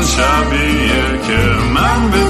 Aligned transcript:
اون 0.00 0.08
شبیه 0.08 1.20
که 1.26 1.38
من 1.74 2.10
بدون 2.10 2.29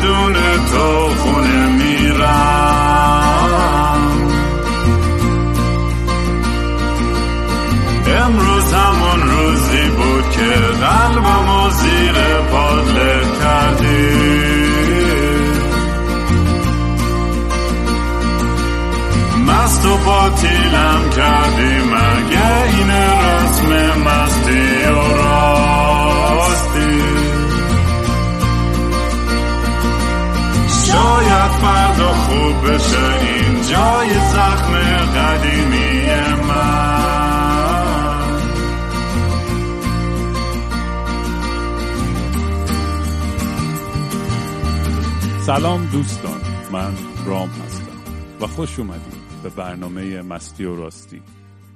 سلام 45.56 45.86
دوستان 45.92 46.40
من 46.72 46.92
رام 47.26 47.48
هستم 47.48 47.96
و 48.40 48.46
خوش 48.46 48.78
اومدید 48.78 49.14
به 49.42 49.48
برنامه 49.48 50.22
مستی 50.22 50.64
و 50.64 50.76
راستی. 50.76 51.22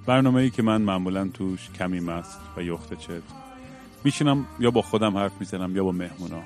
برنامه 0.07 0.41
ای 0.41 0.51
که 0.51 0.63
من 0.63 0.83
معمولا 0.83 1.29
توش 1.29 1.71
کمی 1.71 2.01
مست 2.01 2.41
و 2.57 2.63
یخت 2.63 2.95
چت 2.95 3.23
میشینم 4.05 4.47
یا 4.61 4.71
با 4.71 4.83
خودم 4.83 5.17
حرف 5.17 5.33
می‌زنم 5.41 5.77
یا 5.77 5.85
با 5.85 5.93
مهمونا. 5.93 6.43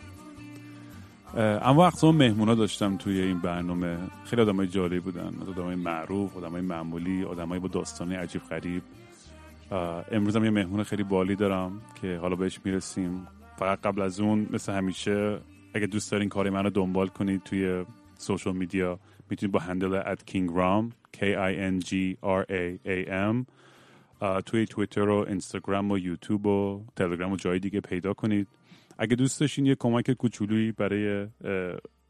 اما 1.62 1.86
اقسام 1.86 2.17
مهمونا 2.17 2.55
داشتم 2.55 2.97
توی 2.97 3.20
این 3.20 3.39
برنامه. 3.39 3.98
خیلی 4.24 4.42
آدمای 4.42 4.67
جالبی 4.67 5.00
بودن 5.00 5.34
آدمای 5.48 5.74
معروف 5.74 6.36
آدمای 6.36 6.61
معمولی 6.61 7.24
آدمای 7.24 7.58
با 7.58 7.69
داستانی 7.69 8.14
عجیب 8.14 8.42
غریب. 8.42 8.83
امروز 10.12 10.36
هم 10.36 10.45
یه 10.45 10.50
مهمون 10.50 10.83
خیلی 10.83 11.02
بالی 11.02 11.36
دارم 11.36 11.80
که 12.02 12.19
حالا 12.22 12.36
بهش 12.36 12.61
می‌رسیم. 12.64 13.27
فقط 13.58 13.80
قبل 13.80 14.02
از 14.02 14.20
اون 14.20 14.47
مثل 14.50 14.72
همیشه 14.72 15.39
اگه 15.78 15.86
دوست 15.86 16.12
دارین 16.12 16.28
کاری 16.28 16.50
من 16.50 16.64
رو 16.64 16.70
دنبال 16.70 17.08
کنید 17.08 17.42
توی 17.42 17.84
social 18.14 18.56
media 18.56 19.00
می‌تونید 19.30 19.52
با 19.52 19.58
handle 19.58 19.94
at 19.94 20.24
کینگ 20.24 20.50
رام 20.54 20.92
K 21.16 21.18
I 21.18 21.54
N 21.70 21.86
G 21.86 21.90
R 22.22 22.44
A 22.50 22.78
A 22.86 23.08
M 23.08 23.46
توی 24.46 24.66
تویتر 24.66 25.08
و 25.08 25.26
اینستاگرام 25.28 25.90
و 25.90 25.98
یوتیوب 25.98 26.46
و 26.46 26.84
تلگرام 26.96 27.32
و 27.32 27.36
جای 27.36 27.58
دیگه 27.58 27.80
پیدا 27.80 28.12
کنید. 28.12 28.48
اگه 28.98 29.16
دوست 29.16 29.40
داشتین 29.40 29.66
یه 29.66 29.74
کمک 29.74 30.10
کوچولویی 30.10 30.72
برای 30.72 31.26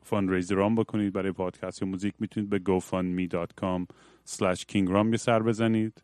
fundraiser 0.03 0.68
ام 0.68 0.75
بکنید 0.75 1.13
برای 1.13 1.33
پادکست 1.33 1.83
یا 1.83 1.89
موزیک 1.89 2.15
می‌تونید 2.19 2.51
به 2.51 2.59
gofundme.com 2.59 3.87
slash 4.29 4.61
kingram 4.73 5.11
یه 5.11 5.17
سر 5.17 5.43
بزنید 5.43 6.03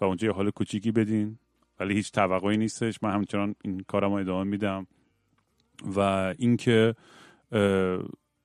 و 0.00 0.04
اونجا 0.04 0.26
یه 0.28 0.34
حال 0.34 0.50
کوچیکی 0.50 0.92
بدین. 0.92 1.38
ولی 1.80 1.94
هیچ 1.94 2.12
توقعی 2.12 2.56
نیستش. 2.56 3.02
من 3.02 3.10
همچنان 3.10 3.54
این 3.64 3.84
کارم 3.88 4.10
رو 4.10 4.16
ادامه 4.16 4.50
میدم. 4.50 4.86
و 5.96 6.00
اینکه 6.38 6.94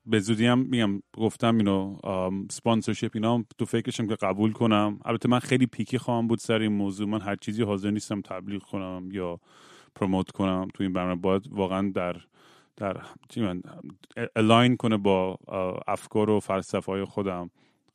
به 0.05 0.19
زودی 0.19 0.45
هم 0.45 0.59
میگم 0.59 1.01
گفتم 1.17 1.57
اینو 1.57 1.97
سپانسرشپ 2.51 3.11
اینا 3.13 3.43
تو 3.57 3.65
فکرشم 3.65 4.07
که 4.07 4.15
قبول 4.15 4.51
کنم. 4.51 4.99
البته 5.05 5.29
من 5.29 5.39
خیلی 5.39 5.65
پیکی 5.65 5.97
خواهم 5.97 6.27
بود 6.27 6.39
سر 6.39 6.59
این 6.59 6.71
موضوع. 6.71 7.07
من 7.07 7.21
هر 7.21 7.35
چیزی 7.35 7.63
حاضر 7.63 7.91
نیستم 7.91 8.21
تبلیغ 8.21 8.61
کنم 8.63 9.09
یا 9.11 9.39
پروموت 9.95 10.31
کنم 10.31 10.67
تو 10.73 10.83
این 10.83 10.93
برنامه. 10.93 11.15
باید 11.15 11.47
واقعا 11.51 11.91
در 11.95 12.15
در 12.77 12.97
الاین 14.35 14.77
کنه 14.77 14.97
با 14.97 15.37
افکار 15.87 16.29
و 16.29 16.39
فلسفه 16.39 16.91
های 16.91 17.05
خودم. 17.05 17.51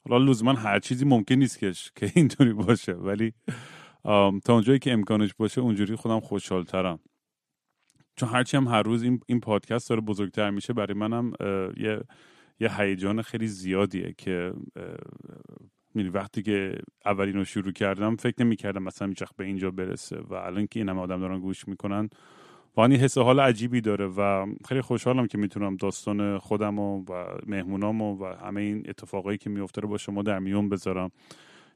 حالا 0.09 0.25
لزوما 0.25 0.53
هر 0.53 0.79
چیزی 0.79 1.05
ممکن 1.05 1.35
نیست 1.35 1.59
که 1.59 1.73
که 1.97 2.13
اینطوری 2.15 2.53
باشه. 2.53 2.93
ولی 2.93 3.33
تا 4.45 4.53
اونجایی 4.53 4.79
که 4.79 4.93
امکانش 4.93 5.35
باشه 5.35 5.61
اونجوری 5.61 5.97
خودم 5.97 6.21
خوشحالترم. 6.21 6.99
چون 8.17 8.29
هرچی 8.29 8.57
هم 8.57 8.69
هر 8.69 8.83
روز 8.83 9.03
این, 9.03 9.21
این 9.27 9.41
پادکست 9.41 9.89
داره 9.89 10.01
بزرگتر 10.01 10.51
میشه 10.51 10.73
برای 10.73 10.95
منم 10.95 11.33
یه 11.77 12.01
یه 12.61 12.81
هیجان 12.81 13.23
خیلی 13.23 13.47
زیادیه 13.47 14.15
که 14.19 14.53
میری 15.95 16.09
وقتی 16.09 16.43
که 16.43 16.79
اولین 17.05 17.35
رو 17.35 17.45
شروع 17.45 17.73
کردم 17.73 18.17
فکر 18.17 18.45
نمی 18.45 18.57
کردم 18.57 18.83
مثلا 18.83 19.09
هیچ 19.09 19.23
به 19.37 19.45
اینجا 19.45 19.71
برسه 19.71 20.21
و 20.21 20.35
الان 20.35 20.67
که 20.67 20.81
این 20.81 20.89
همه 20.89 21.01
آدم 21.01 21.21
دارن 21.21 21.41
گوش 21.41 21.69
می‌کنن 21.69 22.11
واقعا 22.77 22.97
حس 22.97 23.19
حال 23.19 23.41
عجیبی 23.41 23.81
داره 23.81 24.07
و 24.07 24.47
خیلی 24.69 24.81
خوشحالم 24.81 25.27
که 25.27 25.39
می‌تونم 25.39 25.77
داستان 25.77 26.39
خودم 26.39 26.79
و, 26.79 27.05
و 27.05 27.25
مهمونام 27.47 28.01
و 28.01 28.25
همه 28.25 28.61
این 28.61 28.85
اتفاقایی 28.89 29.39
که 29.39 29.51
میفته 29.51 29.81
رو 29.81 29.89
با 29.89 29.99
شما 29.99 30.23
در 30.23 30.39
میون 30.39 30.69
بذارم. 30.69 31.11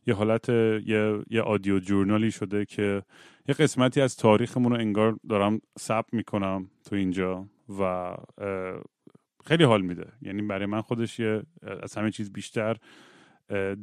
یه 0.07 0.15
حالت 0.15 0.49
یه, 0.49 1.23
یه 1.31 1.43
آدیو 1.43 1.79
جورنالی 1.79 2.31
شده 2.31 2.65
که 2.65 3.03
یه 3.49 3.55
قسمتی 3.55 4.01
از 4.01 4.17
تاریخمون 4.17 4.73
رو 4.73 4.79
انگار 4.79 5.19
دارم 5.29 5.61
ثبت 5.79 6.15
می‌کنم 6.15 6.71
تو 6.85 6.97
اینجا 6.97 7.47
و 7.81 8.15
خیلی 9.45 9.65
حال 9.65 9.83
میده. 9.83 10.07
یعنی 10.23 10.43
برای 10.43 10.67
من 10.67 10.81
خودش 10.81 11.19
یه 11.19 11.43
از 11.83 11.95
همه 11.95 12.11
چیز 12.11 12.33
بیشتر 12.33 12.77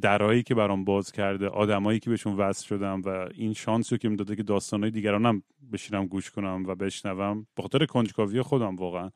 درایی 0.00 0.42
که 0.42 0.54
برام 0.54 0.84
باز 0.84 1.12
کرده 1.12 1.48
آدمایی 1.48 1.98
که 1.98 2.10
بهشون 2.10 2.36
وصل 2.36 2.66
شدم 2.66 3.02
و 3.04 3.28
این 3.34 3.52
شانسی 3.52 3.98
که 3.98 4.08
می‌داده 4.08 4.36
که 4.36 4.42
داستانهای 4.42 4.90
دیگرانم 4.90 5.42
بشینم 5.72 6.06
گوش 6.06 6.30
کنم 6.30 6.64
و 6.66 6.74
بشنوم 6.74 7.46
به 7.56 7.62
خاطر 7.62 7.86
کنجکاوی 7.86 8.42
خودم 8.42 8.76
واقعا 8.76 9.10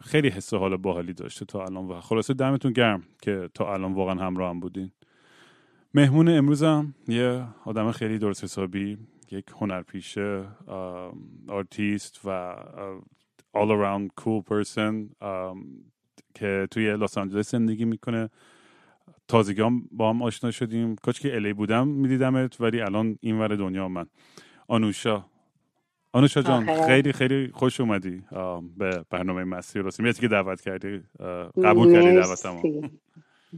خیلی 0.00 0.28
حس 0.28 0.54
حال 0.54 0.76
باحالی 0.76 1.12
داشته 1.12 1.44
تا 1.44 1.64
الان 1.64 1.86
و 1.86 2.00
خلاصه 2.00 2.34
دمتون 2.34 2.72
گرم 2.72 3.02
که 3.22 3.48
تا 3.54 3.74
الان 3.74 3.92
واقعا 3.92 4.14
همراه 4.14 4.50
هم 4.50 4.60
بودین. 4.60 4.92
مهمون 5.94 6.28
امروزم 6.28 6.94
یه 7.08 7.44
آدم 7.64 7.92
خیلی 7.92 8.18
درست 8.18 8.44
حسابی 8.44 8.98
یک 9.30 9.44
هنرپیشه 9.60 10.44
آرتیست 11.48 12.20
و 12.24 12.56
all 13.56 13.68
around 13.68 14.22
cool 14.22 14.42
person 14.50 15.14
که 16.34 16.68
توی 16.70 16.96
لس 16.96 17.18
آنجلس 17.18 17.50
زندگی 17.50 17.84
می‌کنه. 17.84 18.30
تازگی 19.28 19.62
هم 19.62 19.88
با 19.92 20.10
هم 20.10 20.22
آشنا 20.22 20.50
شدیم. 20.50 20.96
کاش 20.96 21.20
که 21.20 21.34
LA 21.34 21.52
بودم 21.52 21.88
میدیدمت 21.88 22.60
ولی 22.60 22.80
الان 22.80 23.18
این 23.20 23.38
ور 23.38 23.56
دنیا 23.56 23.88
من. 23.88 24.06
آنوشا. 24.68 25.24
آنوشا 26.12 26.42
جان 26.42 26.86
خیلی 26.86 27.12
خیلی 27.12 27.50
خوش 27.54 27.80
اومدی 27.80 28.22
به 28.76 29.04
برنامه 29.10 29.44
مسیر 29.44 29.82
مرسی 29.82 30.20
که 30.20 30.28
دعوت 30.28 30.60
کردی 30.60 31.02
قبول 31.64 31.92
کردی 31.92 32.14
دعوتمو. 32.14 32.88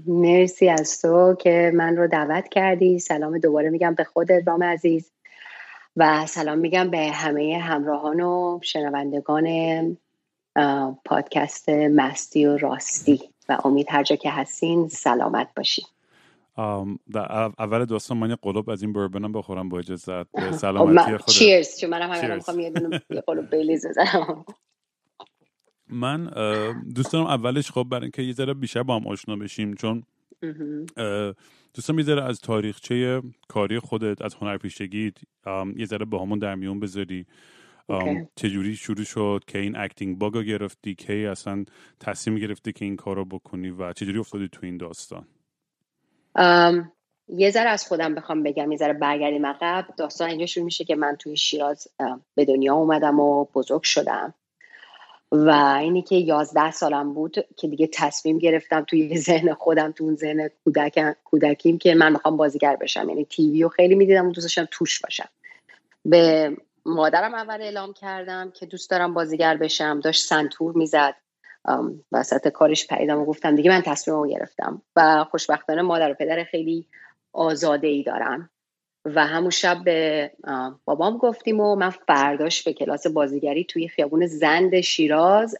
مرسی 0.06 0.68
از 0.68 1.02
تو 1.02 1.34
که 1.34 1.72
من 1.74 1.96
رو 1.96 2.06
دعوت 2.06 2.48
کردی. 2.48 2.98
سلام 2.98 3.38
دوباره 3.38 3.70
میگم 3.70 3.94
به 3.94 4.04
خودت 4.04 4.48
رام 4.48 4.62
عزیز. 4.62 5.10
و 5.96 6.26
سلام 6.26 6.58
میگم 6.58 6.90
به 6.90 6.98
همه 6.98 7.58
همراهان 7.58 8.20
و 8.20 8.60
شنوندگان 8.62 9.46
پادکست 11.04 11.68
مستی 11.68 12.46
و 12.46 12.56
راستی. 12.56 13.20
و 13.48 13.58
امید 13.64 13.86
هر 13.90 14.02
جا 14.02 14.16
که 14.16 14.30
هستین 14.30 14.88
سلامت 14.88 15.48
باشین. 15.56 15.84
اول 17.58 17.84
دوستان 17.84 18.16
من 18.16 18.30
یه 18.30 18.36
قلوب 18.42 18.70
از 18.70 18.82
این 18.82 18.92
بربنم 18.92 19.32
بخورم 19.32 19.68
با 19.68 19.78
اجازت. 19.78 20.50
سلامتی 20.50 21.16
خودت. 21.16 21.36
چیرز 21.36 21.80
چون 21.80 21.90
منم 21.90 22.10
همین 22.12 22.34
می‌خوام 22.34 22.60
یه 22.60 22.72
قلوب 23.26 23.50
بیلیز 23.50 23.86
بزنم. 23.86 24.44
من 25.92 26.30
دوست 26.94 27.12
دارم 27.12 27.26
اولش 27.26 27.70
خب 27.70 27.86
برای 27.90 28.02
اینکه 28.02 28.22
یه 28.22 28.32
ذره 28.32 28.54
بیشتر 28.54 28.82
با 28.82 28.96
هم 28.96 29.06
آشنا 29.06 29.36
بشیم 29.36 29.74
چون 29.74 30.02
دوستم 31.74 31.98
یه 31.98 32.04
ذره 32.04 32.24
از 32.24 32.40
تاریخچه 32.40 33.22
کاری 33.48 33.78
خودت 33.78 34.22
از 34.22 34.34
هنرپیشگیت 34.34 35.14
یه 35.76 35.86
ذره 35.86 36.04
با 36.04 36.22
همون 36.22 36.38
در 36.38 36.54
میون 36.54 36.80
بذاری. 36.80 37.26
چجوری 38.36 38.76
شروع 38.76 39.04
شد؟ 39.04 39.44
که 39.46 39.58
این 39.58 39.76
acting 39.76 40.18
bug 40.18 40.36
ا 40.36 40.42
گرفتی؟ 40.42 40.94
که 40.94 41.28
اصلا 41.30 41.64
تصمیم 42.00 42.38
گرفتی 42.38 42.72
که 42.72 42.84
این 42.84 42.96
کار 42.96 43.16
رو 43.16 43.24
بکنی 43.24 43.70
و 43.70 43.92
چجوری 43.92 44.18
افتادی 44.18 44.48
تو 44.48 44.60
این 44.62 44.76
داستان؟ 44.76 45.26
یه 47.28 47.50
ذره 47.50 47.68
از 47.68 47.86
خودم 47.86 48.14
بخوام 48.14 48.42
بگم 48.42 48.72
یه 48.72 48.78
ذره 48.78 48.92
برگردیم 48.92 49.46
عقب. 49.46 49.86
داستان 49.96 50.28
اینجا 50.28 50.46
شروع 50.46 50.64
میشه 50.64 50.84
که 50.84 50.96
من 50.96 51.16
توی 51.16 51.36
شیراز 51.36 51.88
به 52.34 52.44
دنیا 52.44 52.74
اومدم 52.74 53.20
و 53.20 53.44
بزرگ 53.54 53.82
شدم. 53.82 54.34
و 55.32 55.76
اینی 55.80 56.02
که 56.02 56.16
یازده 56.16 56.70
سالم 56.70 57.14
بود 57.14 57.46
که 57.56 57.68
دیگه 57.68 57.86
تصمیم 57.92 58.38
گرفتم 58.38 58.84
توی 58.84 59.16
ذهن 59.28 59.54
خودم 59.54 59.92
تو 59.92 60.04
اون 60.04 60.16
ذهن 60.16 60.50
کودک 60.64 61.16
کودکیم 61.24 61.78
که 61.78 61.94
من 61.94 62.12
می‌خوام 62.12 62.36
بازیگر 62.36 62.76
بشم. 62.76 63.08
یعنی 63.08 63.24
تیوی 63.24 63.62
رو 63.62 63.68
خیلی 63.68 63.94
می‌دیدم 63.94 64.28
و 64.28 64.32
دوست 64.32 64.44
داشتم 64.44 64.68
توش 64.70 65.00
باشم. 65.00 65.28
به 66.04 66.56
مادرم 66.86 67.34
اول 67.34 67.62
اعلام 67.62 67.92
کردم 67.92 68.50
که 68.50 68.66
دوست 68.66 68.90
دارم 68.90 69.14
بازیگر 69.14 69.56
بشم. 69.56 70.00
داشت 70.00 70.26
سنتور 70.26 70.72
می‌زد. 70.76 71.14
وسط 72.12 72.48
کارش 72.48 72.86
پریدم 72.86 73.18
و 73.18 73.24
گفتم 73.24 73.56
دیگه 73.56 73.70
من 73.70 73.82
تصمیم 73.82 74.16
رو 74.16 74.28
گرفتم. 74.28 74.82
و 74.96 75.24
خوشبختانه 75.30 75.82
مادر 75.82 76.10
و 76.10 76.14
پدر 76.14 76.44
خیلی 76.44 76.86
آزاده 77.32 77.86
ای 77.86 78.02
دارم 78.02 78.50
و 79.04 79.26
همون 79.26 79.50
شب 79.50 79.84
به 79.84 80.30
بابام 80.84 81.18
گفتیم 81.18 81.60
و 81.60 81.74
من 81.76 81.90
فرداش 81.90 82.62
به 82.62 82.72
کلاس 82.72 83.06
بازیگری 83.06 83.64
توی 83.64 83.88
خیابون 83.88 84.26
زند 84.26 84.80
شیراز 84.80 85.56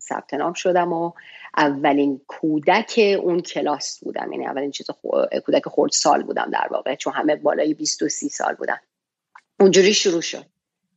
ثبت 0.00 0.34
نام 0.34 0.52
شدم 0.52 0.92
و 0.92 1.12
اولین 1.56 2.20
کودک 2.26 3.18
اون 3.22 3.40
کلاس 3.40 4.04
بودم. 4.04 4.32
یعنی 4.32 4.46
اولین 4.46 4.70
چیز 4.70 4.86
کودک 5.46 5.68
خورد 5.68 5.92
سال 5.92 6.22
بودم 6.22 6.50
در 6.52 6.68
واقع 6.70 6.94
چون 6.94 7.12
همه 7.12 7.36
بالای 7.36 7.74
23 7.74 8.28
سال 8.28 8.54
بودم 8.54 8.80
اونجوری 9.60 9.94
شروع 9.94 10.20
شد. 10.20 10.44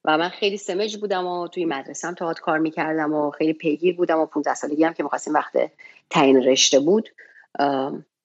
و 0.05 0.17
من 0.17 0.29
خیلی 0.29 0.57
سمج 0.57 0.97
بودم 0.97 1.27
و 1.27 1.47
توی 1.47 1.65
مدرسه 1.65 2.07
هم 2.07 2.13
تاعت 2.13 2.39
کار 2.39 2.59
می‌کردم 2.59 3.13
و 3.13 3.31
خیلی 3.31 3.53
پیگیر 3.53 3.95
بودم 3.95 4.19
و 4.19 4.25
15 4.25 4.53
سالگی 4.53 4.83
هم 4.83 4.93
که 4.93 5.03
می‌خواستیم 5.03 5.33
وقت 5.33 5.53
تعیین 6.09 6.43
رشته 6.43 6.79
بود. 6.79 7.09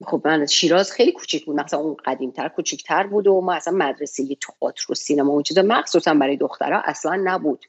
خب 0.05 0.23
من 0.25 0.47
شیراز 0.47 0.93
خیلی 0.93 1.13
کوچیک 1.13 1.45
بود. 1.45 1.61
مثلا 1.61 1.81
اون 1.81 1.97
قدیمتر 2.05 2.49
کوچیکتر 2.49 3.07
بود 3.07 3.27
و 3.27 3.41
ما 3.41 3.55
اصلا 3.55 3.75
مدرسه 3.77 4.25
تئاتر 4.35 4.93
و 4.93 4.95
سینما 4.95 5.33
و 5.33 5.43
چیزا. 5.43 5.63
مخصوصا 5.63 6.15
برای 6.15 6.37
دخترها 6.37 6.83
اصلا 6.85 7.23
نبود. 7.25 7.65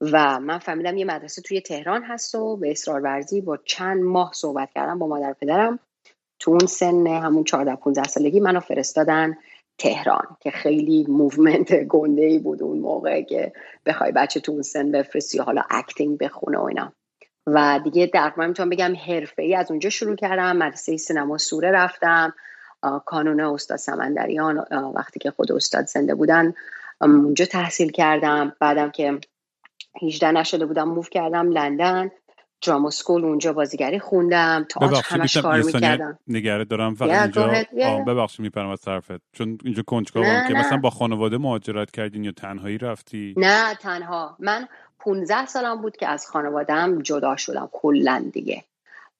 و 0.00 0.40
من 0.40 0.58
فهمیدم 0.58 0.96
یه 0.96 1.04
مدرسه 1.04 1.42
توی 1.42 1.60
تهران 1.60 2.02
هست 2.02 2.34
و 2.34 2.56
به 2.56 2.70
اصرار 2.70 3.00
ورزی 3.00 3.40
با 3.40 3.56
چند 3.56 4.02
ماه 4.02 4.30
صحبت 4.34 4.70
کردم 4.74 4.98
با 4.98 5.06
مادر 5.06 5.32
پدرم. 5.32 5.78
تو 6.38 6.50
اون 6.50 6.66
سن 6.66 7.06
همون 7.06 7.44
14 7.44 7.76
15 7.76 8.02
سالگی 8.02 8.40
منو 8.40 8.60
فرستادن 8.60 9.36
تهران 9.78 10.36
که 10.40 10.50
خیلی 10.50 11.06
movement 11.08 11.74
گنده 11.74 12.22
ای 12.22 12.38
بود 12.38 12.62
اون 12.62 12.78
موقع 12.78 13.22
که 13.22 13.52
بخوای 13.86 14.12
بچه 14.12 14.40
تو 14.40 14.52
اون 14.52 14.62
سن 14.62 14.92
بفرستی 14.92 15.38
حالا 15.38 15.62
acting 15.70 16.18
بخونه 16.18 16.58
و 16.58 16.62
اینا. 16.62 16.92
و 17.46 17.80
دیگه 17.84 18.10
در 18.14 18.32
می‌تونم 18.36 18.70
بگم 18.70 18.94
حرفه 19.06 19.42
ای 19.42 19.54
از 19.54 19.70
اونجا 19.70 19.90
شروع 19.90 20.16
کردم. 20.16 20.56
مدرسه 20.56 20.96
سینما 20.96 21.38
سوره 21.38 21.70
رفتم. 21.70 22.34
کانون 23.06 23.40
استاد 23.40 23.78
سمندریان 23.78 24.64
وقتی 24.94 25.20
که 25.20 25.30
خود 25.30 25.52
استاد 25.52 25.86
زنده 25.86 26.14
بودن 26.14 26.54
اونجا 27.00 27.44
تحصیل 27.44 27.90
کردم. 27.90 28.56
بعدم 28.60 28.90
که 28.90 29.20
18 30.02 30.30
نشده 30.30 30.66
بودم 30.66 30.88
موف 30.88 31.10
کردم 31.10 31.50
لندن. 31.50 32.10
دراما 32.66 32.90
سکول 32.90 33.24
اونجا 33.24 33.52
بازیگری 33.52 33.98
خوندم. 33.98 34.66
تا 34.68 34.86
همش 34.86 35.36
کار 35.36 35.62
می‌کردم. 35.62 36.18
نگره 36.28 36.64
دارم. 36.64 36.94
فقط 36.94 37.36
اینجا 37.36 38.04
ببخشید 38.06 38.40
میپرم 38.40 38.68
از 38.68 38.80
طرفت. 38.80 39.20
چون 39.32 39.58
اینجا 39.64 39.82
کنجکاوم 39.82 40.44
که 40.48 40.54
مثلا 40.54 40.78
با 40.78 40.90
خانواده 40.90 41.38
مهاجرت 41.38 41.90
کردین 41.90 42.24
یا 42.24 42.32
تنهایی 42.32 42.78
رفتی؟ 42.78 43.34
نه 43.36 43.74
تنها. 43.74 44.36
من 44.38 44.68
15 45.06 45.46
سالم 45.46 45.82
بود 45.82 45.96
که 45.96 46.08
از 46.08 46.26
خانوادم 46.26 47.02
جدا 47.02 47.36
شدم 47.36 47.68
کلا 47.72 48.30
دیگه. 48.32 48.64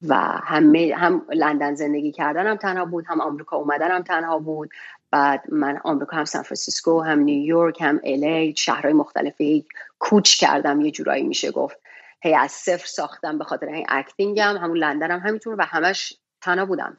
و 0.02 0.14
همه 0.18 0.94
هم 0.96 1.26
لندن 1.28 1.74
زندگی 1.74 2.12
کردنم 2.12 2.56
تنها 2.56 2.84
بود 2.84 3.04
هم 3.08 3.20
آمریکا 3.20 3.56
اومدنم 3.56 4.02
تنها 4.02 4.38
بود. 4.38 4.70
بعد 5.10 5.52
من 5.52 5.80
آمریکا 5.84 6.16
هم 6.16 6.24
سان 6.24 6.42
فرانسیسکو 6.42 7.00
هم 7.00 7.18
نیویورک 7.18 7.82
هم 7.82 8.00
LA 8.04 8.54
شهرهای 8.56 8.92
مختلفی 8.92 9.66
کوچ 9.98 10.36
کردم 10.36 10.80
یه 10.80 10.90
جورایی 10.90 11.22
میشه 11.22 11.50
گفت. 11.50 11.76
هی 12.22 12.34
از 12.34 12.52
صفر 12.52 12.86
ساختم 12.86 13.38
به 13.38 13.44
خاطر 13.44 13.66
این 13.66 13.86
acting 13.88 14.46
م 14.46 14.56
همون 14.56 14.78
لندن 14.78 15.10
هم 15.10 15.20
همینطور 15.20 15.54
و 15.58 15.62
همش 15.62 16.18
تنها 16.40 16.66
بودم. 16.66 16.96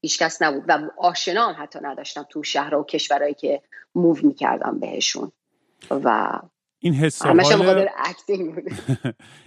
هیچکس 0.00 0.42
نبود 0.42 0.64
و 0.68 0.90
آشنا 0.98 1.46
هم 1.46 1.62
حتی 1.62 1.78
نداشتم 1.82 2.26
تو 2.30 2.42
شهر 2.42 2.74
و 2.74 2.84
کشورهایی 2.84 3.34
که 3.34 3.62
موو 3.94 4.16
می‌کردم 4.22 4.78
بهشون. 4.78 5.32
و 5.90 6.38
این 6.82 6.94
حس 6.94 7.22
حال 7.22 7.40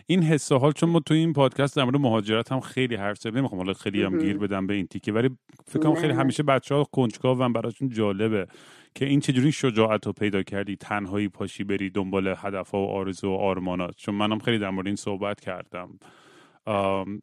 این 0.08 0.24
حس 0.24 0.52
حال 0.52 0.72
چون 0.72 0.90
ما 0.90 1.00
تو 1.00 1.14
این 1.14 1.34
پادکست 1.34 1.76
در 1.76 1.84
مورد 1.84 1.96
مهاجرت 1.96 2.52
هم 2.52 2.60
خیلی 2.60 2.96
حرف 2.96 3.18
زدیم. 3.18 3.38
نمی‌خوام 3.38 3.62
حالا 3.62 3.74
خیلی 3.74 4.04
هم 4.04 4.18
گیر 4.18 4.38
بدم 4.38 4.68
به 4.68 4.74
این 4.74 4.88
تیکه 4.88 5.12
ولی 5.12 5.30
فکر 5.66 5.80
کنم 5.80 5.96
خیلی 5.96 6.14
همیشه 6.14 6.44
بچه 6.44 6.76
ها 6.76 6.84
کنجکاو 6.84 7.50
براشون 7.50 7.90
جالبه 7.90 8.48
که 8.96 9.06
این 9.06 9.20
چجوری 9.20 9.52
شجاعت 9.52 10.06
رو 10.06 10.14
پیدا 10.14 10.44
کردی 10.44 10.76
تنهایی 10.76 11.30
پاشی 11.30 11.64
بری 11.64 11.90
دنبال 11.90 12.36
هدف 12.38 12.74
و 12.74 12.78
آرزو 12.78 13.30
و 13.30 13.34
آرمانات. 13.34 13.96
چون 13.98 14.16
منم 14.16 14.40
خیلی 14.40 14.60
در 14.60 14.70
مورد 14.70 14.88
این 14.88 14.96
صحبت 14.96 15.40
کردم. 15.40 16.00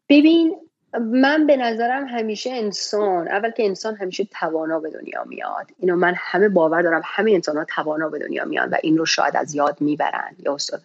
ببین 0.08 0.69
من 0.98 1.46
به 1.46 1.56
نظرم 1.56 2.06
همیشه 2.06 2.50
انسان 2.50 3.28
اول 3.28 3.50
که 3.50 3.64
انسان 3.64 3.96
همیشه 3.96 4.25
توانا 4.25 4.81
به 4.81 4.90
دنیا 4.90 5.25
میاد. 5.25 5.66
اینو 5.78 5.96
من 5.96 6.14
همه 6.16 6.48
باور 6.48 6.82
دارم. 6.82 7.02
همه 7.04 7.32
انسان 7.32 7.56
ها 7.56 7.64
توانا 7.64 8.08
به 8.08 8.19
دنیا 8.19 8.44
میاد 8.44 8.72
و 8.72 8.76
این 8.82 8.98
رو 8.98 9.06
شاید 9.06 9.37
از 9.37 9.54
یاد 9.54 9.81
می‌برن. 9.81 10.37
یا 10.38 10.54
استاد 10.54 10.82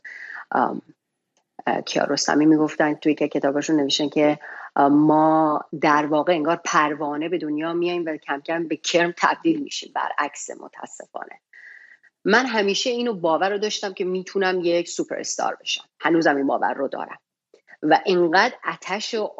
کیارستمی 1.86 2.46
می‌گفتن 2.46 2.94
توی 2.94 3.16
که 3.16 3.28
کتابشون 3.28 3.75
نوشتن 3.75 4.10
که 4.10 4.40
ما 4.78 5.66
در 5.81 6.06
واقع 6.06 6.34
انگار 6.34 6.62
پروانه 6.66 7.30
به 7.30 7.38
دنیا 7.38 7.74
میاییم 7.74 8.04
و 8.06 8.18
کم 8.18 8.42
کم 8.42 8.68
به 8.68 8.75
کرم 8.75 9.13
تبدیل 9.18 9.62
میشیم. 9.62 9.92
برعکس 9.96 10.50
متاسفانه. 10.50 11.40
من 12.25 12.46
همیشه 12.46 12.90
اینو 12.90 13.13
باور 13.13 13.50
رو 13.50 13.58
داشتم 13.58 13.94
که 13.94 14.06
می‌تونم 14.06 14.60
یک 14.63 14.90
سوپر 14.90 15.19
استار 15.19 15.58
بشم. 15.62 15.84
هنوزم 16.00 16.36
این 16.36 16.48
باور 16.48 16.74
رو 16.74 16.88
دارم. 16.88 17.19
و 17.84 18.00
اینقدر 18.06 18.54
اتش 18.74 19.13
و 19.13 19.31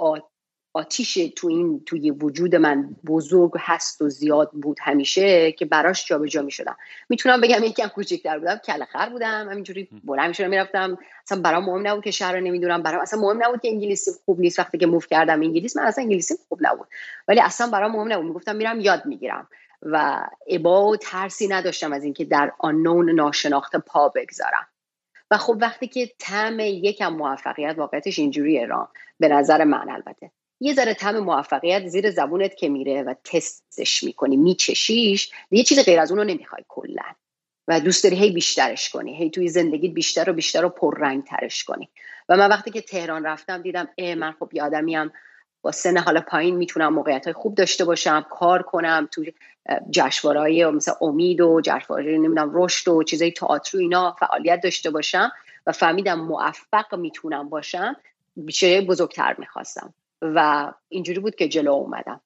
آتیش 0.75 1.13
تو 1.36 1.48
این 1.48 1.83
توی 1.86 2.12
وجود 2.12 2.56
من 2.56 2.95
بزرگ 3.06 3.51
هست 3.60 4.01
و 4.01 4.10
زیاد 4.10 4.51
بود 4.51 4.77
همیشه 4.81 5.51
که 5.51 5.66
براش 5.66 6.07
جابجا 6.07 6.42
می 6.42 6.51
شدم 6.51 6.77
می‌تونم 7.10 7.42
بگم 7.42 7.63
یکم 7.63 7.88
کوچیک‌تر 7.88 8.39
بودم 8.39 8.56
کله 8.56 8.86
خر 8.86 9.10
بودم 9.10 9.50
همینجوری 9.50 9.89
بلند 10.04 10.27
می‌شدم 10.27 10.50
می‌رفتم. 10.50 10.98
اصلا 11.24 11.42
برام 11.42 11.66
مهم 11.66 11.88
نبود 11.88 12.04
که 12.04 12.12
شهر 12.12 12.33
رو 12.33 12.42
نمی‌دونم 12.42 12.83
برام 12.83 13.01
اصلا 13.01 13.19
مهم 13.19 13.44
نبود 13.44 13.62
که 13.62 13.68
انگلیسی 13.68 14.12
خوب 14.25 14.39
نیست 14.39 14.60
وقتی 14.60 14.77
که 14.77 14.86
موف 14.86 15.07
کردم 15.07 15.42
انگلیس 15.42 15.77
من 15.77 15.83
اصلا 15.83 16.04
انگلیسی 16.04 16.36
خوب 16.50 16.60
نبود. 16.62 16.88
ولی 17.28 17.42
اصلا 17.42 17.69
برام 17.69 17.92
مهم 17.92 18.13
نبود. 18.13 18.25
می‌گفتم 18.25 18.56
میرم 18.56 18.80
یاد 18.80 19.06
می‌گیرم 19.06 19.48
و 19.81 20.25
ابا 20.48 20.88
و 20.88 20.98
ترسی 20.98 21.48
نداشتم 21.48 21.94
از 21.94 22.04
اینکه 22.04 22.25
در 22.25 22.51
آنون 22.60 23.10
ناشناخته 23.10 23.78
پا 23.78 24.10
بگذارم. 24.10 24.68
و 25.31 25.38
خب 25.38 25.57
وقتی 25.62 25.88
که 25.88 26.12
طعم 26.19 26.60
یکم 26.60 27.13
موفقیت 27.13 27.75
واقعیتش 27.78 28.19
اینجوریه 28.19 28.66
را 28.66 28.89
به 29.19 29.28
نظر 29.28 29.63
من 29.63 29.89
البته. 29.89 30.31
یه 30.60 30.74
ذره 30.74 30.94
طعم 30.94 31.19
موفقیت 31.19 31.88
زیر 31.88 32.12
زبونت 32.12 32.56
که 32.56 32.69
میره 32.69 33.04
و 33.04 33.13
تستش 33.24 34.04
می‌کنی 34.04 34.38
میچشیش. 34.38 35.31
یه 35.52 35.63
چیز 35.63 35.80
غیر 35.80 36.00
از 36.00 36.12
اون 36.12 36.19
رو 36.19 36.25
نمی‌خوای 36.25 36.63
کلا. 36.68 37.04
و 37.68 37.80
دوست 37.80 38.04
داری 38.04 38.16
هی 38.16 38.31
بیشترش 38.31 38.90
کنی 38.90 39.18
هی 39.18 39.30
توی 39.30 39.48
زندگیت 39.48 39.94
بیشتر 39.94 40.30
و 40.30 40.34
بیشتر 40.34 40.66
و 40.66 40.69
پررنگ 40.69 41.24
ترش 41.24 41.63
کنی. 41.63 41.90
و 42.30 42.38
من 42.38 42.50
وقتی 42.50 42.72
که 42.72 42.81
تهران 42.81 43.25
رفتم 43.25 43.62
دیدم 43.62 43.88
اه 43.98 44.16
من 44.16 44.31
خب 44.31 44.50
یه 44.54 44.63
آدمیم 44.63 45.12
با 45.62 45.72
سن 45.72 45.98
حالا 45.98 46.22
پایین 46.22 46.56
می‌تونم 46.56 46.94
موقعیت 46.94 47.26
های 47.26 47.33
خوب 47.33 47.56
داشته 47.56 47.85
باشم 47.85 48.26
کار 48.30 48.64
کنم 48.64 49.09
تو 49.12 49.24
جشنواره‌های 49.90 50.66
مثل 50.66 50.92
امید 51.02 51.42
و 51.42 51.62
جشنواره 51.64 52.18
نمی‌دونم 52.18 52.52
رشد 52.54 52.88
و 52.88 53.04
چیزای 53.04 53.31
تئاتر 53.31 53.78
اینا 53.78 54.16
فعالیت 54.19 54.62
داشته 54.64 54.90
باشم 54.90 55.31
و 55.68 55.71
فهمیدم 55.71 56.19
موفق 56.19 56.95
می‌تونم 56.95 57.50
باشم 57.50 57.95
بیشتر 58.38 58.81
بزرگتر 58.81 59.35
می‌خواستم. 59.38 59.94
و 60.22 60.72
اینجوری 60.90 61.19
بود 61.19 61.36
که 61.36 61.48
جلو 61.48 61.72
اومدم. 61.72 62.22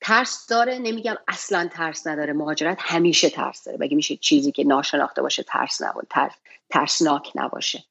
ترس 0.00 0.46
داره 0.46 0.78
نمیگم 0.78 1.16
اصلا 1.28 1.68
ترس 1.72 2.06
نداره 2.06 2.32
مهاجرت 2.32 2.78
همیشه 2.80 3.30
ترس 3.30 3.64
داره. 3.64 3.78
بگه 3.78 3.96
میشه 3.96 4.16
چیزی 4.16 4.52
که 4.52 4.64
ناشناخته 4.64 5.22
باشه 5.22 5.42
ترس 5.42 5.82
نبود 5.82 6.06
ترس 6.10 6.32
ترسناک 6.70 7.32
نباشه؟ 7.34 7.84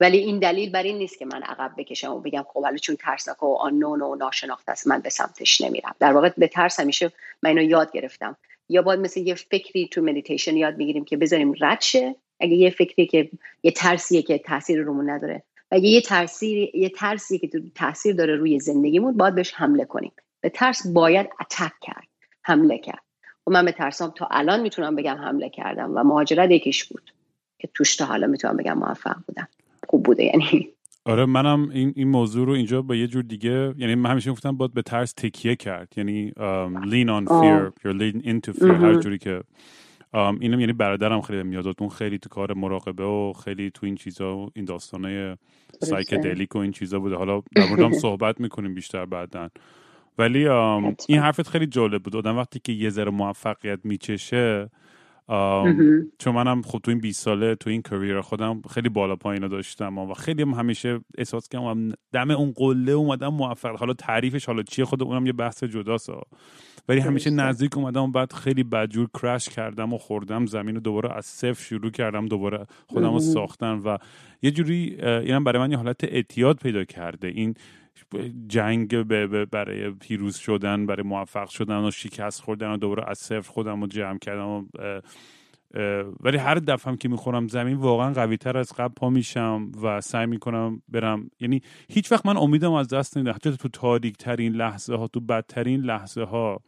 ولی 0.00 0.18
این 0.18 0.38
دلیل 0.38 0.70
بر 0.70 0.82
این 0.82 0.98
نیست 0.98 1.18
که 1.18 1.24
من 1.24 1.42
عقب 1.42 1.74
بکشم 1.78 2.12
و 2.12 2.20
بگم 2.20 2.44
خب 2.48 2.60
ولی 2.64 2.78
چون 2.78 2.96
ترسناک 2.96 3.42
و 3.42 3.54
آنون 3.54 4.02
و 4.02 4.14
ناشناخته 4.14 4.72
است 4.72 4.86
من 4.86 5.00
به 5.00 5.10
سمتش 5.10 5.60
نمیرم. 5.60 5.94
در 5.98 6.12
واقع 6.12 6.30
به 6.36 6.48
ترس 6.48 6.80
همیشه 6.80 7.12
من 7.42 7.50
اینو 7.50 7.62
یاد 7.62 7.92
گرفتم. 7.92 8.36
یا 8.68 8.82
باید 8.82 9.00
مثل 9.00 9.20
یه 9.20 9.34
فکری 9.34 9.88
تو 9.88 10.02
مدیتیشن 10.02 10.56
یاد 10.56 10.76
بگیریم 10.76 11.04
که 11.04 11.16
بذاریم 11.16 11.54
رد 11.60 11.80
شه. 11.80 12.16
اگه 12.40 12.54
یه 12.54 12.70
فکری 12.70 13.06
که 13.06 13.30
یه 13.62 13.70
ترسیه 13.70 14.22
که 14.22 14.38
تاثیر 14.38 14.80
رومون 14.80 15.10
نداره 15.10 15.42
اگه 15.74 15.88
یه 15.88 16.00
تاثیر 16.00 16.70
یه 16.74 16.88
ترسی 16.88 17.38
که 17.38 17.50
تاثیر 17.74 18.14
داره 18.14 18.36
روی 18.36 18.60
زندگیمون 18.60 19.16
باید 19.16 19.34
بهش 19.34 19.54
حمله 19.54 19.84
کنیم. 19.84 20.12
به 20.40 20.48
ترس 20.48 20.86
باید 20.86 21.26
اتک 21.40 21.72
کرد 21.82 22.08
حمله 22.42 22.78
کرد. 22.78 23.02
و 23.46 23.50
من 23.50 23.64
به 23.64 23.72
ترسام 23.72 24.12
تا 24.16 24.28
الان 24.30 24.60
می‌تونم 24.60 24.96
بگم 24.96 25.16
حمله 25.16 25.48
کردم 25.48 25.92
و 25.94 26.02
مهاجرت 26.02 26.50
یکیش 26.50 26.84
بود 26.84 27.10
که 27.58 27.68
توش 27.74 27.96
تا 27.96 28.04
حالا 28.04 28.26
می‌تونم 28.26 28.56
بگم 28.56 28.78
موفق 28.78 29.16
بودم. 29.26 29.48
خوب 29.88 30.02
بوده 30.02 30.24
یعنی. 30.24 30.68
آره 31.04 31.24
منم 31.26 31.68
این 31.68 31.92
این 31.96 32.08
موضوع 32.08 32.46
رو 32.46 32.52
اینجا 32.52 32.82
با 32.82 32.94
یه 32.94 33.06
جور 33.06 33.22
دیگه 33.22 33.74
یعنی 33.78 33.94
من 33.94 34.10
همیشه 34.10 34.30
گفتم 34.30 34.56
باید 34.56 34.74
به 34.74 34.82
ترس 34.82 35.12
تکیه 35.12 35.56
کرد. 35.56 35.92
یعنی 35.96 36.30
um, 36.30 36.84
lean 36.84 37.08
on 37.08 37.28
fear. 37.28 37.72
Or 37.84 37.92
lean 37.92 38.26
into 38.26 38.52
fear. 38.52 38.64
هر 38.64 38.94
جوری 38.94 39.18
که 39.18 39.40
اینم 40.14 40.60
یعنی 40.60 40.72
برادرم 40.72 41.20
خیلی 41.20 41.42
میاد 41.42 41.74
اون 41.78 41.90
خیلی 41.90 42.18
تو 42.18 42.28
کار 42.28 42.54
مراقبه 42.54 43.04
و 43.04 43.32
خیلی 43.44 43.70
تو 43.70 43.86
این 43.86 43.94
چیزا 43.94 44.36
و 44.36 44.50
این 44.54 44.64
داستانه 44.64 45.38
سایکدلیک 45.80 46.56
و 46.56 46.58
این 46.58 46.72
چیزا 46.72 46.98
بوده. 46.98 47.16
حالا 47.16 47.42
در 47.56 47.68
موردم 47.68 47.92
صحبت 47.92 48.40
می‌کنیم 48.40 48.74
بیشتر 48.74 49.04
بعدا. 49.04 49.50
ولی 50.18 50.48
این 51.08 51.18
حرفت 51.18 51.48
خیلی 51.48 51.66
جالب 51.66 52.02
بود. 52.02 52.16
آدم 52.16 52.36
وقتی 52.36 52.58
که 52.58 52.72
یه 52.72 52.90
ذره 52.90 53.10
موفقیت 53.10 53.78
میچشه 53.84 54.70
چون 56.18 56.34
منم 56.34 56.62
خب 56.62 56.78
تو 56.78 56.90
این 56.90 57.00
20 57.00 57.22
ساله 57.22 57.54
تو 57.54 57.70
این 57.70 57.82
کریر 57.82 58.20
خودم 58.20 58.62
خیلی 58.70 58.88
بالا 58.88 59.16
پایین 59.16 59.48
داشتم 59.48 59.98
و 59.98 60.14
خیلی 60.14 60.42
هم 60.42 60.50
همیشه 60.50 61.00
احساس 61.18 61.48
کردم 61.48 61.92
دم 62.12 62.30
اون 62.30 62.52
قله 62.56 62.92
اومدم 62.92 63.28
موفق. 63.28 63.76
حالا 63.76 63.92
تعریفش 63.92 64.46
حالا 64.46 64.62
چیه؟ 64.62 64.84
خود 64.84 65.02
اونم 65.02 65.26
یه 65.26 65.32
بحث 65.32 65.64
جداست. 65.64 66.10
ولی 66.88 67.00
همیشه 67.00 67.30
نزدیک 67.30 67.76
اومدم 67.76 68.02
و 68.02 68.06
بعد 68.06 68.32
خیلی 68.32 68.62
بدجور 68.62 69.08
کرش 69.22 69.48
کردم 69.48 69.92
و 69.92 69.98
خوردم 69.98 70.46
زمین 70.46 70.74
رو 70.74 70.80
دوباره 70.80 71.16
از 71.16 71.26
صفر 71.26 71.62
شروع 71.62 71.90
کردم 71.90 72.28
دوباره 72.28 72.66
خودم 72.86 73.12
رو 73.12 73.20
ساختن 73.20 73.72
و 73.72 73.98
یه 74.42 74.50
جوری 74.50 74.96
اینم 75.02 75.44
برای 75.44 75.58
من 75.62 75.70
یه 75.70 75.76
حالت 75.76 76.04
اعتیاد 76.04 76.56
پیدا 76.56 76.84
کرده. 76.84 77.28
این 77.28 77.54
جنگ 78.48 79.02
برای 79.50 79.90
پیروز 79.90 80.36
شدن 80.36 80.86
برای 80.86 81.02
موفق 81.02 81.48
شدن 81.48 81.84
و 81.84 81.90
شکست 81.90 82.42
خوردن 82.42 82.70
و 82.70 82.76
دوباره 82.76 83.10
از 83.10 83.18
صفر 83.18 83.50
خودم 83.50 83.80
رو 83.80 83.86
جمع 83.86 84.18
کردم 84.18 84.48
و 84.48 84.64
ولی 86.20 86.38
هر 86.38 86.54
دفعه 86.54 86.96
که 86.96 87.08
می‌خورم 87.08 87.48
زمین 87.48 87.76
واقعا 87.76 88.12
قوی 88.12 88.36
تر 88.36 88.58
از 88.58 88.72
قبل 88.72 88.94
پا 88.94 89.10
میشم 89.10 89.72
و 89.82 90.00
سعی 90.00 90.26
می‌کنم 90.26 90.82
برم. 90.88 91.30
یعنی 91.40 91.60
هیچ 91.88 92.12
وقت 92.12 92.26
من 92.26 92.36
امیدم 92.36 92.72
از 92.72 92.88
دست 92.88 93.16
نمیدم 93.16 93.32
حتی 93.32 93.56
تو 93.56 93.68
تاریک 93.68 94.16
ترین 94.16 94.52
لحظه 94.52 94.94
ها 94.94 95.08
تو 95.08 95.20
بدترین 95.20 95.80
لحظه 95.80 96.22
ها 96.22 96.60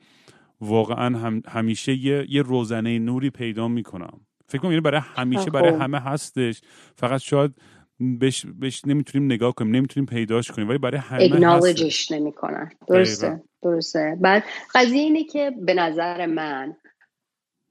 واقعا 0.60 1.18
هم 1.18 1.42
همیشه 1.48 1.94
یه, 1.94 2.26
یه 2.28 2.42
روزنه 2.42 2.98
نوری 2.98 3.30
پیدا 3.30 3.68
می‌کنم. 3.68 4.20
فکر 4.48 4.62
کنم 4.62 4.70
یعنی 4.70 4.80
برای 4.80 5.00
همیشه 5.16 5.50
برای 5.50 5.72
خب. 5.72 5.80
همه 5.80 5.98
هستش. 5.98 6.60
فقط 6.96 7.20
شاید 7.20 7.54
بهش, 8.00 8.46
بهش 8.58 8.82
نمی‌تونیم 8.86 9.32
نگاه 9.32 9.54
کنیم 9.54 9.76
نمی‌تونیم 9.76 10.06
پیداش 10.06 10.50
کنیم 10.50 10.68
ولی 10.68 10.78
برای 10.78 11.00
همه 11.00 11.22
اگنالجش 11.24 12.10
نمی‌کنن. 12.10 12.70
درسته. 12.88 13.42
درسته. 13.62 14.18
بعد 14.20 14.44
قضیه 14.74 15.00
اینه 15.00 15.24
که 15.24 15.52
به 15.66 15.74
نظر 15.74 16.26
من 16.26 16.76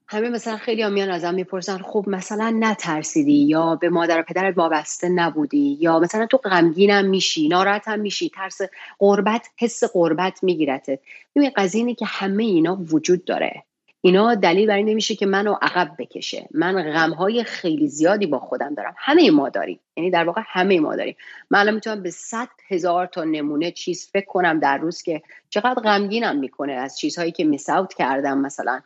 همه 0.08 0.30
مثلا 0.30 0.58
خیلی 0.58 0.82
هم 0.82 0.94
میان 0.94 1.10
ازم 1.10 1.34
می‌پرسن 1.34 1.78
خب 1.78 2.06
مثلا 2.08 2.58
نترسیدی 2.60 3.34
یا 3.34 3.76
به 3.76 3.90
مادر 3.90 4.20
و 4.20 4.24
پدرت 4.24 4.58
وابسته 4.58 5.10
نبودی 5.10 5.78
یا 5.80 6.00
مثلا 6.00 6.26
تو 6.26 6.38
غمگینم 6.38 7.06
میشی 7.06 7.48
ناراحت 7.48 7.88
هم 7.88 8.00
میشی 8.00 8.30
ترس 8.30 8.62
قربت 9.00 9.50
حس 9.58 9.84
قربت 9.84 10.44
میگیرتت 10.44 11.00
این 11.34 11.52
قضیه 11.56 11.80
اینه 11.80 11.96
که 11.96 12.06
همه 12.06 12.44
اینا 12.44 12.76
وجود 12.92 13.26
داره. 13.26 13.64
اینا 14.02 14.36
دلیل 14.36 14.68
برای 14.68 14.84
نمیشه 14.84 15.16
که 15.16 15.26
منو 15.26 15.56
عقب 15.62 15.92
بکشه. 16.00 16.48
من 16.52 16.92
غمهای 16.92 17.44
خیلی 17.44 17.88
زیادی 17.88 18.26
با 18.28 18.40
خودم 18.40 18.74
دارم. 18.74 18.96
همه 18.98 19.32
ما 19.32 19.50
داریم. 19.50 19.80
یعنی 19.98 20.12
در 20.12 20.24
واقع 20.24 20.42
همه 20.46 20.80
ما 20.80 20.96
داریم. 20.96 21.16
من 21.50 21.74
می‌تونم 21.74 22.04
به 22.04 22.10
صد 22.10 22.48
هزار 22.68 23.06
تا 23.06 23.24
نمونه 23.24 23.72
چیز 23.72 24.10
فکر 24.14 24.26
کنم 24.26 24.60
در 24.60 24.78
روز 24.78 25.02
که 25.02 25.22
چقدر 25.50 25.82
غمگینم 25.82 26.40
می‌کنه 26.40 26.74
از 26.74 26.98
چیزهایی 27.00 27.32
که 27.32 27.44
میس 27.44 27.68
کردم 27.98 28.38
مثلا. 28.38 28.82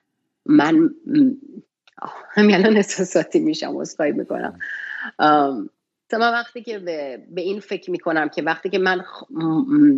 من 0.45 0.89
همین 2.31 2.55
الان 2.55 2.77
احساساتی 2.77 3.39
میشم 3.39 3.77
اصخایی 3.77 4.11
می‌کنم. 4.11 4.59
من 6.17 6.31
وقتی 6.31 6.63
که 6.63 6.79
به, 6.79 7.25
به 7.29 7.41
این 7.41 7.59
فکر 7.59 7.91
می‌کنم 7.91 8.29
که 8.29 8.41
وقتی 8.41 8.69
که 8.69 8.79
من 8.79 9.03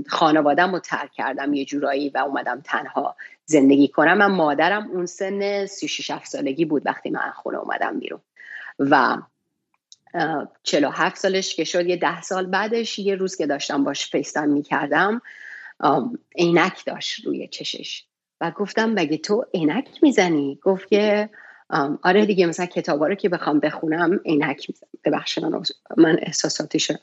خانوادم 0.07 0.71
رو 0.71 0.79
ترک 0.79 1.12
کردم 1.12 1.53
یه 1.53 1.65
جورایی 1.65 2.10
و 2.10 2.17
اومدم 2.17 2.62
تنها 2.63 3.15
زندگی 3.45 3.88
کنم 3.88 4.17
من 4.17 4.31
مادرم 4.31 4.91
اون 4.91 5.05
سن 5.05 5.65
36 5.65 6.25
سالگی 6.25 6.65
بود 6.65 6.81
وقتی 6.86 7.10
من 7.10 7.31
خونه 7.36 7.57
اومدم 7.57 8.00
بیرون. 8.00 8.21
و 8.79 9.17
47 10.63 11.17
سالش 11.17 11.55
که 11.55 11.63
شد 11.63 11.88
یه 11.88 11.98
ده 11.98 12.21
سال 12.21 12.45
بعدش 12.45 13.00
یه 13.00 13.15
روز 13.15 13.36
که 13.36 13.48
داشتم 13.48 13.83
باش 13.83 14.10
فیستم 14.10 14.50
می‌کردم 14.50 15.21
عینک 16.36 16.86
داشت 16.86 17.25
روی 17.25 17.48
چشش. 17.48 18.05
و 18.41 18.51
گفتم 18.51 18.89
مگه 18.89 19.17
تو 19.17 19.45
عینک 19.53 19.89
می‌زنی؟ 20.01 20.60
گفت 20.63 20.88
که 20.88 21.29
آره 22.03 22.25
دیگه 22.25 22.45
مثلا 22.45 22.65
کتابا 22.65 23.07
رو 23.07 23.15
که 23.15 23.29
بخوام 23.29 23.60
بخونم 23.60 24.19
عینک 24.25 24.69
می‌زنم. 24.69 24.89
ببخش 25.03 25.38
من 25.38 25.62
من 25.98 26.17
احساساتی 26.21 26.79
شدم. 26.79 27.00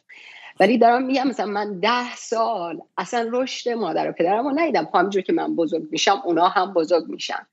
ولی 0.61 0.79
دارم 0.79 1.03
میگم 1.03 1.29
مثلا 1.29 1.47
من 1.47 1.81
ده 1.81 2.17
سال 2.17 2.83
اصلا 2.99 3.29
رشد 3.33 3.71
مادر 3.71 4.11
و 4.11 4.13
پدرم 4.13 4.49
رو 4.49 4.59
ندیدم. 4.59 4.85
خب 4.85 4.97
همینجور 4.97 5.23
که 5.23 5.33
من 5.33 5.57
بزرگ 5.57 5.89
میشم 5.91 6.23
اونا 6.25 6.49
هم 6.49 6.73
بزرگ 6.73 7.09
میشن. 7.09 7.47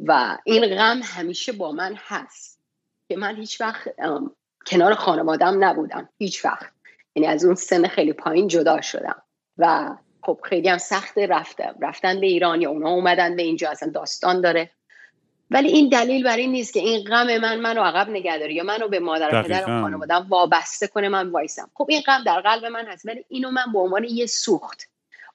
و 0.00 0.38
این 0.44 0.66
غم 0.66 1.00
همیشه 1.04 1.52
با 1.52 1.72
من 1.72 1.94
هست. 2.06 2.58
که 3.08 3.16
من 3.16 3.36
هیچ 3.36 3.60
وقت 3.60 3.88
کنار 4.66 4.94
خانوادم 4.94 5.64
نبودم. 5.64 6.08
هیچ 6.18 6.44
وقت. 6.44 6.72
یعنی 7.14 7.28
از 7.28 7.44
اون 7.44 7.54
سن 7.54 7.88
خیلی 7.88 8.12
پایین 8.12 8.48
جدا 8.48 8.80
شدم. 8.80 9.22
و 9.58 9.90
خب 10.22 10.38
خیلی 10.42 10.68
هم 10.68 10.78
سخت 10.78 11.18
رفته 11.18 11.74
رفتن 11.80 12.20
به 12.20 12.26
ایران 12.26 12.62
یا 12.62 12.70
اونا 12.70 12.90
اومدن 12.90 13.36
به 13.36 13.42
اینجا 13.42 13.70
اصلا 13.70 13.90
داستان 13.90 14.40
داره. 14.40 14.70
ولی 15.50 15.68
این 15.68 15.88
دلیل 15.88 16.24
برای 16.24 16.42
این 16.42 16.52
نیست 16.52 16.72
که 16.72 16.80
این 16.80 17.04
غم 17.04 17.38
من 17.38 17.60
منو 17.60 17.82
عقب 17.82 18.10
نگه 18.10 18.38
داره 18.38 18.54
یا 18.54 18.64
منو 18.64 18.88
به 18.88 19.00
مادر 19.00 19.34
و 19.34 19.42
پدر 19.42 19.62
و 19.62 19.82
خانوادم 19.82 20.26
وابسته 20.28 20.86
کنه 20.86 21.08
من 21.08 21.28
وایسم. 21.28 21.70
خب 21.74 21.86
این 21.88 22.00
غم 22.00 22.22
در 22.26 22.40
قلب 22.40 22.64
من 22.64 22.86
هست 22.86 23.06
ولی 23.06 23.24
اینو 23.28 23.50
من 23.50 23.72
به 23.72 23.78
عنوان 23.78 24.04
یه 24.04 24.26
سوخت 24.26 24.88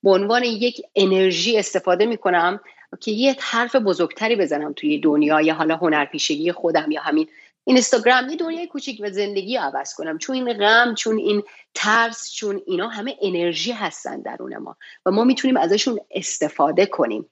به 0.03 0.09
عنوان 0.09 0.43
یک 0.43 0.81
انرژی 0.95 1.57
استفاده 1.57 2.05
می‌کنم 2.05 2.59
که 2.99 3.11
یه 3.11 3.35
حرف 3.39 3.75
بزرگتری 3.75 4.35
بزنم 4.35 4.73
توی 4.73 4.99
دنیا 4.99 5.41
یا 5.41 5.53
حالا 5.53 5.75
هنرپیشگی 5.75 6.51
خودم 6.51 6.91
یا 6.91 7.01
همین 7.01 7.27
اینستاگرام 7.67 8.29
یه 8.29 8.35
دنیای 8.35 8.67
کوچیک 8.67 9.01
و 9.03 9.09
زندگی 9.09 9.55
عوض 9.55 9.93
کنم. 9.93 10.17
چون 10.17 10.35
این 10.35 10.53
غم 10.53 10.95
چون 10.95 11.17
این 11.17 11.43
ترس 11.73 12.33
چون 12.33 12.61
اینا 12.65 12.87
همه 12.87 13.17
انرژی 13.21 13.71
هستن 13.71 14.21
درون 14.21 14.57
ما 14.57 14.77
و 15.05 15.11
ما 15.11 15.23
می‌تونیم 15.23 15.57
ازشون 15.57 15.99
استفاده 16.11 16.85
کنیم. 16.85 17.29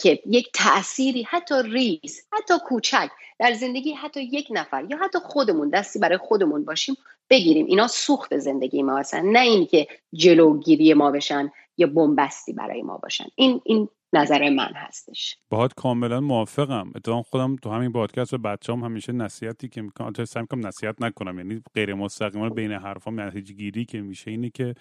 که 0.00 0.22
یک 0.26 0.50
تأثیری 0.54 1.22
حتی 1.22 1.54
ریز 1.64 2.26
حتی 2.32 2.54
کوچک 2.66 3.10
در 3.38 3.52
زندگی 3.52 3.92
حتی 3.92 4.22
یک 4.22 4.48
نفر 4.50 4.84
یا 4.90 4.96
حتی 4.96 5.18
خودمون 5.18 5.70
دستی 5.70 5.98
برای 5.98 6.18
خودمون 6.18 6.64
باشیم 6.64 6.96
بگیریم. 7.30 7.66
اینا 7.66 7.88
سوخت 7.88 8.38
زندگی 8.38 8.82
ما 8.82 8.98
هستن. 8.98 9.22
نه 9.26 9.40
اینکه 9.40 9.86
جلوگیری 10.12 10.94
ما 10.94 11.10
بشن 11.10 11.52
یا 11.76 11.86
بنبستی 11.86 12.52
برای 12.52 12.82
ما 12.82 12.98
باشن. 12.98 13.26
این 13.34 13.60
این 13.64 13.88
نظر 14.14 14.50
من 14.50 14.72
هستش. 14.74 15.36
باهات 15.50 15.74
کاملا 15.74 16.20
موافقم. 16.20 16.92
اتفاقا 16.94 17.22
خودم 17.22 17.56
تو 17.56 17.70
همین 17.70 17.92
پادکست 17.92 18.34
و 18.34 18.38
بچه‌ام 18.38 18.84
همیشه 18.84 19.12
نصیحتی 19.12 19.68
که 19.68 19.82
می‌کنم 19.82 20.10
تو 20.10 20.24
سعی 20.24 20.42
می‌کنم 20.42 20.66
نصیحت 20.66 21.02
نکنم. 21.02 21.38
یعنی 21.38 21.62
غیر 21.74 21.94
مستقیما 21.94 22.48
بین 22.48 22.72
حرفام 22.72 23.20
نتیجه 23.20 23.54
گیری 23.54 23.84
که 23.84 24.00
میشه 24.00 24.30
اینه 24.30 24.50
که 24.50 24.74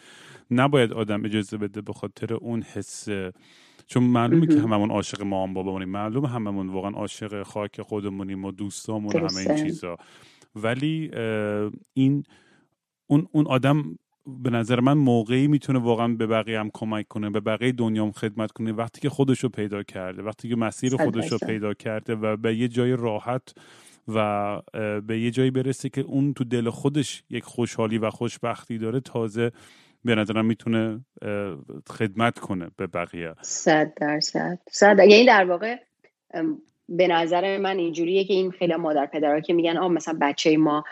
نباید 0.51 0.93
آدم 0.93 1.25
اجازه 1.25 1.57
بده 1.57 1.81
به 1.81 1.93
خاطر 1.93 2.33
اون 2.33 2.61
حس. 2.61 3.07
چون 3.87 4.03
معلومه 4.03 4.47
که 4.47 4.59
هممون 4.59 4.91
عاشق 4.91 5.21
ما 5.21 5.43
هم 5.43 5.53
بابامونیم. 5.53 5.89
معلومه 5.89 6.29
هممون 6.29 6.69
واقعا 6.69 6.91
عاشق 6.91 7.43
خاک 7.43 7.81
خودمونیم 7.81 8.45
و 8.45 8.51
دوستامون 8.51 9.15
و 9.15 9.27
همه 9.27 9.37
این 9.37 9.63
چیزا. 9.63 9.97
ولی 10.55 11.11
این 11.93 12.23
اون 13.07 13.27
اون 13.31 13.47
آدم 13.47 13.97
به 14.43 14.49
نظر 14.49 14.79
من 14.79 14.93
موقعی 14.93 15.47
می‌تونه 15.47 15.79
واقعا 15.79 16.07
به 16.07 16.27
بقیه 16.27 16.59
هم 16.59 16.69
کمک 16.73 17.07
کنه 17.07 17.29
به 17.29 17.39
بقیه 17.39 17.71
دنیا 17.71 18.05
هم 18.05 18.11
خدمت 18.11 18.51
کنه. 18.51 18.71
وقتی 18.71 19.01
که 19.01 19.09
خودشو 19.09 19.49
پیدا 19.49 19.83
کرده 19.83 20.23
وقتی 20.23 20.49
که 20.49 20.55
مسیر 20.55 20.97
خودشو 20.97 21.37
پیدا 21.37 21.73
کرده 21.73 22.15
و 22.15 22.37
به 22.37 22.55
یه 22.55 22.67
جای 22.67 22.91
راحت 22.91 23.53
و 24.07 24.57
به 25.07 25.19
یه 25.19 25.31
جایی 25.31 25.51
برسه 25.51 25.89
که 25.89 26.01
اون 26.01 26.33
تو 26.33 26.43
دل 26.43 26.69
خودش 26.69 27.23
یک 27.29 27.43
خوشحالی 27.43 27.97
و 27.97 28.09
خوشبختی 28.09 28.77
داره 28.77 28.99
تازه 28.99 29.51
به 30.05 30.15
نظرم 30.15 30.45
می‌تونه 30.45 31.05
خدمت 31.89 32.39
کنه 32.39 32.71
به 32.77 32.87
بقیه. 32.87 33.33
صد 33.41 33.93
درصد. 33.95 34.59
صد. 34.71 34.99
یعنی 34.99 35.25
در 35.25 35.45
واقع 35.45 35.75
به 36.97 37.07
نظر 37.07 37.57
من 37.57 37.77
اینجوریه 37.77 38.23
که 38.23 38.33
این 38.33 38.51
خیلی 38.51 38.75
مادر 38.75 39.05
پدرها 39.05 39.39
که 39.39 39.53
میگن 39.53 39.77
آ 39.77 39.87
مثلا 39.87 40.17
بچه 40.21 40.57
ما 40.57 40.83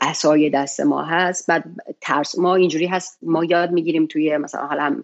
عصای 0.00 0.50
دست 0.50 0.80
ما 0.80 1.02
هست. 1.02 1.46
بعد 1.46 1.64
ترس 2.00 2.38
ما 2.38 2.54
اینجوری 2.54 2.86
هست 2.86 3.18
ما 3.22 3.44
یاد 3.44 3.70
می‌گیریم 3.70 4.06
توی 4.06 4.36
مثلا 4.36 4.66
حالا 4.66 5.02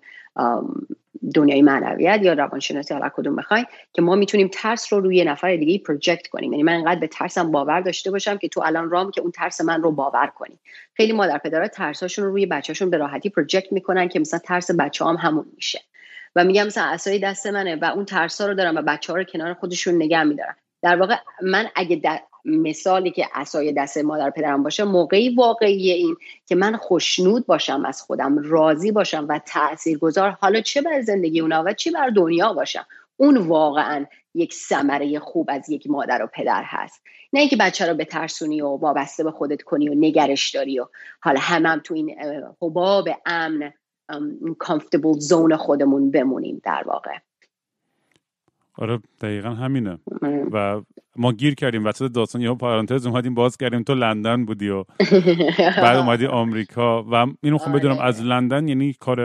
دنیای 1.35 1.63
معنویت 1.63 2.21
یا 2.23 2.33
روانشناسی 2.33 2.95
حالا 2.95 3.09
کدوم 3.09 3.37
بخواین 3.37 3.65
که 3.93 4.03
ما 4.03 4.15
می‌تونیم 4.15 4.49
ترس 4.53 4.93
رو 4.93 5.01
روی 5.01 5.25
نفر 5.25 5.57
دیگه 5.57 5.79
project 5.79 6.27
کنیم. 6.27 6.53
یعنی 6.53 6.63
من 6.63 6.75
انقدر 6.75 7.01
به 7.01 7.07
ترسم 7.07 7.51
باور 7.51 7.81
داشته 7.81 8.11
باشم 8.11 8.37
که 8.37 8.49
تو 8.49 8.61
الان 8.65 8.91
رام 8.91 9.11
که 9.11 9.21
اون 9.21 9.31
ترس 9.31 9.61
من 9.61 9.83
رو 9.83 9.93
باور 9.93 10.27
کنی. 10.27 10.59
خیلی 10.95 11.13
مادر 11.13 11.39
پدرها 11.39 11.69
ترساشون 11.69 12.25
رو 12.25 12.31
روی 12.31 12.47
بچهشون 12.47 12.91
به 12.91 12.97
راحتی 12.97 13.31
project 13.31 13.73
می‌کنن 13.73 14.09
که 14.09 14.21
مثلا 14.21 14.41
ترس 14.41 14.71
بچه 14.71 15.05
هم 15.05 15.17
همون 15.17 15.47
میشه. 15.57 15.81
و 16.39 16.45
میگم 16.45 16.67
مثلا 16.67 16.85
اسای 16.85 17.19
دست 17.19 17.47
منه 17.47 17.77
و 17.77 17.85
اون 17.85 18.05
ترسا 18.05 18.47
رو 18.47 18.55
دارم 18.55 18.77
و 18.77 18.83
بچه 18.83 19.13
ها 19.13 19.19
رو 19.19 19.25
کنار 19.25 19.55
خودشون 19.55 19.95
نگه 19.95 20.25
میدارم. 20.25 20.57
در 20.83 20.97
واقع 20.97 21.17
من 21.43 21.69
اگه 21.77 22.01
مثالی 22.45 23.11
که 23.11 23.27
اسای 23.35 23.73
دست 23.73 23.99
مادر 23.99 24.31
پدرم 24.31 24.63
باشه 24.63 24.85
موقعی 24.85 25.35
واقعی 25.35 25.91
این 25.91 26.17
که 26.47 26.55
من 26.55 26.77
خوشنود 26.77 27.47
باشم 27.47 27.85
از 27.85 28.03
خودم 28.03 28.39
راضی 28.39 28.93
باشم 28.93 29.27
و 29.29 29.41
تاثیرگذار. 29.47 30.31
حالا 30.31 30.61
چه 30.61 30.83
بر 30.83 31.01
زندگی 31.01 31.41
اونا 31.41 31.63
و 31.67 31.73
چه 31.73 31.91
بر 31.91 32.11
دنیا 32.11 32.53
باشم؟ 32.53 32.87
اون 33.17 33.37
واقعا 33.37 34.07
یک 34.35 34.55
ثمره 34.55 35.19
خوب 35.19 35.47
از 35.51 35.71
یک 35.71 35.87
مادر 35.87 36.23
و 36.23 36.27
پدر 36.27 36.63
هست. 36.67 37.03
نه 37.33 37.41
اینکه 37.41 37.57
بچه 37.57 37.87
رو 37.87 37.95
بترسونی 37.95 38.63
و 38.63 38.69
وابسته 38.69 39.25
به 39.25 39.31
خودت 39.31 39.63
کنی 39.63 39.89
و 39.89 39.95
نگرش 39.95 40.51
داری 40.51 40.81
و 40.81 40.87
حالا 41.21 41.41
همم 41.41 41.67
هم 41.67 41.81
تو 41.85 41.95
این 41.95 42.17
حباب 42.63 43.09
امن 43.27 43.73
کامفتبل 44.59 45.13
زون 45.13 45.57
خودمون 45.57 46.11
بمونیم 46.11 46.61
در 46.65 46.83
واقع. 46.87 47.19
آره 48.79 48.99
دقیقا 49.21 49.51
همینه. 49.51 49.99
و 50.53 50.81
ما 51.17 51.33
گیر 51.33 51.55
کردیم 51.55 51.85
وسط 51.85 52.13
داستان 52.13 52.43
یه 52.43 52.55
پارانتز 52.55 53.07
اومدیم 53.07 53.35
باز 53.35 53.57
کردیم. 53.57 53.83
تو 53.83 53.95
لندن 53.95 54.45
بودی 54.45 54.69
و 54.69 54.85
بعد 55.83 55.97
اومدی 55.97 56.27
آمریکا 56.27 57.03
و 57.03 57.27
اینو 57.43 57.59
خواهم 57.59 57.79
بدونم 57.79 57.99
از 57.99 58.21
آره. 58.21 58.29
لندن 58.29 58.69
یعنی 58.69 58.93
کار 59.01 59.21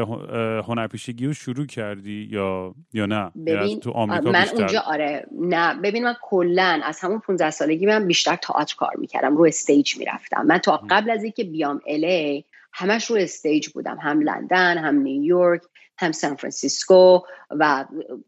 هنرپیشگی 0.67 1.25
رو 1.25 1.33
شروع 1.33 1.65
کردی 1.65 2.27
یا 2.31 2.75
یا 2.93 3.05
نه؟ 3.05 3.31
ببین 3.45 3.79
تو 3.79 3.91
آمریکا 3.91 4.31
من 4.31 4.45
اونجا 4.53 4.79
آره 4.79 5.25
نه. 5.39 5.75
ببین 5.81 6.03
من 6.03 6.15
کلا 6.21 6.81
از 6.83 6.99
همون 6.99 7.19
15 7.19 7.49
سالگی 7.49 7.85
من 7.85 8.07
بیشتر 8.07 8.35
تئاتر 8.35 8.75
کار 8.75 8.91
می‌کردم. 8.97 9.37
رو 9.37 9.45
استیج 9.45 9.97
می‌رفتم. 9.97 10.45
من 10.45 10.57
تا 10.57 10.81
قبل 10.89 11.09
از 11.09 11.23
اینکه 11.23 11.43
بیام 11.43 11.81
الی 11.87 12.45
همش 12.73 13.05
رو 13.05 13.15
stage 13.15 13.69
بودم. 13.69 13.97
هم 13.97 14.21
لندن 14.21 14.77
هم 14.77 14.99
نیویورک 14.99 15.61
هم 15.97 16.11
سان 16.11 16.35
فرانسیسکو 16.35 17.19
و 17.49 17.85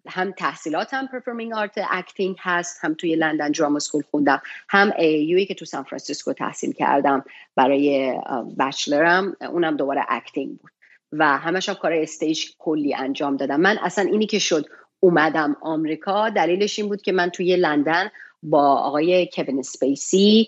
هم 0.07 0.31
تحصیلاتم 0.31 1.07
performing 1.07 1.53
art 1.53 1.79
acting 1.91 2.35
هست 2.39 2.79
هم 2.81 2.93
توی 2.93 3.15
لندن 3.15 3.51
drama 3.51 3.79
school 3.79 4.03
خوندم 4.11 4.41
هم 4.69 4.91
AAU 4.97 5.33
ای 5.33 5.45
که 5.45 5.53
تو 5.53 5.65
سان 5.65 5.83
فرانسیسکو 5.83 6.33
تحصیل 6.33 6.71
کردم 6.71 7.23
برای 7.55 8.13
bachelor 8.59 9.27
م 9.27 9.35
اونم 9.41 9.77
دوباره 9.77 10.05
acting 10.09 10.57
بود. 10.57 10.71
و 11.11 11.37
همش 11.37 11.69
هم 11.69 11.75
کار 11.75 11.93
stage 11.93 12.45
کلی 12.59 12.95
انجام 12.95 13.37
دادم. 13.37 13.59
من 13.61 13.77
اصلا 13.81 14.03
اینی 14.11 14.25
که 14.25 14.39
شد 14.39 14.65
اومدم 14.99 15.57
آمریکا 15.61 16.29
دلیلش 16.29 16.79
این 16.79 16.87
بود 16.87 17.01
که 17.01 17.11
من 17.11 17.29
توی 17.29 17.55
لندن 17.55 18.09
با 18.43 18.75
آقای 18.75 19.29
کوین 19.35 19.61
سپیسی 19.61 20.47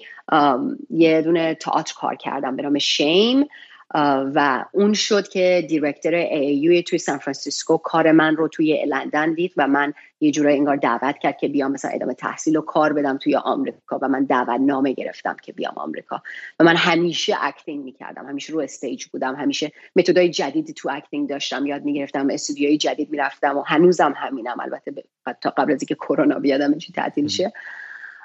یه 0.89 1.21
دونه 1.21 1.55
تئاتر 1.55 1.93
کار 1.97 2.15
کردم 2.15 2.55
به 2.55 2.63
نام 2.63 2.79
Shame 2.79 3.47
و 3.95 4.65
اون 4.71 4.93
شد 4.93 5.27
که 5.27 5.65
director 5.69 6.13
AAU 6.13 6.81
توی 6.81 6.99
سان 6.99 7.17
فرانسیسکو 7.17 7.77
کار 7.77 8.11
من 8.11 8.35
رو 8.35 8.47
توی 8.47 8.85
لندن 8.85 9.33
دید 9.33 9.53
و 9.57 9.67
من 9.67 9.93
یه 10.19 10.31
جورایی 10.31 10.57
انگار 10.57 10.75
دعوت 10.75 11.17
کرد 11.17 11.37
که 11.37 11.47
بیام 11.47 11.71
مثلا 11.71 11.91
ادامه 11.91 12.13
تحصیل 12.13 12.57
و 12.57 12.61
کار 12.61 12.93
بدم 12.93 13.17
توی 13.17 13.35
آمریکا 13.35 13.99
و 14.01 14.07
من 14.07 14.23
دعوت 14.23 14.59
نامه 14.61 14.93
گرفتم 14.93 15.35
که 15.41 15.53
بیام 15.53 15.73
آمریکا. 15.75 16.21
و 16.59 16.63
من 16.63 16.75
همیشه 16.75 17.35
acting 17.41 17.83
می‌کردم 17.83 18.25
همیشه 18.25 18.53
رو 18.53 18.59
stage 18.59 19.05
بودم 19.05 19.35
همیشه 19.35 19.71
متدای 19.95 20.29
جدیدی 20.29 20.73
تو 20.73 20.89
acting 20.91 21.29
داشتم 21.29 21.65
یاد 21.65 21.83
می‌گرفتم 21.83 22.27
استودیوهای 22.29 22.77
جدید 22.77 23.09
می‌رفتم 23.09 23.57
و 23.57 23.61
هنوزم 23.61 24.13
همینم 24.17 24.59
البته 24.59 24.93
تا 25.41 25.49
قبل 25.49 25.71
از 25.71 25.81
اینکه 25.81 25.95
کرونا 25.95 26.39
بیاد 26.39 26.58
همه 26.58 26.77
چی 26.77 26.93
تعطیل 26.93 27.27
شه. 27.27 27.53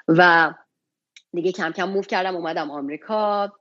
و 0.07 0.53
دیگه 1.33 1.51
کم 1.51 1.71
کم 1.71 1.89
move 1.89 2.01
کردم 2.01 2.35
اومدم 2.35 2.71
آمریکا. 2.71 3.51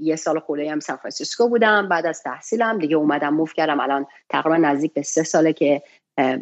یه 0.00 0.16
سال 0.16 0.38
خورده 0.38 0.70
هم 0.70 0.80
سان 0.80 0.96
فرانسیسکو 0.96 1.48
بودم. 1.48 1.88
بعد 1.88 2.06
از 2.06 2.22
تحصیلم 2.22 2.78
دیگه 2.78 2.96
اومدم 2.96 3.34
move 3.34 3.46
کردم. 3.46 3.80
الان 3.80 4.06
تقریبا 4.28 4.56
نزدیک 4.56 4.92
به 4.92 5.02
سه 5.02 5.22
ساله 5.22 5.52
که 5.52 5.82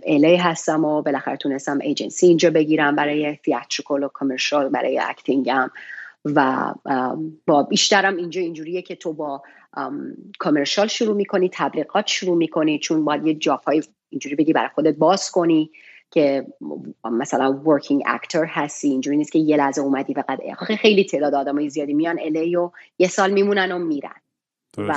LA 0.07 0.37
هستم 0.37 0.85
و 0.85 1.03
بالاخره 1.03 1.37
تونستم 1.37 1.79
ایجنسی 1.79 2.27
اینجا 2.27 2.51
بگیرم 2.51 2.97
برای 2.97 3.37
theatrical 3.37 4.03
و 4.03 4.09
commercial 4.09 4.69
برای 4.69 4.99
acting 4.99 5.61
م 5.61 5.71
و 6.25 6.73
با 7.47 7.63
بیشترم 7.63 8.17
اینجا 8.17 8.41
اینجوریه 8.41 8.83
که 8.83 8.97
تو 8.97 9.13
با 9.13 9.43
commercial 10.39 10.87
شروع 10.87 11.17
می‌کنی 11.17 11.51
تبلیغات 11.53 12.07
شروع 12.07 12.37
می‌کنی. 12.37 12.79
چون 12.79 13.05
باید 13.05 13.27
یه 13.27 13.35
جاهای 13.35 13.83
اینجوری 14.09 14.35
بگی 14.35 14.53
برای 14.53 14.69
خودت 14.75 14.97
باز 14.97 15.31
کنی. 15.31 15.71
که 16.11 16.47
مثلا 17.05 17.53
working 17.53 18.03
actor 18.07 18.45
هستی 18.45 18.89
اینجوری 18.89 19.17
نیست 19.17 19.33
که 19.33 19.39
یه 19.39 19.57
لحظه 19.57 19.83
اومدی 19.83 20.15
فقط 20.15 20.41
خیلی 20.81 21.05
تعداد 21.05 21.35
آدمای 21.35 21.71
زیادی 21.71 21.95
میان 21.95 22.19
LA 22.21 22.57
و 22.57 22.71
یه 22.99 23.09
سال 23.09 23.31
میمونن 23.31 23.73
و 23.73 23.79
میرن. 23.79 24.21
و 24.79 24.95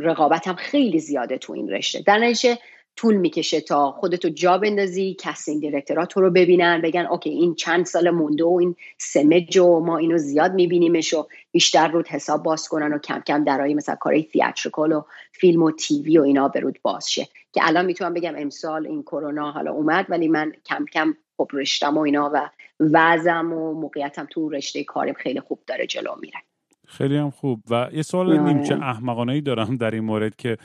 رقابت 0.00 0.48
هم 0.48 0.54
خیلی 0.54 0.98
زیاده 0.98 1.38
تو 1.38 1.52
این 1.52 1.68
رشته. 1.68 2.02
در 2.02 2.18
نتیجه 2.18 2.58
طول 2.96 3.16
می‌کشه 3.16 3.60
تا 3.60 3.90
خودتو 3.92 4.28
جا 4.28 4.58
بندازی 4.58 5.16
casting 5.20 5.60
director 5.60 6.01
ها 6.01 6.06
تو 6.06 6.20
رو 6.20 6.30
ببینن 6.30 6.80
بگن 6.80 7.06
okay 7.06 7.30
این 7.30 7.54
چند 7.54 7.86
سال 7.86 8.10
مونده 8.10 8.44
و 8.44 8.56
این 8.60 8.76
سمج 8.98 9.58
و 9.58 9.80
ما 9.80 9.98
اینو 9.98 10.18
زیاد 10.18 10.54
میبینیمش 10.54 11.14
و 11.14 11.26
بیشتر 11.50 11.88
روت 11.88 12.08
حساب 12.08 12.42
باز 12.42 12.68
کنن 12.68 12.92
و 12.92 12.98
کم 12.98 13.22
کم 13.26 13.44
درای 13.44 13.74
مثلا 13.74 13.94
کارهای 13.94 14.22
theatrical 14.22 14.92
و 14.92 15.02
فیلم 15.32 15.62
و 15.62 15.70
TV 15.70 16.18
و 16.18 16.22
اینا 16.22 16.48
به 16.48 16.60
روت 16.60 16.78
باز 16.82 17.10
شه. 17.10 17.28
که 17.52 17.60
الان 17.64 17.86
می‌تونم 17.86 18.14
بگم 18.14 18.34
امسال 18.36 18.86
این 18.86 19.02
کرونا 19.02 19.50
حالا 19.50 19.72
اومد 19.72 20.06
ولی 20.08 20.28
من 20.28 20.52
کم 20.66 20.84
کم 20.92 21.14
خب 21.36 21.48
رشتم 21.52 21.96
و 21.96 22.00
اینا 22.00 22.30
و 22.34 22.50
وضعم 22.80 23.52
و 23.52 23.74
موقعیتم 23.74 24.26
تو 24.30 24.48
رشته 24.48 24.84
کارم 24.84 25.12
خیلی 25.12 25.40
خوب 25.40 25.60
داره 25.66 25.86
جلو 25.86 26.10
میره. 26.20 26.38
خیلی 26.86 27.16
هم 27.16 27.30
خوب. 27.30 27.62
و 27.70 27.88
یه 27.92 28.02
سوال 28.02 28.38
نیمچه 28.38 28.74
احمقانه 28.74 29.32
ای 29.32 29.40
دارم 29.40 29.76
در 29.76 29.90
این 29.90 30.04
مورد 30.04 30.36
که 30.36 30.56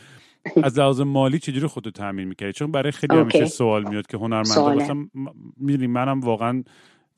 از 0.63 0.80
لحاظ 0.80 1.02
مالی 1.02 1.39
چجوری 1.39 1.67
خودتو 1.67 1.91
تامین 1.91 2.28
می‌کردی؟ 2.28 2.54
چون 2.54 2.71
برای 2.71 2.91
خیلی 2.91 3.15
همیشه 3.15 3.45
سوال 3.45 3.89
میاد 3.89 4.08
که 4.08 4.17
هنرمندا 4.17 4.76
مثلا 4.76 5.08
می‌دونی 5.58 5.88
منم 5.88 6.19
واقعا 6.19 6.63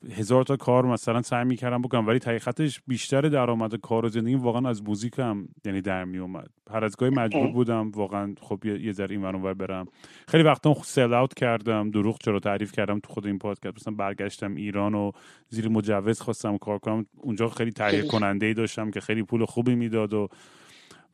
هزار 0.06 0.44
تا 0.44 0.56
کار 0.56 0.86
مثلا 0.86 1.22
سعی 1.22 1.44
می‌کردم 1.44 1.82
بکنم 1.82 2.06
ولی 2.06 2.18
حقیقتش 2.26 2.80
بیشتر 2.86 3.20
درآمد 3.20 3.74
کار 3.74 4.06
و 4.06 4.08
زندگی 4.08 4.34
واقعا 4.34 4.68
از 4.68 4.82
موزیک 4.82 5.18
هم 5.18 5.48
یعنی 5.64 5.80
در 5.80 6.04
می 6.04 6.18
اومد 6.18 6.50
هر 6.70 6.84
از 6.84 6.96
گاهی 6.96 7.12
مجبور 7.12 7.52
بودم 7.52 7.90
واقعا 7.90 8.34
خب 8.40 8.64
یه 8.64 8.92
ذره 8.92 9.10
این 9.10 9.24
ور 9.24 9.54
برم. 9.54 9.86
خیلی 10.28 10.42
وقتا 10.42 10.74
سل 10.82 11.14
اوت 11.14 11.34
کردم 11.34 11.90
دروغ 11.90 12.18
چرا 12.20 12.40
تعریف 12.40 12.72
کردم 12.72 13.00
تو 13.00 13.12
خود 13.12 13.26
این 13.26 13.38
پادکست. 13.38 13.76
مثلا 13.76 13.94
برگشتم 13.94 14.54
ایران 14.54 14.94
و 14.94 15.12
زیر 15.48 15.68
مجوز 15.68 16.20
خواستم 16.20 16.58
کار 16.58 16.78
کنم. 16.78 17.06
اونجا 17.16 17.48
خیلی 17.48 17.72
تهیه 17.72 18.02
کننده 18.02 18.46
ای 18.46 18.54
داشتم 18.54 18.90
که 18.90 19.00
خیلی 19.00 19.22
پول 19.22 19.44
خوبی 19.44 19.74
می‌داد 19.74 20.14
و 20.14 20.28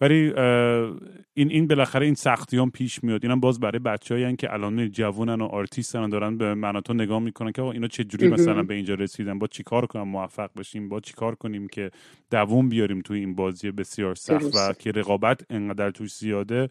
ولی 0.00 0.32
این 1.34 1.50
این 1.50 1.66
بالاخره 1.66 2.06
این 2.06 2.14
سختیان 2.14 2.70
پیش 2.70 3.04
میاد. 3.04 3.24
اینم 3.24 3.40
باز 3.40 3.60
برای 3.60 3.78
بچه‌ای 3.78 4.36
که 4.36 4.52
الان 4.52 4.90
جوونن 4.90 5.40
و 5.40 5.44
آرتیستن 5.44 6.08
دارن 6.08 6.38
به 6.38 6.54
من 6.54 6.80
تو 6.80 6.94
نگاه 6.94 7.18
می‌کنن 7.18 7.52
که 7.52 7.62
اینا 7.62 7.88
چه 7.88 8.04
جوری 8.04 8.28
مثلا 8.28 8.62
به 8.62 8.74
اینجا 8.74 8.94
رسیدن؟ 8.94 9.38
با 9.38 9.46
چیکار 9.46 9.86
کنم؟ 9.86 10.08
موفق 10.08 10.50
بشیم؟ 10.56 10.88
با 10.88 11.00
چیکار 11.00 11.34
کنیم 11.34 11.68
که 11.68 11.90
دووم 12.30 12.68
بیاریم 12.68 13.00
توی 13.00 13.18
این 13.18 13.34
بازی 13.34 13.70
بسیار 13.70 14.14
سخت 14.14 14.56
و 14.56 14.72
که 14.72 14.90
رقابت 14.90 15.40
انقدر 15.50 15.90
توش 15.90 16.14
زیاده؟ 16.14 16.68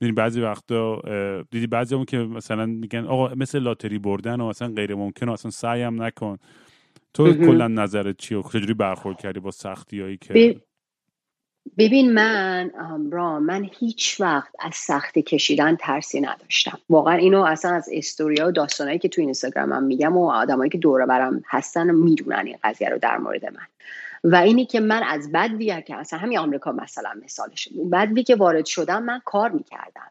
می‌دونی 0.00 0.12
بعضی 0.12 0.40
وقتا 0.40 1.02
دیدی 1.50 1.66
بعضی 1.66 1.94
همون 1.94 2.06
که 2.06 2.18
مثلا 2.18 2.66
میگن 2.66 3.04
آقا 3.04 3.34
مثل 3.34 3.58
لاتری 3.58 3.98
بردن 3.98 4.40
و 4.40 4.48
مثلا 4.48 4.68
غیر 4.68 4.94
ممکن 4.94 5.28
و 5.28 5.32
اصلا 5.32 5.50
سعیم 5.50 6.02
نکن. 6.02 6.38
تو 7.14 7.32
کلا 7.32 7.68
نظرت 7.68 8.16
چیه؟ 8.16 8.42
چجوری 8.42 8.74
برخورد 8.74 9.16
کردی 9.16 9.40
با 9.40 9.50
سختیایی 9.50 10.16
که 10.16 10.60
ببین 11.78 12.12
من 12.12 12.70
را 13.10 13.40
من 13.40 13.68
هیچ 13.78 14.20
وقت 14.20 14.50
از 14.58 14.74
سختی 14.74 15.22
کشیدن 15.22 15.76
ترسی 15.76 16.20
نداشتم. 16.20 16.78
واقعا 16.90 17.14
اینو 17.14 17.42
اصلا 17.42 17.74
از 17.74 17.88
استوریا 17.92 18.48
و 18.48 18.50
داستانایی 18.50 18.98
که 18.98 19.08
تو 19.08 19.20
اینستاگرامم 19.20 19.82
میگم 19.82 20.16
و 20.16 20.30
آدمایی 20.30 20.70
که 20.70 20.78
دور 20.78 21.06
برم 21.06 21.42
هستن 21.46 21.90
می‌دونن 21.90 22.46
این 22.46 22.56
قضیه 22.64 22.88
رو 22.88 22.98
در 22.98 23.18
مورد 23.18 23.44
من. 23.44 23.66
و 24.24 24.36
اینی 24.36 24.66
که 24.66 24.80
من 24.80 25.02
از 25.02 25.32
بدوی 25.32 25.82
که 25.82 25.96
اصلا 25.96 26.18
همین 26.18 26.38
آمریکا 26.38 26.72
مثلا 26.72 27.10
مثالش 27.24 27.68
بدوی 27.92 28.22
که 28.22 28.36
وارد 28.36 28.64
شدم 28.64 29.02
من 29.02 29.20
کار 29.24 29.50
می‌کردم. 29.50 30.10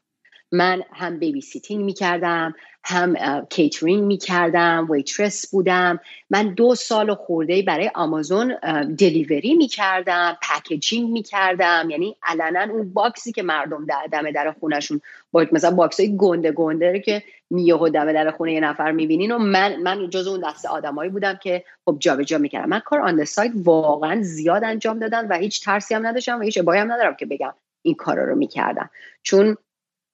من 0.52 0.82
هم 0.94 1.20
babysitting 1.20 1.86
می‌کردم 1.86 2.56
هم 2.86 3.16
کیترینگ 3.50 4.04
می‌کردم 4.04 4.88
waitress 4.90 5.52
بودم. 5.52 6.00
من 6.30 6.54
دو 6.54 6.76
سال 6.76 7.16
خورده 7.16 7.62
برای 7.62 7.92
Amazon 7.96 8.56
delivery 8.98 9.54
می‌کردم 9.54 10.38
packaging 10.42 11.12
می‌کردم. 11.12 11.88
یعنی 11.90 12.18
علنا 12.24 12.74
اون 12.74 12.94
box 12.94 13.22
ی 13.22 13.32
که 13.32 13.44
مردم 13.44 13.86
در 13.86 14.08
دم 14.12 14.32
در 14.32 14.56
خونشون 14.60 15.02
با 15.32 15.46
مثلا 15.52 15.72
box 15.72 16.00
های 16.00 16.18
گنده 16.18 16.52
گنده 16.52 17.00
که 17.00 17.24
میاد 17.50 17.78
دم 17.78 18.14
در 18.14 18.32
خونه 18.32 18.54
یه 18.54 18.60
نفر 18.60 18.92
می‌بینین 18.92 19.32
و 19.32 19.38
من 19.38 19.76
من 19.76 20.10
جز 20.10 20.28
اون 20.28 20.50
دسته 20.50 20.70
آدمایی 20.70 21.12
بودم 21.12 21.40
که 21.44 21.64
خب 21.86 21.98
جابجا 22.00 22.38
می‌کردم. 22.38 22.70
من 22.70 22.80
کار 22.80 23.00
on 23.00 23.26
side 23.26 23.52
واقعا 23.56 24.22
زیاد 24.22 24.64
انجام 24.64 25.00
دادم 25.00 25.28
و 25.30 25.38
هیچ 25.38 25.66
ترسی 25.66 25.96
هم 25.96 26.08
نداشتم 26.08 26.40
و 26.40 26.42
هیچ 26.42 26.58
ابایی 26.58 26.82
هم 26.82 26.92
ندارم 26.92 27.16
که 27.16 27.26
بگم 27.26 27.54
این 27.82 27.96
کارا 27.96 28.26
رو 28.26 28.36
می‌کردم. 28.36 28.90
چون 29.24 29.58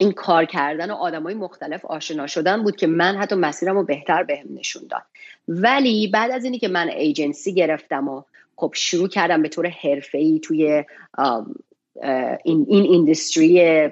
این 0.02 0.12
کار 0.12 0.46
کردن 0.46 0.92
و 0.92 0.94
آدمای 0.94 1.34
مختلف 1.34 1.86
آشنا 1.86 2.28
شدن 2.28 2.64
بود 2.64 2.76
که 2.76 2.88
من 2.88 3.18
حتی 3.18 3.36
مسیرم 3.36 3.76
رو 3.76 3.84
بهتر 3.84 4.24
بهم 4.24 4.46
نشون 4.56 4.84
داد. 4.90 5.02
ولی 5.48 6.08
بعد 6.08 6.32
از 6.32 6.44
اینی 6.44 6.60
که 6.60 6.68
من 6.68 6.90
ایجنسی 6.90 7.54
گرفتم 7.54 8.08
و 8.08 8.24
خب 8.56 8.72
شروع 8.76 9.08
کردم 9.08 9.42
به 9.42 9.50
طور 9.50 9.68
حرفه‌ای 9.68 10.40
توی 10.40 10.84
این 12.44 12.66
این 12.70 12.84
ایندستری 12.84 13.90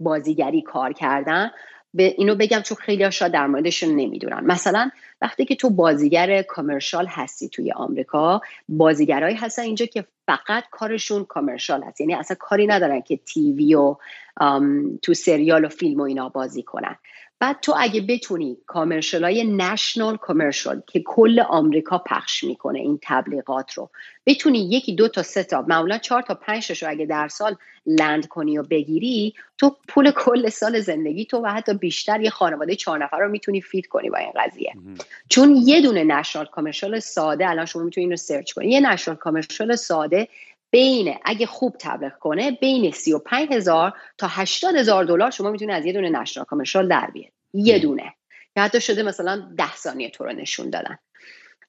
بازیگری 0.00 0.62
کار 0.62 0.92
کردن 0.92 1.50
به 1.94 2.14
اینو 2.18 2.34
بگم 2.34 2.60
چون 2.60 2.76
خیلی 2.76 3.12
شاید 3.12 3.32
در 3.32 3.46
موردشون 3.46 3.96
نمی‌دونن. 3.96 4.44
مثلا 4.44 4.90
وقتی 5.22 5.44
که 5.44 5.54
تو 5.54 5.70
بازیگر 5.70 6.42
کامرشال 6.42 7.06
هستی 7.06 7.48
توی 7.48 7.72
آمریکا 7.72 8.40
بازیگرایی 8.68 9.36
هستن 9.36 9.62
اینجا 9.62 9.86
که 9.86 10.04
فقط 10.26 10.64
کارشون 10.70 11.24
کامرشال 11.24 11.82
هست. 11.82 12.00
یعنی 12.00 12.14
اصلا 12.14 12.36
کاری 12.40 12.66
ندارن 12.66 13.00
که 13.00 13.16
تیوی 13.16 13.74
و 13.74 13.96
تو 15.02 15.14
سریال 15.14 15.64
و 15.64 15.68
فیلم 15.68 16.00
و 16.00 16.02
اینا 16.02 16.28
بازی 16.28 16.62
کنن. 16.62 16.96
بعد 17.40 17.60
تو 17.62 17.74
اگه 17.78 18.00
بتونی 18.00 18.56
کامرشال 18.66 19.24
های 19.24 19.44
نشنال 19.44 20.16
کامرشال 20.16 20.82
که 20.86 21.02
کل 21.06 21.40
آمریکا 21.40 21.98
پخش 21.98 22.44
می‌کنه 22.44 22.78
این 22.78 22.98
تبلیغات 23.02 23.72
رو 23.72 23.90
بتونی 24.26 24.58
یکی 24.58 24.94
دو 24.94 25.08
تا 25.08 25.22
سه 25.22 25.42
تا 25.42 25.62
معمولا 25.62 25.98
چهار 25.98 26.22
تا 26.22 26.34
پنج 26.34 26.82
رو 26.82 26.90
اگه 26.90 27.06
در 27.06 27.28
سال 27.28 27.56
لند 27.86 28.26
کنی 28.26 28.58
و 28.58 28.62
بگیری 28.62 29.34
تو 29.58 29.76
پول 29.88 30.10
کل 30.10 30.48
سال 30.48 30.80
زندگی 30.80 31.24
تو 31.24 31.38
و 31.38 31.46
حتی 31.46 31.74
بیشتر 31.74 32.20
یه 32.20 32.30
خانواده 32.30 32.76
چهار 32.76 33.04
نفر 33.04 33.18
رو 33.18 33.28
می‌تونی 33.28 33.60
فیت 33.60 33.86
کنی 33.86 34.10
با 34.10 34.18
این 34.18 34.32
قضیه. 34.36 34.72
چون 35.28 35.56
یه 35.56 35.80
دونه 35.80 36.04
نشنال 36.04 36.46
کامرشال 36.46 37.00
ساده 37.00 37.50
الان 37.50 37.66
شما 37.66 37.82
می‌تونی 37.82 38.04
اینو 38.04 38.16
سرچ 38.16 38.52
کنی. 38.52 38.70
یه 38.70 38.80
نشنال 38.80 39.16
کامرشال 39.16 39.76
ساده 39.76 40.28
بین 40.70 41.14
اگه 41.24 41.46
خوب 41.46 41.76
تبلیغ 41.80 42.12
کنه 42.18 42.50
بین 42.50 42.90
35 42.90 43.52
هزار 43.52 43.92
تا 44.18 44.26
80 44.30 44.76
هزار 44.76 45.04
دلار 45.04 45.30
شما 45.30 45.50
می‌تونید 45.50 45.74
از 45.74 45.84
یه 45.86 45.92
دونه 45.92 46.08
نشنال 46.10 46.46
کامرشال 46.46 46.88
در 46.88 47.10
بیاد 47.10 47.32
یه 47.52 47.78
دونه. 47.78 48.14
که 48.54 48.60
حتی 48.60 48.80
شده 48.80 49.02
مثلا 49.02 49.52
ده 49.58 49.76
ثانیه 49.76 50.10
تو 50.10 50.24
رو 50.24 50.32
نشون 50.32 50.70
دادن. 50.70 50.98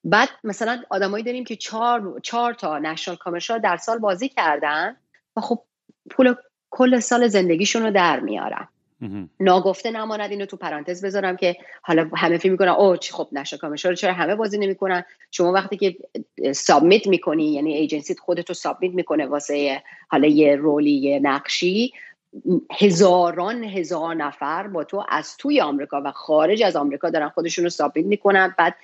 بعد 0.03 0.29
مثلا 0.43 0.83
آدمایی 0.89 1.23
داریم 1.23 1.43
که 1.43 1.55
چهار, 1.55 2.19
چهار 2.23 2.53
تا 2.53 2.79
نشنال 2.79 3.17
کامرشال 3.17 3.59
در 3.59 3.77
سال 3.77 3.97
بازی 3.97 4.29
کردن 4.29 4.97
و 5.35 5.41
خب 5.41 5.63
پول 6.09 6.35
کل 6.69 6.99
سال 6.99 7.27
زندگیشون 7.27 7.83
رو 7.83 7.91
در 7.91 8.19
میارن. 8.19 8.67
ناگفته 9.39 9.91
نماند. 9.91 10.31
اینو 10.31 10.45
تو 10.45 10.57
پرانتز 10.57 11.05
بذارم 11.05 11.37
که 11.37 11.55
حالا 11.81 12.09
همه 12.15 12.37
فکر 12.37 12.51
می‌کنن 12.51 12.69
او 12.69 12.95
خب 13.11 13.27
نشه 13.31 13.57
کامرشال 13.57 13.95
چرا 13.95 14.13
همه 14.13 14.35
بازی 14.35 14.57
نمی‌کنن؟ 14.57 15.03
شما 15.31 15.51
وقتی 15.51 15.77
که 15.77 15.97
سابمیت 16.53 17.07
می‌کنی 17.07 17.53
یعنی 17.53 17.73
ایجنسیت 17.73 18.19
خودتو 18.19 18.53
سابمیت 18.53 18.93
می‌کنه 18.93 19.25
واسه 19.25 19.83
حالا 20.09 20.27
یه 20.27 20.55
رولی 20.55 20.91
یه 20.91 21.19
نقشی 21.19 21.93
هزاران 22.79 23.63
هزار 23.63 24.15
نفر 24.15 24.67
با 24.67 24.83
تو 24.83 25.05
از 25.09 25.37
توی 25.37 25.61
آمریکا 25.61 26.01
و 26.05 26.11
خارج 26.11 26.63
از 26.63 26.75
آمریکا 26.75 27.09
دارن 27.09 27.29
خودشون 27.29 27.63
رو 27.63 27.69
سابمیت 27.69 28.05
می‌کنن. 28.05 28.55
بعد 28.57 28.75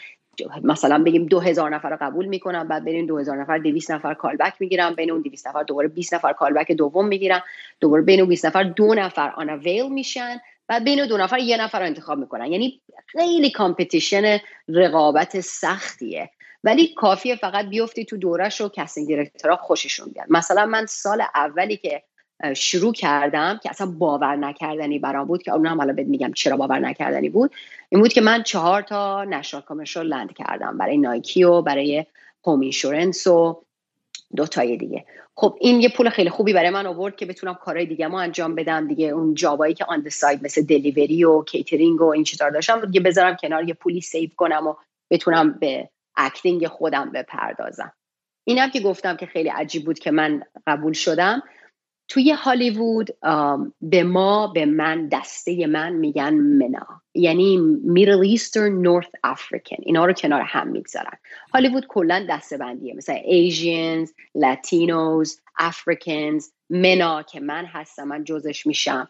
مثلا 0.64 1.04
بگیم 1.04 1.26
دو 1.26 1.40
هزار 1.40 1.70
نفر 1.70 1.90
رو 1.90 1.98
قبول 2.02 2.26
می‌کنم 2.26 2.68
بعد 2.68 2.84
بین 2.84 3.06
دو 3.06 3.18
هزار 3.18 3.38
نفر 3.38 3.58
دویست 3.58 3.92
نفر 3.92 4.14
کالبک 4.14 4.54
می‌گیرم 4.60 4.96
بین 4.96 5.12
اون 5.12 5.22
دویست 5.22 5.48
نفر 5.48 5.64
دوباره 5.64 5.88
20 5.88 6.14
نفر 6.14 6.34
کالبک 6.34 6.72
دوم 6.72 7.08
می‌گیرم 7.08 7.44
دوباره 7.80 8.04
بین 8.04 8.20
اون 8.20 8.30
20 8.30 8.46
نفر 8.46 8.64
دو 8.64 8.96
نفر 8.96 9.58
avail 9.64 9.90
میشن 9.90 10.42
بعد 10.68 10.84
بین 10.84 11.06
دو 11.08 11.18
نفر 11.18 11.40
یه 11.40 11.62
نفر 11.62 11.80
رو 11.80 11.86
انتخاب 11.86 12.18
می‌کنن. 12.18 12.52
یعنی 12.52 12.82
خیلی 13.08 13.52
competition 13.52 14.38
رقابت 14.68 15.40
سختیه. 15.40 16.30
ولی 16.64 16.94
کافیه 16.94 17.36
فقط 17.36 17.66
بیفتی 17.66 18.06
تو 18.06 18.18
دورش 18.18 18.62
و 18.62 18.70
casting 18.70 19.08
director 19.08 19.52
ها 19.52 19.58
خوششون 19.58 20.12
بیاد. 20.14 20.28
مثلا 20.30 20.66
من 20.66 20.86
سال 20.86 21.24
اولی 21.36 21.78
که 21.78 22.04
شروع 22.56 22.94
کردم 22.94 23.60
که 23.64 23.70
اصلا 23.70 23.88
باور 23.88 24.36
نکردنی 24.36 25.00
برام 25.00 25.28
بود 25.28 25.44
که 25.44 25.52
اون 25.52 25.66
هم 25.66 25.78
حالا 25.78 25.94
بهت 25.94 26.08
میگم 26.08 26.34
چرا 26.34 26.58
باور 26.58 26.80
نکردنی 26.80 27.30
بود. 27.30 27.52
این 27.90 28.02
بود 28.02 28.14
که 28.14 28.22
من 28.22 28.44
چهار 28.44 28.82
تا 28.82 29.24
national 29.24 29.64
commercial 29.64 30.08
land 30.08 30.34
کردم 30.34 30.78
برای 30.78 30.98
Nike 30.98 31.44
و 31.44 31.62
برای 31.62 32.06
home 32.46 32.60
insurance 32.60 33.28
و 33.28 33.62
دو 34.36 34.46
تای 34.48 34.78
دیگه. 34.78 35.06
خب 35.36 35.58
این 35.62 35.82
یه 35.82 35.90
پول 35.90 36.10
خیلی 36.10 36.30
خوبی 36.30 36.54
برای 36.54 36.70
من 36.70 36.86
آورد 36.86 37.16
که 37.16 37.26
بتونم 37.26 37.54
کارهای 37.54 37.86
دیگه 37.86 38.08
ما 38.08 38.22
انجام 38.22 38.56
بدم. 38.56 38.88
دیگه 38.88 39.08
اون 39.08 39.34
job 39.34 39.54
هایی 39.54 39.74
که 39.74 39.86
on 39.86 40.10
side 40.10 40.44
مثل 40.44 40.62
delivery 40.62 41.24
و 41.24 41.44
کیترینگ 41.44 42.02
و 42.02 42.06
این 42.06 42.24
چیزا 42.24 42.50
داشتم 42.50 42.86
دیگه 42.86 43.00
بذارم 43.00 43.36
کنار 43.36 43.68
یه 43.68 43.74
پولی 43.74 44.02
save 44.02 44.30
کنم 44.36 44.68
و 44.68 44.76
بتونم 45.10 45.54
به 45.60 45.90
acting 46.18 46.68
خودم 46.68 47.12
بپردازم. 47.12 47.94
اینم 48.44 48.70
که 48.70 48.80
گفتم 48.80 49.18
که 49.18 49.26
خیلی 49.26 49.50
عجیب 49.50 49.86
بود 49.86 50.00
که 50.00 50.12
من 50.12 50.44
قبول 50.68 50.94
شدم. 50.94 51.44
توی 52.08 52.32
هالیوود 52.32 53.10
به 53.82 54.04
ما 54.04 54.48
به 54.48 54.66
من 54.66 55.08
دسته 55.08 55.68
من 55.68 55.94
میگن 55.94 56.34
MENA. 56.34 57.02
یعنی 57.14 57.58
Middle 57.84 58.20
Eastern 58.20 58.82
North 58.82 59.08
African 59.24 59.76
اینا 59.80 60.06
رو 60.06 60.14
کنار 60.14 60.42
هم 60.42 60.68
می‌گذارن. 60.68 61.18
هالیوود 61.54 61.88
کلا 61.88 62.26
دسته 62.30 62.58
بندیه 62.58 62.94
مثلا 62.94 63.16
ایژینز 63.16 64.14
لاتینوز 64.36 65.42
افریکنز 65.58 66.50
منا 66.70 67.24
که 67.24 67.40
من 67.40 67.66
هستم 67.66 68.04
من 68.04 68.24
جزش 68.24 68.68
میشم. 68.68 69.10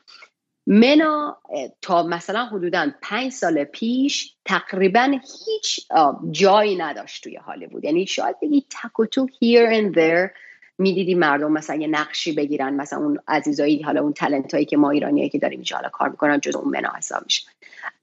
منا 0.67 1.37
تا 1.81 2.03
مثلا 2.03 2.45
حدودا 2.45 2.91
پنج 3.01 3.31
سال 3.31 3.63
پیش 3.63 4.35
تقریبا 4.45 5.19
هیچ 5.45 5.87
جایی 6.31 6.75
نداشت 6.75 7.23
توی 7.23 7.35
هالیوود. 7.35 7.83
یعنی 7.83 8.07
شاید 8.07 8.35
بگی 8.41 8.65
تک 8.69 8.99
و 8.99 9.05
تو 9.05 9.27
here 9.27 9.69
and 9.71 9.95
there 9.95 10.29
می‌دیدی 10.77 11.15
مردم 11.15 11.51
مثلا 11.51 11.75
یه 11.75 11.87
نقشی 11.87 12.31
بگیرن 12.31 12.73
مثلا 12.73 12.99
اون 12.99 13.19
عزیزایی 13.27 13.81
حالا 13.81 14.01
اون 14.01 14.13
تلنت 14.13 14.53
هایی 14.53 14.65
که 14.65 14.77
ما 14.77 14.89
ایرانیایی 14.89 15.29
که 15.29 15.39
داریم 15.39 15.59
اینجا 15.59 15.75
حالا 15.75 15.89
کار 15.89 16.09
می‌کنن 16.09 16.39
جز 16.39 16.55
اون 16.55 16.77
منا 16.77 16.93
حساب 16.97 17.23
میشه. 17.23 17.43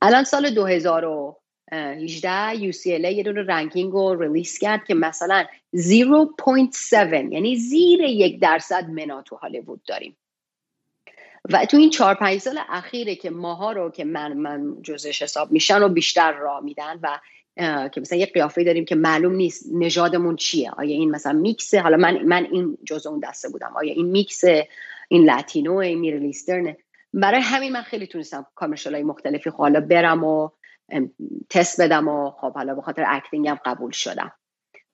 الان 0.03 0.25
سال 0.25 0.51
2018 0.51 2.73
UCLA 2.73 2.87
یه 2.87 3.23
دونه 3.23 3.43
ranking 3.43 3.93
رو 3.93 4.23
release 4.23 4.59
کرد 4.59 4.85
که 4.85 4.95
مثلا 4.95 5.45
0.7 5.77 7.33
یعنی 7.33 7.57
زیر 7.57 8.01
یک 8.01 8.41
درصد 8.41 8.89
MENA 8.89 9.23
تو 9.23 9.37
هالیوود 9.37 9.81
داریم. 9.87 10.17
و 11.51 11.67
تو 11.67 11.77
این 11.77 11.91
چهار 11.91 12.15
پنج 12.15 12.39
سال 12.39 12.59
اخیره 12.69 13.15
که 13.15 13.31
ماها 13.31 13.73
رو 13.73 13.91
که 13.91 14.05
من 14.05 14.33
من 14.33 14.83
جزش 14.83 15.23
حساب 15.23 15.53
میشن 15.53 15.83
و 15.83 15.89
بیشتر 15.89 16.33
راه 16.33 16.61
میدن 16.61 16.99
و 17.03 17.19
که 17.57 18.01
مثلا 18.01 18.19
یه 18.19 18.27
قیافه 18.27 18.65
داریم 18.65 18.85
که 18.85 18.95
معلوم 18.95 19.35
نیست 19.35 19.67
نژادمون 19.73 20.37
چیه. 20.37 20.71
آیا 20.71 20.95
این 20.95 21.11
مثلا 21.11 21.33
میکس 21.33 21.75
حالا 21.75 21.97
من 21.97 22.23
من 22.23 22.45
این 22.53 22.79
جزء 22.85 23.11
اون 23.11 23.21
دسته 23.21 23.49
بودم. 23.49 23.73
آیا 23.77 23.93
این 23.93 24.07
میکس 24.07 24.45
این 25.09 25.25
Latino 25.25 25.77
این 25.77 25.99
Middle 25.99 26.35
Eastern 26.35 26.77
برای 27.15 27.41
همین 27.41 27.73
من 27.73 27.83
خیلی 27.83 28.07
تونستم 28.07 28.47
commercial 28.55 28.95
های 28.95 29.03
مختلفی 29.03 29.51
خب 29.51 29.57
حالا 29.57 29.81
برم 29.81 30.25
و 30.25 30.51
تست 31.51 31.81
بدم 31.81 32.09
و 32.09 32.31
خب 32.31 32.55
حالا 32.55 32.75
به 32.75 32.83
خاطر 32.83 33.05
acting 33.09 33.52
م 33.52 33.59
قبول 33.65 33.91
شدم. 33.91 34.33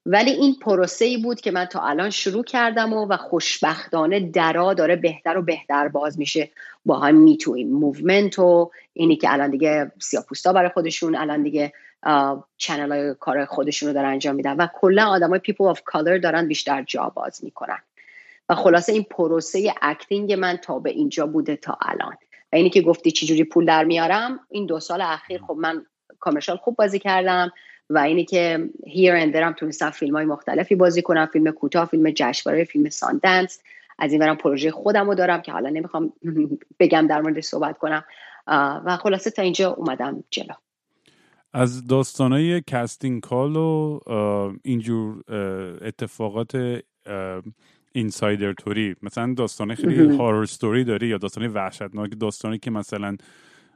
ولی 0.07 0.31
این 0.31 0.55
پروسه 0.63 1.05
ای 1.05 1.17
بود 1.17 1.41
که 1.41 1.51
من 1.51 1.65
تا 1.65 1.81
الان 1.81 2.11
شروع 2.11 2.45
کردم 2.45 2.93
و, 2.93 3.07
و 3.07 3.17
خوشبختانه 3.17 4.21
درا 4.21 4.75
داره 4.75 4.97
بهتر 4.97 5.39
و 5.39 5.43
بهتر 5.43 5.89
باز 5.89 6.19
میشه. 6.19 6.51
با 6.85 6.99
هم 6.99 7.15
Me 7.15 7.30
Too 7.30 7.53
این 7.53 7.73
movement 7.73 8.39
و 8.39 8.71
اینی 8.93 9.17
که 9.17 9.33
الان 9.33 9.51
دیگه 9.51 9.93
سیاپوستا 9.99 10.53
برای 10.53 10.69
خودشون 10.69 11.17
الان 11.17 11.43
دیگه 11.43 11.73
channel 12.57 12.93
های 12.93 13.15
کار 13.21 13.45
خودشون 13.45 13.89
رو 13.89 13.95
دارن 13.95 14.09
انجام 14.09 14.35
میدن 14.35 14.57
و 14.57 14.67
کلا 14.75 15.07
آدم 15.07 15.31
های 15.31 15.39
people 15.39 15.65
of 15.65 15.83
color 15.85 16.19
دارن 16.19 16.49
بیشتر 16.49 16.83
جا 16.83 17.13
باز 17.15 17.45
می‌کنن. 17.45 17.79
و 18.49 18.55
خلاصه 18.55 18.93
این 18.93 19.03
پروسه 19.03 19.75
acting 19.83 20.33
من 20.33 20.57
تا 20.57 20.79
به 20.79 20.91
اینجا 20.91 21.27
بوده 21.27 21.57
تا 21.57 21.79
الان. 21.83 22.17
و 22.53 22.57
اینی 22.57 22.71
که 22.71 22.83
گفتی 22.83 23.11
چجوری 23.11 23.45
پول 23.45 23.65
در 23.65 23.85
میارم 23.85 24.41
این 24.51 24.67
دو 24.67 24.81
سال 24.81 25.01
اخیر 25.01 25.41
خب 25.43 25.57
من 25.59 25.87
commercial 26.21 26.57
خوب 26.57 26.77
بازی 26.77 26.99
کردم 26.99 27.53
و 27.91 27.99
اینی 27.99 28.25
که 28.25 28.71
here 28.87 29.15
and 29.15 29.55
تونستم 29.55 29.91
فیلم 29.91 30.17
های 30.17 30.25
مختلفی 30.25 30.75
بازی 30.75 31.03
کنم 31.03 31.27
فیلم 31.27 31.51
کوتاه 31.51 31.87
فیلم 31.87 32.11
جشنواره 32.11 32.65
فیلم 32.65 32.91
Sundance 32.91 33.61
از 33.99 34.13
این 34.13 34.21
برم 34.21 34.37
پروژه 34.37 34.71
خودم 34.71 35.07
رو 35.07 35.15
دارم 35.15 35.43
که 35.43 35.53
حالا 35.53 35.71
نمی‌خوام 35.71 36.13
بگم 36.81 37.07
در 37.07 37.21
موردش 37.21 37.45
صحبت 37.45 37.79
کنم. 37.79 38.05
و 38.85 38.97
خلاصه 38.97 39.31
تا 39.31 39.43
اینجا 39.43 39.71
اومدم 39.71 40.25
جلو. 40.31 40.55
از 41.53 41.87
داستانای 41.87 42.63
casting 42.67 43.21
call 43.21 43.57
و 43.57 44.01
اینجور 44.63 45.23
اتفاقات 45.83 46.81
اینسایدر 47.93 48.53
توری. 48.53 48.95
مثلا 49.03 49.35
داستانه 49.35 49.75
خیلی 49.75 50.17
هارر 50.17 50.45
ستوری 50.45 50.85
داری 50.85 51.07
یا 51.07 51.19
داستانه 51.19 51.49
وحشتناک 51.49 52.11
داستانی 52.21 52.59
که 52.59 52.71
مثلا 52.71 53.17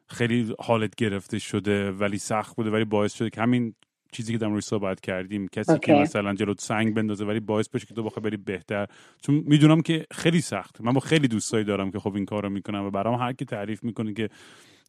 خیلی 0.08 0.54
حالت 0.60 0.94
گرفته 0.94 1.38
شده 1.38 1.90
ولی 1.90 2.18
سخت 2.18 2.56
بوده 2.56 2.70
ولی 2.70 2.84
باعث 2.84 3.14
شده 3.14 3.30
که 3.30 3.40
همین 3.40 3.74
چیزی 4.12 4.32
که 4.32 4.38
در 4.38 4.48
روی 4.48 4.60
صحبت 4.60 5.00
کردیم 5.00 5.48
کسی 5.48 5.78
که 5.78 5.92
مثلا 5.92 6.34
جلو 6.34 6.54
سنگ 6.58 6.94
بندازه 6.94 7.24
ولی 7.24 7.40
باعث 7.40 7.68
بشه 7.68 7.86
که 7.86 7.94
تو 7.94 8.02
بخوای 8.02 8.22
بری 8.22 8.36
بهتر. 8.36 8.86
چون 9.22 9.44
می‌دونم 9.46 9.80
که 9.80 10.06
خیلی 10.10 10.40
سخت 10.40 10.80
من 10.80 10.92
با 10.92 11.00
خیلی 11.00 11.28
دوستایی 11.28 11.64
دارم 11.64 11.90
که 11.90 11.98
خب 11.98 12.14
این 12.14 12.24
کارو 12.24 12.50
می‌کنم 12.50 12.84
و 12.84 12.90
برام 12.90 13.20
هر 13.20 13.32
کی 13.32 13.44
تعریف 13.44 13.84
می‌کنه 13.84 14.12
که 14.14 14.28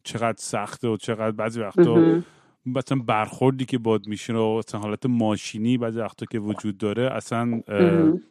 چقدر 0.02 0.38
سخته 0.38 0.88
و 0.88 0.96
چقدر 0.96 1.30
بعضی 1.30 1.60
وقتا 1.60 2.22
مثلا 2.66 2.98
برخوردی 2.98 3.64
که 3.64 3.78
باد 3.78 4.06
میشین 4.06 4.36
و 4.36 4.58
مثلا 4.58 4.80
حالت 4.80 5.06
ماشینی 5.06 5.78
بعضی 5.78 5.98
وقتا 5.98 6.26
که 6.26 6.38
وجود 6.38 6.78
داره 6.78 7.12
اصلا 7.12 7.60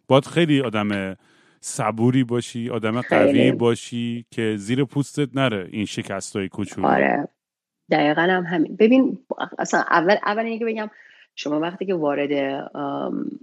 باید 0.07 0.25
خیلی 0.25 0.61
آدم 0.61 1.15
صبوری 1.61 2.23
باشی 2.23 2.69
آدم 2.69 3.01
قوی 3.01 3.51
باشی 3.51 4.25
که 4.31 4.55
زیر 4.57 4.83
پوستت 4.83 5.29
نره 5.35 5.67
این 5.71 5.85
شکست 5.85 6.35
های 6.35 6.49
کوچولو. 6.49 6.87
آره. 6.87 7.27
دقیقا 7.91 8.21
هم 8.21 8.43
همین. 8.43 8.75
ببین 8.75 9.19
اصلا 9.59 9.79
اول 9.79 10.15
اول 10.25 10.45
اینکه 10.45 10.65
بگم 10.65 10.89
شما 11.35 11.59
وقتی 11.59 11.85
که 11.85 11.93
وارد 11.93 12.63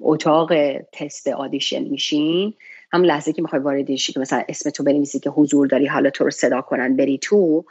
اتاق 0.00 0.52
تست 0.92 1.28
آدیشن 1.28 1.82
میشین 1.82 2.54
هم 2.92 3.02
لحظه 3.02 3.32
که 3.32 3.42
می‌خوای 3.42 3.62
وارد 3.62 3.94
شی 3.94 4.12
که 4.12 4.20
مثلا 4.20 4.42
اسم 4.48 4.70
تو 4.70 4.84
بنویسی 4.84 5.18
که 5.18 5.30
حضور 5.30 5.66
داری 5.66 5.86
حالا 5.86 6.10
تو 6.10 6.24
رو 6.24 6.30
صدا 6.30 6.60
کنن 6.60 6.96
بری 6.96 7.18
تو 7.18 7.64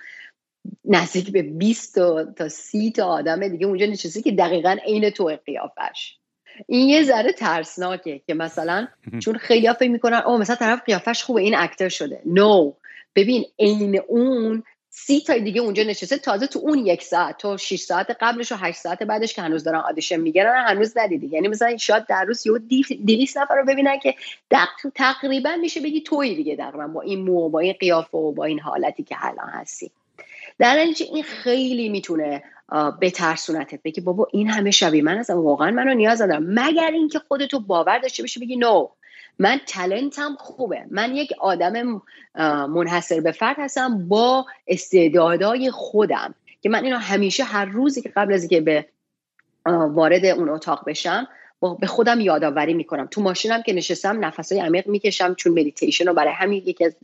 نزدیک 0.86 1.32
به 1.32 1.42
20 1.42 1.96
تا 2.38 2.50
30 2.50 2.92
تا 2.92 3.06
آدم 3.06 3.48
دیگه 3.48 3.66
اونجا 3.66 3.86
نشسته 3.86 4.22
که 4.22 4.32
دقیقا 4.32 4.78
عین 4.86 5.10
تو 5.10 5.38
قیافش. 5.46 6.16
این 6.68 6.90
یه 6.90 7.04
ذره 7.04 7.32
ترسناکه 7.32 8.22
که 8.28 8.34
مثلا 8.34 8.88
چون 9.20 9.38
خیلی 9.38 9.74
فکر 9.74 9.90
می‌کنن 9.90 10.22
او 10.26 10.38
مثلا 10.38 10.56
طرف 10.56 10.84
قیافش 10.86 11.24
خوبه 11.24 11.42
این 11.42 11.56
اکتر 11.56 11.90
شده. 11.90 12.22
نو 12.26 12.72
no. 12.72 12.74
ببین 13.16 13.46
عین 13.60 14.02
اون 14.08 14.64
سی 14.90 15.22
تا 15.22 15.38
دیگه 15.38 15.62
اونجا 15.62 15.84
نشسته 15.84 16.18
تازه 16.18 16.48
تو 16.48 16.60
اون 16.60 16.86
یک 16.86 17.04
ساعت 17.04 17.38
تو 17.38 17.58
6 17.58 17.80
ساعت 17.80 18.18
قبلش 18.22 18.52
و 18.52 18.56
8 18.56 18.78
ساعت 18.78 19.04
بعدش 19.04 19.34
که 19.34 19.42
هنوز 19.42 19.64
دارن 19.64 19.80
آدیشن 19.80 20.16
می‌گیرن 20.16 20.66
هنوز 20.68 20.98
ندیدی. 20.98 21.28
یعنی 21.28 21.48
مثلا 21.48 21.78
شاید 21.78 22.06
در 22.06 22.24
روز 22.24 22.48
یه 22.48 22.54
200 23.06 23.38
نفر 23.38 23.56
رو 23.56 23.66
ببینن 23.66 24.00
که 24.00 24.16
تقریبا 24.96 25.56
میشه 25.62 25.82
بگی 25.82 26.02
توی 26.02 26.36
دیگه 26.36 26.56
تقریبا 26.56 26.88
با 26.88 27.02
این 27.02 27.20
مو 27.20 27.50
با 27.50 27.60
این 27.60 27.74
قیافه 27.80 28.18
و 28.18 28.32
با 28.32 28.46
این 28.46 28.60
حالتی 28.60 29.04
که 29.04 29.16
الان 29.20 29.50
هستی. 29.50 29.92
در 30.60 30.76
نتیجه 30.76 31.12
این 31.14 31.24
خیلی 31.24 31.90
می‌تونه 31.90 32.44
بترسونتت 33.02 33.80
بگی 33.84 34.02
بابا 34.02 34.28
این 34.32 34.50
همه 34.50 34.72
شبیه 34.72 35.04
من 35.04 35.18
هستم 35.18 35.38
واقعا 35.38 35.72
منو 35.72 35.94
نیاز 35.94 36.20
دارم 36.20 36.44
مگر 36.48 36.92
اینکه 36.92 37.20
خودتو 37.20 37.60
باور 37.60 38.00
داشته 38.00 38.24
باشی 38.24 38.40
بگی 38.40 38.56
نو 38.56 38.88
من 39.40 39.62
تلنتم 39.68 40.36
خوبه. 40.40 40.86
من 40.92 41.16
یک 41.16 41.34
آدم 41.40 42.02
منحصر 42.70 43.20
به 43.20 43.32
فرد 43.32 43.56
هستم 43.60 44.08
با 44.08 44.46
استعدادهای 44.68 45.72
خودم. 45.72 46.36
که 46.62 46.70
من 46.70 46.84
اینو 46.84 46.98
همیشه 46.98 47.44
هر 47.44 47.66
روزی 47.66 48.02
که 48.02 48.12
قبل 48.16 48.34
از 48.34 48.42
اینکه 48.42 48.62
به 48.62 48.86
وارد 49.66 50.26
اون 50.26 50.50
اتاق 50.50 50.86
بشم 50.90 51.28
به 51.80 51.88
خودم 51.88 52.20
یادآوری 52.20 52.74
می‌کنم. 52.74 53.08
تو 53.12 53.22
ماشینم 53.22 53.62
که 53.62 53.74
نشستم 53.74 54.26
نفسای 54.26 54.60
عمیق 54.60 54.88
می‌کشم 54.88 55.34
چون 55.34 55.52
مدیتیشن 55.52 56.08
رو 56.08 56.14
برای 56.14 56.34
همین 56.34 56.64
یکی 56.66 56.86
از 56.86 56.96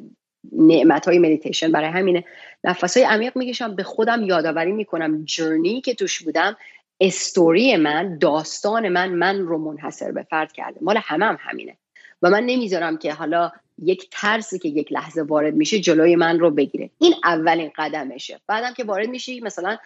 نعمت 0.52 1.08
های 1.08 1.20
مدیتیشن 1.20 1.72
برای 1.72 1.90
همینه. 1.90 2.24
نفس 2.64 2.98
های 2.98 3.06
عمیق 3.06 3.38
می‌کشم 3.38 3.76
به 3.76 3.84
خودم 3.84 4.24
یادآوری 4.24 4.72
می‌کنم 4.72 5.26
journey 5.26 5.82
که 5.82 5.94
توش 5.94 6.22
بودم 6.22 6.58
استوری 7.00 7.78
من 7.78 8.18
داستان 8.18 8.90
من 8.90 9.10
من 9.10 9.40
رو 9.40 9.58
منحصر 9.58 10.12
به 10.12 10.24
فرد 10.24 10.52
کرده. 10.52 10.80
مال 10.82 10.98
همه 11.04 11.26
هم 11.26 11.38
همینه. 11.40 11.78
و 12.22 12.30
من 12.30 12.44
نمی‌ذارم 12.44 12.98
که 12.98 13.14
حالا 13.14 13.52
یک 13.84 14.08
ترسی 14.12 14.60
که 14.60 14.70
یک 14.70 14.94
لحظه 14.94 15.22
وارد 15.22 15.54
میشه 15.54 15.80
جلوی 15.80 16.16
من 16.16 16.40
رو 16.40 16.52
بگیره. 16.52 16.90
این 17.00 17.14
اولین 17.24 17.72
قدمشه. 17.78 18.40
بعدم 18.48 18.74
که 18.74 18.84
وارد 18.84 19.10
میشی 19.10 19.40
مثلا 19.40 19.78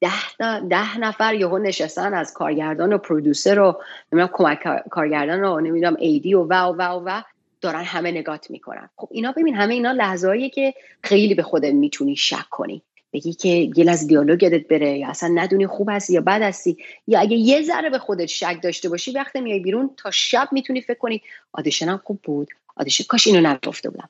ده, 0.00 0.60
ده 0.68 0.98
نفر 0.98 1.34
یهو 1.34 1.58
نشستن 1.58 2.14
از 2.14 2.32
کارگردان 2.32 2.92
و 2.92 2.98
producer 2.98 3.58
و 3.58 3.80
نمی‌دونم 4.12 4.30
کمک 4.32 4.88
کارگردان 4.90 5.44
و 5.44 5.60
نمی‌دونم 5.60 5.96
AD 5.98 6.34
و 6.34 6.42
و 6.42 6.54
و, 6.54 6.82
و. 6.82 7.22
دارن 7.60 7.84
همه 7.84 8.10
نگات 8.10 8.50
می‌کنن. 8.50 8.90
خب 8.96 9.08
اینا 9.10 9.32
ببین 9.32 9.54
همه 9.54 9.74
اینا 9.74 9.92
لحظه 9.92 10.48
که 10.48 10.74
خیلی 11.02 11.34
به 11.34 11.42
خودت 11.42 11.72
می‌تونی 11.72 12.16
شک 12.16 12.48
کنی. 12.50 12.82
بگی 13.12 13.32
که 13.32 13.70
یه 13.76 13.90
از 13.90 14.06
دیالوگ 14.06 14.42
یادت 14.42 14.68
بره 14.68 14.98
یا 14.98 15.08
اصلا 15.08 15.28
ندونی 15.34 15.66
خوب 15.66 15.88
هستی 15.90 16.12
یا 16.12 16.20
بد 16.20 16.42
هستی. 16.42 16.76
یا 17.06 17.20
اگه 17.20 17.36
یه 17.36 17.62
ذره 17.62 17.90
به 17.90 17.98
خودت 17.98 18.26
شک 18.26 18.58
داشته 18.62 18.88
باشی 18.88 19.10
وقتی 19.10 19.40
میای 19.40 19.60
بیرون 19.60 19.90
تا 19.96 20.10
شب 20.10 20.48
می‌تونی 20.52 20.80
فکر 20.80 20.98
کنی 20.98 21.22
آدیشنم 21.52 22.00
خوب 22.04 22.20
بود. 22.22 22.48
آدیشن 22.76 23.04
کاش 23.04 23.26
اینو 23.26 23.48
نگفته 23.48 23.90
بودم. 23.90 24.08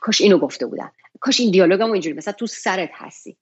کاش 0.00 0.20
اینو 0.20 0.38
گفته 0.38 0.66
بودم. 0.66 0.92
کاش 1.20 1.40
این 1.40 1.50
دیالوگم 1.50 1.92
اینجوری 1.92 2.16
مثلا 2.16 2.32
تو 2.32 2.46
سرت 2.46 2.90
هستی. 2.92 3.36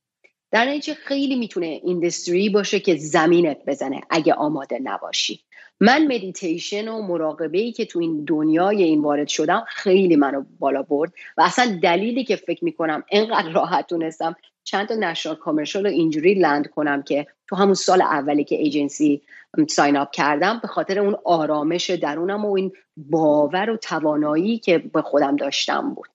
در 0.50 0.66
نتیجه 0.66 0.94
خیلی 0.94 1.36
می‌تونه 1.36 1.80
ایندستری 1.84 2.48
باشه 2.48 2.80
که 2.80 2.96
زمینت 2.96 3.58
بزنه 3.66 4.00
اگه 4.10 4.34
آماده 4.34 4.78
نباشی. 4.82 5.43
من 5.80 6.04
مدیتیشن 6.04 6.88
و 6.88 7.02
مراقبه 7.02 7.58
ای 7.58 7.72
که 7.72 7.84
تو 7.84 7.98
این 7.98 8.24
دنیای 8.24 8.82
این 8.82 9.02
وارد 9.02 9.28
شدم 9.28 9.64
خیلی 9.68 10.16
منو 10.16 10.44
بالا 10.58 10.82
برد 10.82 11.12
و 11.36 11.42
اصلا 11.42 11.78
دلیلی 11.82 12.24
که 12.24 12.36
فکر 12.36 12.64
می‌کنم 12.64 13.04
انقدر 13.10 13.50
راحت 13.50 13.86
تونستم 13.86 14.36
چند 14.64 14.88
تا 14.88 14.94
national 14.94 15.36
commercial 15.36 15.86
رو 15.86 15.90
اینجوری 15.90 16.34
land 16.34 16.70
کنم 16.70 17.02
که 17.02 17.26
تو 17.48 17.56
همون 17.56 17.74
سال 17.74 18.02
اولی 18.02 18.44
که 18.44 18.56
agency 18.56 19.22
sign 19.68 19.96
up 19.96 20.10
کردم 20.10 20.58
به 20.62 20.68
خاطر 20.68 20.98
اون 20.98 21.16
آرامش 21.24 21.90
درونم 21.90 22.44
و 22.44 22.52
این 22.52 22.72
باور 22.96 23.70
و 23.70 23.76
توانایی 23.76 24.58
که 24.58 24.78
به 24.78 25.02
خودم 25.02 25.36
داشتم 25.36 25.94
بود. 25.94 26.08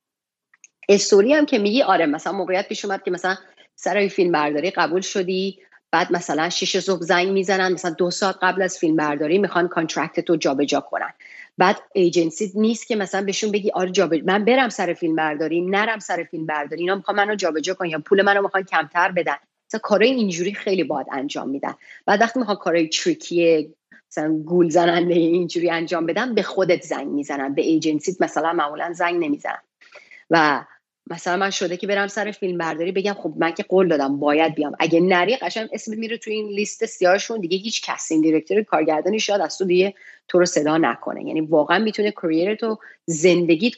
استوری 0.90 1.34
هم 1.34 1.46
که 1.46 1.58
میگی 1.58 1.82
آره 1.82 2.06
مثلا 2.06 2.34
موقعیت 2.34 2.68
پیش 2.68 2.86
اومد 2.86 3.04
که 3.04 3.12
مثلا 3.12 3.36
سر 3.76 4.08
فیلم 4.08 4.32
برداری 4.32 4.72
قبول 4.72 5.02
شدی؟ 5.02 5.60
بعد 5.92 6.12
مثلا 6.12 6.50
شش 6.50 6.80
صبح 6.80 7.02
زنگ 7.02 7.30
می‌زنن 7.30 7.74
مثلا 7.74 7.92
دو 7.92 8.12
ساعت 8.12 8.36
قبل 8.42 8.62
از 8.62 8.78
فیلم 8.78 8.96
برداری 8.96 9.38
می‌خوان 9.38 9.68
contract 9.68 10.20
تو 10.20 10.36
جابجا 10.36 10.80
کنن. 10.80 11.14
بعد 11.58 11.82
ایجنسی 11.94 12.52
نیست 12.56 12.88
که 12.88 12.96
مثلا 12.96 13.26
بهشون 13.26 13.52
بگی 13.52 13.72
آره 13.72 13.92
جابجا 13.92 14.24
من 14.26 14.46
برم 14.46 14.70
سر 14.70 14.94
فیلم 14.94 15.16
برداری 15.16 15.62
نرم 15.62 16.00
سر 16.00 16.24
فیلم 16.24 16.46
برداری 16.46 16.82
اینا 16.82 16.96
می‌خوان 16.96 17.18
منو 17.18 17.36
جابجا 17.36 17.74
کنن 17.74 17.90
یا 17.90 18.00
پول 18.00 18.22
منو 18.22 18.42
می‌خوان 18.42 18.64
کمتر 18.64 19.12
بدن. 19.12 19.36
مثلا 19.70 19.80
کارهای 19.84 20.12
اینجوری 20.12 20.54
خیلی 20.54 20.84
باید 20.84 21.08
انجام 21.12 21.50
میدن. 21.50 21.74
بعد 22.06 22.22
وقتی 22.22 22.40
می‌خوان 22.40 22.58
کارهای 22.58 22.88
tricky 22.88 23.70
مثلا 24.12 24.34
گول 24.34 24.70
زننده 24.70 25.14
اینجوری 25.14 25.70
انجام 25.70 26.06
بدن 26.06 26.36
به 26.36 26.44
خودت 26.44 26.82
زنگ 26.82 27.08
می‌زنن 27.08 27.54
به 27.54 27.62
ایجنسیت 27.62 28.22
مثلا 28.22 28.54
معمولا 28.54 28.94
زنگ 28.94 29.24
نمی‌زنن. 29.26 29.62
و 30.30 30.66
مثلا 31.10 31.38
من 31.38 31.50
شده 31.50 31.78
که 31.78 31.88
برم 31.88 32.08
سر 32.08 32.32
فیلم 32.32 32.58
برداری 32.58 32.92
بگم 32.92 33.14
خب 33.14 33.34
من 33.38 33.52
که 33.52 33.64
قول 33.64 33.88
دادم 33.88 34.20
باید 34.20 34.56
بیام. 34.56 34.72
اگه 34.80 35.00
نری 35.00 35.36
قشنگ 35.36 35.70
اسم 35.74 35.98
میره 35.98 36.18
تو 36.18 36.32
این 36.32 36.48
لیست 36.48 36.86
سیاهشون 36.86 37.40
دیگه 37.40 37.58
هیچ 37.58 37.82
casting 37.86 38.22
director 38.22 38.64
کارگردانی 38.64 39.20
شاید 39.20 39.42
از 39.42 39.58
تو 39.58 39.66
دیگه 39.66 39.94
تو 40.28 40.40
رو 40.40 40.46
صدا 40.46 40.78
نکنه. 40.78 41.26
یعنی 41.26 41.42
واقعا 41.42 41.80
می‌تونه 41.80 42.12
career 42.12 42.56
تو 42.56 42.78
زندگیت 43.06 43.74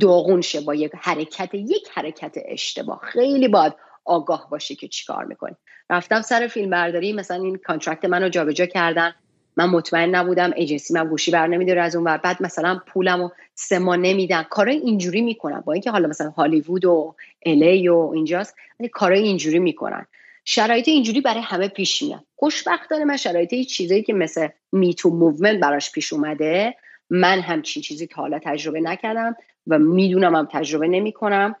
داغون 0.00 0.40
شه 0.40 0.60
با 0.60 0.74
یک 0.74 0.92
حرکت 1.00 1.54
یک 1.54 1.88
حرکت 1.92 2.34
اشتباه. 2.44 3.00
خیلی 3.02 3.48
باید 3.48 3.72
آگاه 4.04 4.48
باشی 4.50 4.74
که 4.74 4.88
چیکار 4.88 5.24
می‌کنی. 5.24 5.56
رفتم 5.90 6.22
سر 6.22 6.46
فیلم 6.46 6.70
برداری 6.70 7.12
مثلا 7.12 7.42
این 7.42 7.56
contract 7.56 8.04
منو 8.04 8.28
جابجا 8.28 8.66
کردن. 8.66 9.14
من 9.56 9.70
مطمئن 9.70 10.14
نبودم 10.14 10.52
ایجنسی 10.56 10.94
من 10.94 11.08
گوشی 11.08 11.30
بر 11.30 11.46
نمیداره 11.46 11.82
از 11.82 11.96
اون 11.96 12.04
بعد 12.16 12.42
مثلا 12.42 12.80
پولم 12.86 13.22
و 13.22 13.28
سه 13.54 13.78
ماه 13.78 13.96
نمیدن. 13.96 14.42
کارای 14.42 14.76
اینجوری 14.76 15.22
می‌کنن. 15.22 15.60
با 15.60 15.72
اینکه 15.72 15.90
حالا 15.90 16.08
مثلا 16.08 16.30
هالیوود 16.30 16.84
و 16.84 17.14
LA 17.46 17.88
و 17.88 18.10
اینجاست 18.14 18.56
ولی 18.80 18.88
کارای 18.88 19.22
اینجوری 19.22 19.58
می‌کنن. 19.58 20.06
شرایط 20.44 20.88
اینجوری 20.88 21.20
برای 21.20 21.40
همه 21.40 21.68
پیش 21.68 22.02
میاد. 22.02 22.24
خوشبختانه 22.36 23.04
من 23.04 23.16
شرایط 23.16 23.54
چیزایی 23.66 24.02
که 24.02 24.12
مثل 24.12 24.48
Me 24.72 24.87
Too 24.87 25.10
movement 25.10 25.60
براش 25.60 25.92
پیش 25.92 26.12
اومده. 26.12 26.74
من 27.10 27.40
همچین 27.40 27.82
چیزی 27.82 28.06
تا 28.06 28.22
حالا 28.22 28.38
تجربه 28.44 28.80
نکردم 28.80 29.36
و 29.66 29.78
می‌دونم 29.78 30.34
هم 30.34 30.48
تجربه 30.52 30.88
نمی‌کنم. 30.88 31.56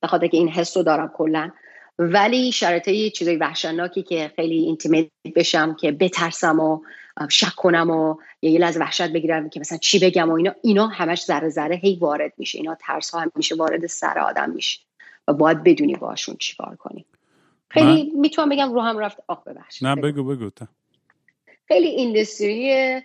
به 0.00 0.08
خاطر 0.08 0.26
که 0.26 0.36
این 0.36 0.48
حس 0.48 0.76
رو 0.76 0.82
دارم 0.82 1.12
کلا. 1.14 1.50
ولی 1.98 2.52
شرایط 2.52 3.12
چیزای 3.12 3.36
وحشتناکی 3.36 4.02
که 4.02 4.32
خیلی 4.36 4.58
intimidate 4.58 5.08
بشم 5.36 5.74
که 5.74 5.92
بترسم 5.92 6.60
و 6.60 6.80
شک 7.28 7.54
کنم 7.56 7.90
و 7.90 8.16
یه 8.42 8.58
لحظه 8.58 8.80
وحشت 8.80 9.12
بگیرم 9.12 9.48
که 9.48 9.60
مثلا 9.60 9.78
چی 9.78 9.98
بگم 9.98 10.30
و 10.30 10.34
اینا 10.34 10.54
اینا 10.62 10.86
همش 10.86 11.24
ذره 11.24 11.48
ذره 11.48 11.76
هی 11.76 11.98
وارد 12.00 12.32
میشه. 12.38 12.58
اینا 12.58 12.76
ترس 12.80 13.10
ها 13.10 13.20
همیشه 13.20 13.54
وارد 13.54 13.86
سر 13.86 14.18
آدم 14.18 14.50
میشه 14.50 14.80
و 15.28 15.32
باید 15.32 15.62
بدونی 15.62 15.94
باشون 15.94 16.36
چیکار 16.38 16.76
کنی. 16.76 17.04
خیلی 17.68 18.10
من... 18.14 18.20
می‌تونم 18.20 18.48
بگم 18.48 18.72
رو 18.72 18.80
هم 18.80 18.98
رفت. 18.98 19.18
آخ 19.26 19.44
ببخش 19.44 19.82
نه 19.82 19.94
بگو 19.94 20.24
بگو 20.24 20.50
تا. 20.50 20.68
خیلی 21.68 21.86
ایندستری 21.86 23.00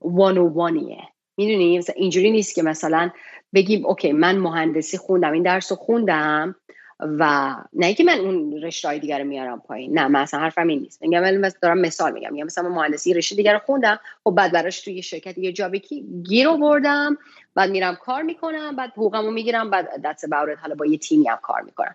وانیه 0.00 1.02
می‌دونی؟ 1.36 1.78
مثلا 1.78 1.94
اینجوری 1.98 2.30
نیست 2.30 2.54
که 2.54 2.62
مثلا 2.62 3.10
بگیم 3.54 3.86
اوکی 3.86 4.12
من 4.12 4.38
مهندسی 4.38 4.98
خوندم 4.98 5.32
این 5.32 5.42
درس 5.42 5.72
رو 5.72 5.76
خوندم 5.76 6.56
و 7.02 7.54
نه 7.72 7.94
که 7.94 8.04
من 8.04 8.18
اون 8.18 8.62
رشته 8.62 8.98
دیگر 8.98 9.18
رو 9.18 9.24
میارم 9.24 9.60
پایین 9.60 9.98
نه 9.98 10.08
مثلا 10.08 10.40
حرفم 10.40 10.66
این 10.66 10.80
نیست. 10.80 11.02
میگم 11.02 11.22
ولی 11.22 11.50
دارم 11.62 11.78
مثال 11.78 12.12
میگم. 12.12 12.32
میگم 12.32 12.46
مثلا 12.46 12.68
مهندسی 12.68 13.14
رشته 13.14 13.36
دیگر 13.36 13.52
رو 13.52 13.58
خوندم 13.58 14.00
خب 14.24 14.30
بعد 14.30 14.52
براش 14.52 14.80
توی 14.80 15.02
شرکت 15.02 15.38
یه 15.38 15.52
جابی 15.52 15.80
کی 15.80 16.04
گیر 16.28 16.48
آوردم 16.48 17.18
بعد 17.54 17.70
میرم 17.70 17.96
کار 17.96 18.22
می‌کنم 18.22 18.76
بعد 18.76 18.90
حقوقمو 18.90 19.30
می‌گیرم 19.30 19.70
بعد 19.70 20.02
دست 20.04 20.26
باورت 20.26 20.58
حالا 20.58 20.74
با 20.74 20.86
یه 20.86 20.98
تیمی 20.98 21.28
هم 21.28 21.38
کار 21.42 21.60
می‌کنم. 21.62 21.94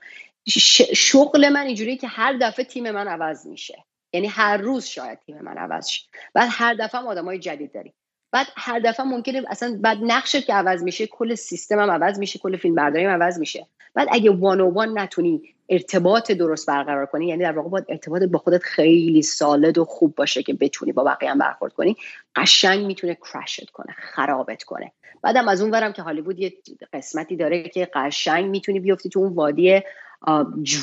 شغل 0.93 1.49
من 1.49 1.65
اینجوری 1.65 1.97
که 1.97 2.07
هر 2.07 2.33
دفعه 2.41 2.65
تیم 2.65 2.91
من 2.91 3.07
عوض 3.07 3.47
میشه. 3.47 3.83
یعنی 4.13 4.27
هر 4.27 4.57
روز 4.57 4.85
شاید 4.85 5.19
تیم 5.25 5.41
من 5.41 5.57
عوض 5.57 5.87
شه. 5.87 6.07
بعد 6.33 6.49
هر 6.51 6.73
دفعه 6.73 7.01
آدمای 7.01 7.39
جدید 7.39 7.73
داریم. 7.73 7.93
بعد 8.35 8.47
هر 8.55 8.79
دفعه 8.79 9.05
ممکنه 9.05 9.43
اصلا 9.47 9.77
بعد 9.81 9.97
نقشت 10.01 10.45
که 10.45 10.53
عوض 10.53 10.83
میشه 10.83 11.07
کل 11.07 11.35
سیستم 11.35 11.79
هم 11.79 11.91
عوض 11.91 12.19
میشه 12.19 12.39
کل 12.39 12.57
فیلم 12.57 12.75
برداری 12.75 13.05
هم 13.05 13.21
عوض 13.21 13.39
میشه. 13.39 13.67
بعد 13.93 14.07
اگه 14.11 14.31
وان 14.31 14.61
و 14.61 14.69
وان 14.69 14.99
نتونی 14.99 15.41
ارتباط 15.69 16.31
درست 16.31 16.67
برقرار 16.67 17.05
کنی 17.05 17.27
یعنی 17.27 17.43
در 17.43 17.51
واقع 17.51 17.69
باید 17.69 17.85
ارتباط 17.89 18.23
با 18.23 18.39
خودت 18.39 18.63
خیلی 18.63 19.21
سالد 19.21 19.77
و 19.77 19.85
خوب 19.85 20.15
باشه 20.15 20.43
که 20.43 20.53
بتونی 20.53 20.91
با 20.91 21.03
بقیه 21.03 21.31
هم 21.31 21.37
برخورد 21.37 21.73
کنی 21.73 21.95
قشنگ 22.35 22.85
می‌تونه 22.85 23.17
کرشت 23.33 23.69
کنه 23.69 23.95
خرابت 23.97 24.63
کنه. 24.63 24.91
بعدم 25.21 25.47
از 25.47 25.61
اون 25.61 25.71
ورم 25.71 25.93
که 25.93 26.01
هالیوود 26.01 26.39
یه 26.39 26.53
قسمتی 26.93 27.35
داره 27.35 27.63
که 27.63 27.89
قشنگ 27.93 28.45
می‌تونی 28.45 28.79
بیفتی 28.79 29.09
تو 29.09 29.19
اون 29.19 29.33
وادی 29.33 29.81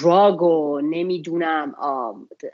دراگ 0.02 0.42
و 0.42 0.80
نمی‌دونم 0.80 1.74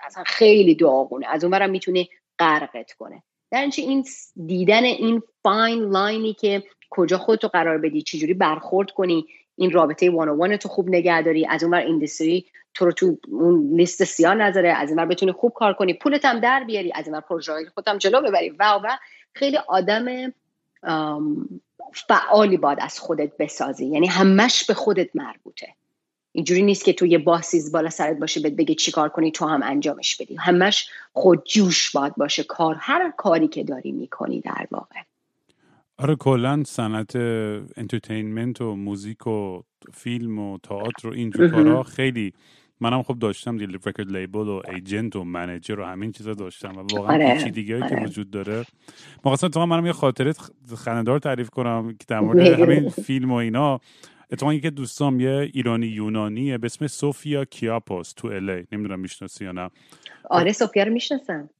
اصلا 0.06 0.24
خیلی 0.26 0.74
داغونه. 0.74 1.26
از 1.28 1.44
اون 1.44 1.54
ورم 1.54 1.70
می‌تونه 1.70 2.08
غرقت 2.38 2.92
کنه. 2.92 3.22
در 3.50 3.68
این 3.76 4.04
دیدن 4.46 4.84
این 4.84 5.22
فاین 5.42 5.82
لاینی 5.82 6.34
که 6.34 6.62
کجا 6.90 7.18
خودتو 7.18 7.48
قرار 7.48 7.78
بدی 7.78 8.02
چجوری 8.02 8.34
برخورد 8.34 8.90
کنی 8.90 9.26
این 9.56 9.70
رابطه 9.70 10.10
وان 10.10 10.28
وان 10.28 10.56
تو 10.56 10.68
خوب 10.68 10.88
نگهداری 10.88 11.46
از 11.46 11.64
اون 11.64 11.74
ایندستری 11.74 12.46
تو 12.74 12.84
رو 12.84 12.92
تو 12.92 13.18
اون 13.28 13.76
لیست 13.76 14.04
سیاه 14.04 14.34
نذاره 14.34 14.72
از 14.72 14.90
این 14.90 15.04
بتونی 15.04 15.32
خوب 15.32 15.52
کار 15.52 15.72
کنی 15.72 15.94
پولت 15.94 16.24
هم 16.24 16.40
در 16.40 16.64
بیاری 16.64 16.92
از 16.94 17.08
این 17.08 17.20
پروژه 17.20 17.52
خودم 17.74 17.98
جلو 17.98 18.20
ببری. 18.20 18.50
و 18.50 18.64
و 18.84 18.88
خیلی 19.34 19.56
آدم 19.56 20.32
فعالی 22.08 22.56
باد 22.56 22.78
از 22.80 23.00
خودت 23.00 23.36
بسازی 23.38 23.86
یعنی 23.86 24.06
همش 24.06 24.64
به 24.64 24.74
خودت 24.74 25.16
مربوطه. 25.16 25.74
اینجوری 26.38 26.62
نیست 26.62 26.84
که 26.84 26.92
تو 26.92 27.06
یه 27.06 27.18
boss 27.18 27.61
ای 27.61 27.72
بالا 27.72 27.90
سرت 27.90 28.18
باشه 28.18 28.40
بهت 28.40 28.52
بگه 28.52 28.74
چیکار 28.74 29.08
کنی 29.08 29.30
تو 29.30 29.46
هم 29.46 29.62
انجامش 29.62 30.16
بدی. 30.16 30.36
همش 30.36 30.88
خود 31.12 31.44
جوش 31.44 31.90
باد 31.90 32.14
باشه. 32.16 32.42
کار 32.42 32.76
هر 32.78 33.12
کاری 33.16 33.48
که 33.48 33.64
داری 33.64 33.92
می‌کنی 33.92 34.40
در 34.40 34.66
واقع. 34.70 35.00
آره 35.98 36.16
کلا 36.16 36.62
صنعت 36.66 37.16
entertainment 37.76 38.60
و 38.60 38.76
موزیک 38.76 39.26
و 39.26 39.62
فیلم 39.94 40.38
و 40.38 40.58
تئاتر 40.58 41.08
و 41.08 41.12
اینجور 41.12 41.48
کارا 41.48 41.82
خیلی 41.82 42.32
منم 42.80 43.02
خب 43.02 43.18
داشتم. 43.18 43.56
deal 43.56 43.74
record 43.74 44.12
label 44.12 44.48
و 44.48 44.62
agent 44.74 45.16
و 45.16 45.24
manager 45.24 45.80
و 45.80 45.84
همین 45.84 46.12
چیزا 46.12 46.34
داشتم 46.34 46.76
و 46.76 46.82
واقعا 46.92 47.14
آره. 47.14 47.34
پیچیدگیایی 47.34 47.82
که 47.88 47.94
آره. 47.96 48.04
وجود 48.04 48.30
داره. 48.30 48.64
مقصد 49.24 49.48
تو 49.48 49.66
منم 49.66 49.86
یه 49.86 49.92
خاطره 49.92 50.34
خنده‌دار 50.76 51.18
تعریف 51.18 51.50
کنم 51.50 51.90
که 51.90 52.04
در 52.08 52.20
مورد 52.20 52.40
همین 52.60 52.88
فیلم 52.88 53.30
و 53.30 53.34
اینا. 53.34 53.80
اتفاقا 54.30 54.54
یکی 54.54 54.70
دوستام 54.70 55.20
یه 55.20 55.50
ایرانی 55.54 55.86
یونانیه 55.86 56.58
به 56.58 56.66
اسم 56.66 56.86
سوفیا 56.86 57.44
کیاپوس 57.44 58.12
تو 58.12 58.28
الی 58.28 58.66
نمی‌دونم 58.72 59.00
می‌شناسی 59.00 59.44
یا 59.44 59.52
نه. 59.52 59.70
آره 60.30 60.52
سوفیا 60.52 60.82
رو 60.82 60.92
می‌شناسم. 60.92 61.50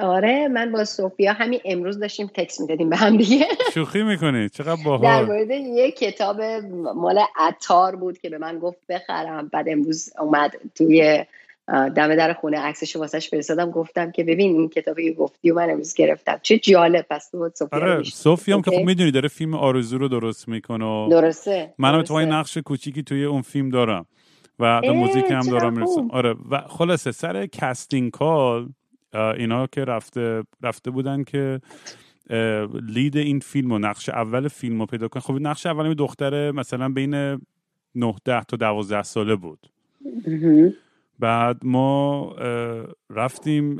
آره 0.00 0.48
من 0.48 0.72
با 0.72 0.84
سوفیا 0.84 1.32
همین 1.32 1.60
امروز 1.64 1.98
داشتیم 1.98 2.30
تکس 2.34 2.60
می‌دادیم 2.60 2.90
به 2.90 2.96
هم 2.96 3.16
دیگه. 3.16 3.46
شوخی 3.74 4.02
می‌کنی 4.02 4.48
چقدر 4.48 4.82
باحال. 4.84 5.00
در 5.00 5.24
مورد 5.24 5.50
یه 5.50 5.90
کتاب 5.90 6.40
مال 6.94 7.18
عطار 7.36 7.96
بود 7.96 8.18
که 8.18 8.30
به 8.30 8.38
من 8.38 8.58
گفت 8.58 8.78
بخرم 8.88 9.48
بعد 9.48 9.68
امروز 9.68 10.12
اومد 10.18 10.56
توی 10.74 11.24
دم 11.68 12.16
در 12.16 12.32
خونه 12.32 12.58
عکسش 12.58 12.96
واسش 12.96 13.28
فرستادم 13.28 13.70
گفتم 13.70 14.10
که 14.10 14.24
ببین 14.24 14.58
این 14.58 14.68
کتابی 14.68 15.14
گفتی 15.14 15.50
و 15.50 15.54
من 15.54 15.70
امروز 15.70 15.94
گرفتم. 15.94 16.38
چه 16.42 16.58
جالب. 16.58 17.06
پس 17.10 17.30
تو 17.30 17.50
سوفیا 17.54 17.78
آره 17.78 18.02
سوفیا 18.02 18.56
هم 18.56 18.62
که 18.62 18.70
خب 18.70 18.84
می‌دونی 18.86 19.10
داره 19.10 19.28
فیلم 19.28 19.54
آرزو 19.54 19.98
رو 19.98 20.08
درست 20.08 20.48
می‌کنه 20.48 21.08
درسته 21.08 21.74
منم 21.78 22.02
تو 22.02 22.20
نقش 22.20 22.58
کوچیکی 22.58 23.02
توی 23.02 23.24
اون 23.24 23.42
فیلم 23.42 23.68
دارم 23.68 24.06
و 24.58 24.80
موزیک 24.82 25.30
هم 25.30 25.40
دارم 25.40 25.72
می‌رسم. 25.72 26.10
آره 26.10 26.34
و 26.50 26.60
خلاصه 26.68 27.12
سر 27.12 27.46
casting 27.46 28.10
call 28.10 28.68
اینا 29.14 29.66
که 29.66 29.84
رفته 29.84 30.42
رفته 30.62 30.90
بودن 30.90 31.24
که 31.24 31.60
lead 32.88 33.16
این 33.16 33.38
فیلم 33.38 33.72
و 33.72 33.78
نقش 33.78 34.08
اول 34.08 34.48
فیلم 34.48 34.80
رو 34.80 34.86
پیدا 34.86 35.08
کنن. 35.08 35.22
خب 35.22 35.34
نقش 35.40 35.66
اول 35.66 35.94
دختر 35.94 36.50
مثلا 36.50 36.88
بین 36.88 37.14
9 37.94 38.14
تا 38.24 38.56
12 38.56 39.02
ساله 39.02 39.36
بود. 39.36 39.66
بعد 41.18 41.66
ما 41.66 42.32
رفتیم 43.10 43.76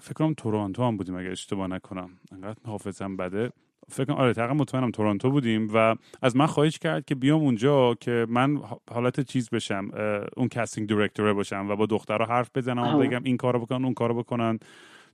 فکر 0.00 0.14
کنم 0.14 0.34
تورنتو 0.34 0.84
هم 0.84 0.96
بودیم 0.96 1.16
اگه 1.16 1.30
اشتباه 1.30 1.66
نکنم. 1.66 2.10
انقدر 2.32 2.58
حافظم 2.66 3.16
بده. 3.16 3.50
فکر 3.88 4.04
کنم 4.04 4.16
آره 4.16 4.32
تقریبا 4.32 4.54
مطمئنم 4.54 4.90
تورنتو 4.90 5.30
بودیم 5.30 5.70
و 5.74 5.96
از 6.22 6.36
من 6.36 6.46
خواهش 6.46 6.78
کرد 6.78 7.04
که 7.04 7.14
بیام 7.14 7.40
اونجا 7.40 7.94
که 7.94 8.26
من 8.28 8.60
حالت 8.90 9.20
چیز 9.20 9.50
بشم 9.50 9.90
اون 10.36 10.48
کاستینگ 10.48 10.88
دایرکتور 10.88 11.34
باشم 11.34 11.66
و 11.70 11.76
با 11.76 11.86
دخترها 11.86 12.26
حرف 12.26 12.50
بزنم 12.54 12.94
و 12.94 12.98
بگم 12.98 13.24
این 13.24 13.36
کارو 13.36 13.60
بکنن 13.60 13.84
اون 13.84 13.94
کارو 13.94 14.14
بکنن. 14.14 14.58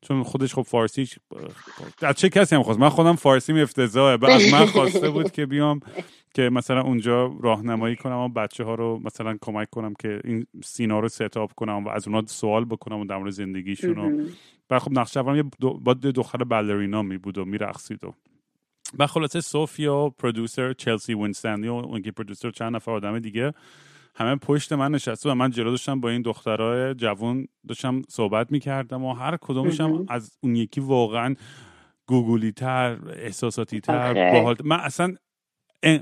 چون 0.02 0.22
خودش 0.22 0.54
خب 0.54 0.62
فارسی 0.62 1.08
از 2.02 2.14
چه 2.14 2.28
کسی 2.28 2.56
هم 2.56 2.62
خواست؟ 2.62 2.80
من 2.80 2.88
خودم 2.88 3.16
فارسی 3.16 3.60
افتضاحه. 3.60 4.18
از 4.30 4.52
من 4.52 4.66
خواسته 4.74 5.10
بود 5.10 5.30
که 5.30 5.46
بیام. 5.46 5.80
که 6.34 6.50
مثلا 6.50 6.82
اونجا 6.82 7.36
راهنمایی 7.40 7.96
کنم 7.96 8.16
و 8.16 8.28
بچه 8.28 8.64
ها 8.64 8.74
رو 8.74 9.00
مثلا 9.04 9.36
کمک 9.42 9.70
کنم 9.70 9.94
که 9.94 10.20
این 10.24 10.46
سینا 10.64 11.00
رو 11.00 11.08
ستاپ 11.08 11.52
کنم 11.52 11.84
و 11.84 11.88
از 11.88 12.08
اونا 12.08 12.26
سوال 12.26 12.64
بکنم 12.64 13.00
و 13.00 13.04
در 13.04 13.16
مورد 13.16 13.30
زندگیشون 13.30 13.98
و 13.98 14.26
بعد 14.68 14.80
خب 14.80 14.98
نقشه 14.98 15.20
اولم 15.20 15.36
یه 15.36 15.44
با 15.60 15.94
دختر 15.94 16.44
بالرینا 16.44 17.02
می 17.02 17.18
بود 17.18 17.38
و 17.38 17.44
میرقصید 17.44 18.04
و 18.04 18.14
و 18.98 19.06
خلاصه 19.06 19.40
سوفیا 19.40 20.08
پرودوسر 20.08 20.72
چلسی 20.72 21.14
وینستنلی 21.14 21.68
و 21.68 21.72
اون 21.72 22.02
که 22.02 22.12
پرودوسر 22.12 22.50
چند 22.50 22.76
نفر 22.76 22.90
آدم 22.90 23.18
دیگه 23.18 23.52
همه 24.14 24.36
پشت 24.36 24.72
من 24.72 24.90
نشسته 24.92 25.30
و 25.30 25.34
من 25.34 25.50
جلو 25.50 25.70
داشتم 25.70 26.00
با 26.00 26.10
این 26.10 26.22
دخترای 26.22 26.94
جوون 26.94 27.46
داشتم 27.68 28.02
صحبت 28.08 28.52
می‌کردم 28.52 29.04
و 29.04 29.14
هر 29.14 29.36
کدومشم 29.40 30.06
از 30.08 30.38
اون 30.40 30.56
یکی 30.56 30.80
واقعا 30.80 31.34
گوگولی 32.06 32.52
تر 32.52 32.98
احساساتی 33.16 33.80
تر 33.80 34.32
باحال 34.32 34.56
من 34.64 34.80
اصلا 34.80 35.14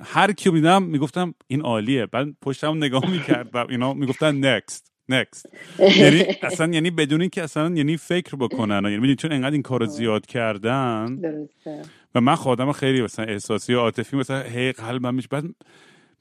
هر 0.03 0.33
کیو 0.33 0.53
میدم 0.53 0.83
می‌گفتم 0.83 1.35
این 1.47 1.61
عالیه. 1.61 2.07
بعد 2.07 2.27
پشتم 2.43 2.77
نگاه 2.77 3.11
می‌کرد 3.11 3.51
و 3.55 3.67
اینا 3.69 3.95
می‌گفتن 3.95 4.45
نکست 4.45 4.93
نکست 5.09 5.47
یعنی 5.79 6.25
اصلا 6.43 6.73
یعنی 6.73 6.91
بدون 6.91 7.21
اینکه 7.21 7.43
اصلا 7.43 7.75
یعنی 7.75 7.97
فکر 7.97 8.37
بکنن. 8.37 8.93
یعنی 8.93 9.14
چون 9.14 9.33
انقدر 9.33 9.53
این 9.53 9.62
کارو 9.62 9.87
زیاد 9.87 10.27
کردن. 10.27 11.17
درسته. 11.17 11.83
و 12.14 12.21
من 12.21 12.35
خودم 12.35 12.73
خیلی 12.73 13.03
مثلا 13.03 13.25
احساسی 13.25 13.75
و 13.75 13.79
عاطفی 13.79 14.17
مثلا 14.17 14.43
هی 14.43 14.73
قلبم 14.73 15.14
میشه 15.14 15.29
بعد 15.31 15.45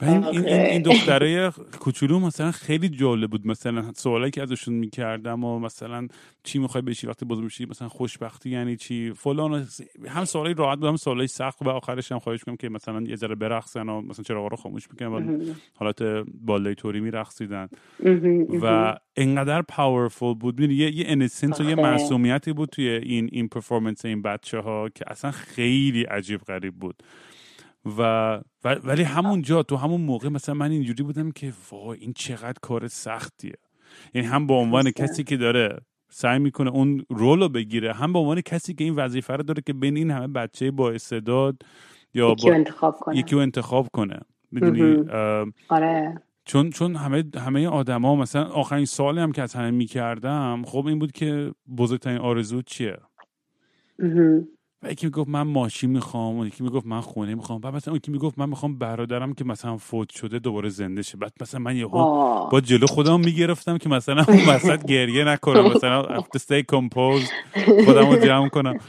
این, 0.02 0.24
این, 0.24 0.48
این 0.48 0.82
دختره 0.82 1.52
کوچولو 1.80 2.20
مثلا 2.20 2.52
خیلی 2.52 2.90
جالب 2.90 3.30
بود. 3.32 3.48
مثلا 3.48 3.94
سوالایی 3.96 4.32
که 4.32 4.42
ازشون 4.42 4.74
می‌کردم 4.74 5.44
و 5.44 5.60
مثلا 5.60 6.08
چی 6.44 6.60
می‌خوای 6.60 6.82
بشی 6.82 7.08
وقتی 7.08 7.26
بزرگ 7.26 7.46
بشی 7.46 7.66
مثلا 7.66 7.90
خوشبختی 7.90 8.50
یعنی 8.50 8.76
چی؟ 8.76 9.14
فلان 9.14 9.68
هم 10.08 10.26
سوالای 10.26 10.54
راحت 10.54 10.78
بود 10.78 10.88
هم 10.88 10.96
سوالای 10.96 11.28
سخت 11.28 11.62
و 11.62 11.70
آخرش 11.70 12.12
هم 12.12 12.20
خواهش 12.20 12.44
کنم 12.44 12.56
که 12.56 12.70
مثلا 12.70 13.02
یه 13.02 13.16
ذره 13.16 13.36
برقصن 13.36 13.90
و 13.90 14.02
مثلا 14.02 14.24
چراغا 14.24 14.48
رو 14.48 14.58
خاموش 14.58 14.88
می‌کنن 14.92 15.08
و 15.08 15.54
حالت 15.76 16.02
بالای 16.42 16.76
توری 16.76 17.00
میرقصیدن. 17.00 17.68
و 18.62 18.98
انقدر 19.16 19.62
پاورفول 19.62 20.34
بود. 20.34 20.60
یه 20.60 20.96
یه 20.96 21.06
انسنس 21.08 21.62
و 21.62 21.64
یه 21.64 21.76
معصومیتی 21.76 22.54
بود 22.54 22.70
توی 22.70 22.90
این 22.90 23.30
این 23.32 23.48
پرفورمنس 23.48 24.06
این 24.06 24.22
بچه 24.22 24.60
ها 24.60 24.90
که 24.90 25.06
اصلا 25.08 25.32
خیلی 25.32 26.04
عجیب 26.04 26.42
غریب 26.42 26.76
بود. 26.76 27.04
و 28.00 28.42
ولی 28.64 29.04
همونجا 29.04 29.64
تو 29.64 29.76
همون 29.76 30.02
موقع 30.02 30.30
مثلا 30.30 30.56
من 30.56 30.72
اینجوری 30.72 31.04
بودم 31.04 31.32
که 31.32 31.54
وای 31.72 32.00
این 32.00 32.14
چقدر 32.14 32.58
کار 32.62 32.88
سختیه. 32.88 33.54
یعنی 34.14 34.28
هم 34.28 34.48
به 34.48 34.54
عنوان 34.54 34.92
کسی 34.92 35.24
که 35.24 35.38
داره 35.38 35.80
سعی 36.10 36.40
می‌کنه 36.40 36.70
اون 36.70 37.06
رول 37.10 37.40
رو 37.40 37.50
بگیره 37.50 37.94
هم 37.94 38.14
به 38.14 38.20
عنوان 38.20 38.42
کسی 38.42 38.74
که 38.74 38.84
این 38.84 38.96
وظیفه 38.96 39.34
رو 39.34 39.44
داره 39.44 39.62
که 39.66 39.74
بین 39.74 39.98
این 39.98 40.12
همه 40.12 40.28
بچه 40.28 40.72
با 40.72 40.92
استعداد 40.92 41.62
یا 42.14 42.32
یکی 42.32 42.50
با... 42.50 42.56
انتخاب 42.56 42.96
کنه. 43.00 43.18
یکی 43.18 43.36
رو 43.36 43.42
انتخاب 43.42 43.88
کنه. 43.94 44.20
می‌دونی؟ 44.52 45.10
آره. 45.70 46.22
چون 46.46 46.70
چون 46.70 46.96
همه 46.96 47.24
همه 47.36 47.68
آدما 47.68 48.16
مثلا 48.16 48.44
آخرین 48.44 48.86
سالی 48.86 49.20
هم 49.20 49.32
که 49.32 49.42
از 49.42 49.54
همه 49.54 49.72
می‌کردم 49.72 50.64
خب 50.66 50.86
این 50.86 51.00
بود 51.00 51.12
که 51.12 51.52
بزرگترین 51.78 52.18
آرزو 52.18 52.62
چیه؟ 52.62 52.98
و 54.84 54.92
یکی 54.92 55.06
می‌گفت 55.06 55.30
من 55.30 55.42
ماشین 55.42 55.90
می‌خوام 55.90 56.38
و 56.38 56.46
یکی 56.46 56.64
می‌گفت 56.64 56.86
من 56.86 57.02
خونه 57.02 57.36
می‌خوام. 57.36 57.62
بعد 57.62 57.76
مثلا 57.76 57.96
یکی 57.96 58.12
می‌گفت 58.12 58.40
من 58.40 58.50
می‌خوام 58.50 58.78
برادرم 58.78 59.34
که 59.34 59.46
مثلا 59.46 59.78
فوت 59.78 60.10
شده 60.10 60.40
دوباره 60.40 60.70
زنده 60.70 61.02
شه. 61.02 61.18
بعد 61.18 61.34
مثلا 61.42 61.60
من 61.60 61.76
یهو 61.76 61.90
با 62.50 62.62
جلو 62.62 62.88
خودم 62.88 63.20
می‌گرفتم 63.20 63.78
که 63.78 63.90
مثلا 63.90 64.26
اون 64.28 64.46
وسط 64.50 64.86
گریه 64.86 65.24
نکنم 65.24 65.72
مثلا 65.72 66.04
to 66.04 66.40
stay 66.40 66.64
composed 66.76 67.32
خودم 67.86 68.10
رو 68.10 68.26
جمع 68.26 68.50
کنم. 68.50 68.80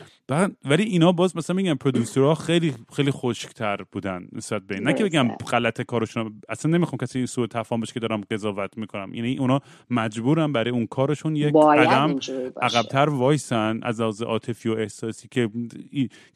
ولی 0.65 0.83
اینا 0.83 1.13
باز 1.13 1.37
مثلا 1.37 1.57
میگم 1.57 1.75
پرودوسرها 1.75 2.35
خیلی 2.35 2.75
خیلی 2.93 3.11
خشکتر 3.11 3.77
بودن 3.93 4.29
نسبت 4.33 4.63
به 4.63 4.81
نه 4.81 4.93
که 4.95 5.05
بگم 5.05 5.29
غلط 5.29 5.83
کارشون 5.83 6.41
اصلا 6.49 6.73
نمی‌خوام 6.73 6.99
کسی 6.99 7.27
سوء 7.27 7.47
تفاهم 7.47 7.81
بشه 7.81 7.93
که 7.93 8.01
دارم 8.01 8.21
قضاوت 8.31 8.79
می‌کنم. 8.79 9.15
یعنی 9.15 9.39
اونا 9.39 9.61
مجبورن 9.91 10.53
برای 10.53 10.71
اون 10.71 10.87
کارشون 10.87 11.37
یک 11.37 11.55
قدم 11.55 12.19
عقبتر 12.63 13.09
وایسن 13.09 13.81
از 13.83 14.01
لحاظ 14.01 14.23
عاطفی 14.23 14.69
و 14.69 14.73
احساسی 14.73 15.29
که 15.31 15.49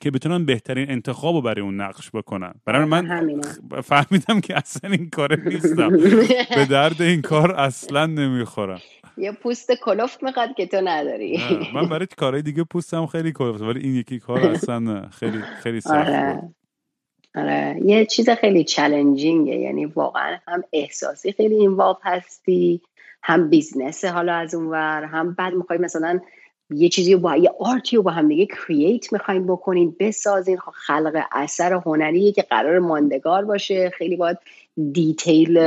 که 0.01 0.11
بتونن 0.11 0.45
بهترین 0.45 0.91
انتخاب 0.91 1.35
رو 1.35 1.43
برای 1.43 1.61
اون 1.61 1.81
نقش 1.81 2.11
بکنن. 2.15 2.55
برای 2.65 2.85
من 2.85 3.07
فهمیدم 3.83 4.41
که 4.41 4.57
اصلا 4.57 4.91
این 4.91 5.11
کار 5.11 5.41
نیستم. 5.49 5.89
به 6.57 6.65
درد 6.71 7.03
این 7.03 7.23
کار 7.23 7.53
اصلا 7.53 8.07
نمی‌خورم. 8.07 8.81
یه 9.17 9.33
پوست 9.33 9.73
کلفت 9.73 10.23
می‌خواد 10.23 10.55
که 10.55 10.67
تو 10.67 10.81
نداری 10.85 11.41
من 11.75 11.89
برای 11.89 12.07
کارهای 12.19 12.43
دیگه 12.43 12.65
پوستم 12.65 13.07
خیلی 13.07 13.33
کلفت 13.33 13.63
ولی 13.63 13.81
این 13.81 13.95
یکی 13.95 14.19
کار 14.19 14.41
اصلا 14.55 15.09
خیلی 15.09 15.43
خیلی 15.63 15.81
سخت 15.81 15.95
آره. 15.95 16.55
آره. 17.35 17.81
یه 17.85 18.07
چیز 18.07 18.31
خیلی 18.31 18.65
challenging 18.65 19.47
ه 19.47 19.55
یعنی 19.55 19.85
واقعا 19.87 20.39
هم 20.49 20.63
احساسی 20.73 21.33
خیلی 21.33 21.55
involve 21.55 21.97
هستی 22.03 22.81
هم 23.23 23.51
business 23.51 24.05
حالا 24.05 24.35
از 24.35 24.55
اونور 24.55 25.05
هم 25.05 25.35
بعد 25.35 25.55
می‌خوای 25.55 25.79
مثلا 25.79 26.21
یه 26.71 26.89
چیزی 26.89 27.15
رو 27.15 27.21
با 27.21 27.37
یه 27.37 27.51
art 27.61 27.88
ی 27.88 27.97
رو 27.97 28.03
با 28.03 28.11
هم 28.11 28.29
دیگه 28.29 28.47
create 28.47 29.13
می‌خوایم 29.13 29.47
بکنین 29.47 29.97
بسازین 30.01 30.59
خب 30.59 30.71
خلق 30.71 31.23
اثر 31.33 31.73
هنریه 31.73 32.33
که 32.33 32.43
قرار 32.43 32.79
ماندگار 32.79 33.45
باشه 33.45 33.91
خیلی 33.91 34.17
باید 34.17 34.39
دیتیل 34.93 35.59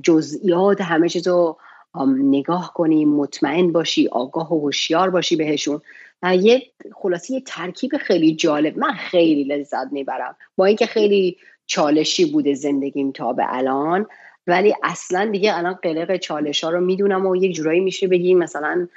جزئیات 0.00 0.80
همه 0.80 1.08
چیز 1.08 1.28
رو 1.28 1.58
نگاه 2.06 2.72
کنی 2.74 3.04
مطمئن 3.04 3.72
باشی 3.72 4.08
آگاه 4.08 4.52
و 4.52 4.60
هوشیار 4.60 5.10
باشی 5.10 5.36
بهشون. 5.36 5.80
یه 6.22 6.62
خلاصی 6.94 7.34
یه 7.34 7.40
ترکیب 7.40 7.96
خیلی 7.96 8.34
جالب 8.34 8.78
من 8.78 8.92
خیلی 8.92 9.44
لذت 9.44 9.92
می‌برم. 9.92 10.36
با 10.56 10.64
اینکه 10.64 10.86
خیلی 10.86 11.36
چالشی 11.66 12.24
بوده 12.24 12.54
زندگیم 12.54 13.12
تا 13.12 13.32
به 13.32 13.44
الان 13.48 14.06
ولی 14.46 14.74
اصلا 14.82 15.30
دیگه 15.32 15.56
الان 15.56 15.74
قلق 15.74 16.16
چالش 16.16 16.64
ها 16.64 16.70
رو 16.70 16.80
می‌دونم 16.80 17.26
و 17.26 17.36
یک 17.36 17.54
جورایی 17.54 17.80
میشه 17.80 18.08
بگیم 18.08 18.38
مثلا 18.38 18.88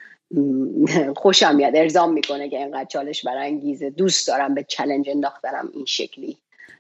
خوشم 1.16 1.56
میاد 1.56 1.76
ارزام 1.76 2.14
می‌کنه 2.14 2.50
که 2.50 2.58
اینقدر 2.58 2.86
چالش 2.86 3.26
برانگیزه. 3.26 3.90
دوست 3.90 4.28
دارم 4.28 4.56
به 4.56 4.64
چلنج 4.64 5.10
انداختنم 5.10 5.70
این 5.74 5.86
شکلی 5.86 6.38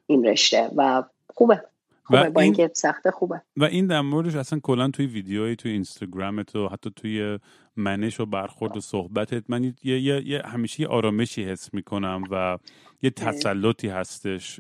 این 0.07 0.25
رشته 0.25 0.69
و 0.75 1.03
خوبه. 1.33 1.63
خوبه. 2.17 2.29
با 2.29 2.41
اینکه 2.41 2.71
سخته 2.73 3.11
خوبه. 3.11 3.41
و 3.57 3.63
این 3.63 3.87
در 3.87 4.01
موردش 4.01 4.35
اصلا 4.35 4.59
کلا 4.59 4.87
توی 4.87 5.05
ویدیوی 5.05 5.55
توی 5.55 5.71
اینستاگرامت 5.71 6.55
و 6.55 6.67
حتی 6.67 6.91
توی 6.95 7.39
منش 7.75 8.19
و 8.19 8.25
برخورد 8.25 8.77
و 8.77 8.79
صحبتت 8.79 9.43
من 9.47 9.63
یه, 9.63 9.73
یه،, 9.83 10.27
یه 10.27 10.41
همیشه 10.45 10.81
یه 10.81 10.87
آرامشی 10.87 11.43
حس 11.43 11.73
می‌کنم 11.73 12.23
و 12.31 12.57
یه 13.01 13.09
تسلطی 13.09 13.87
هستش 13.87 14.59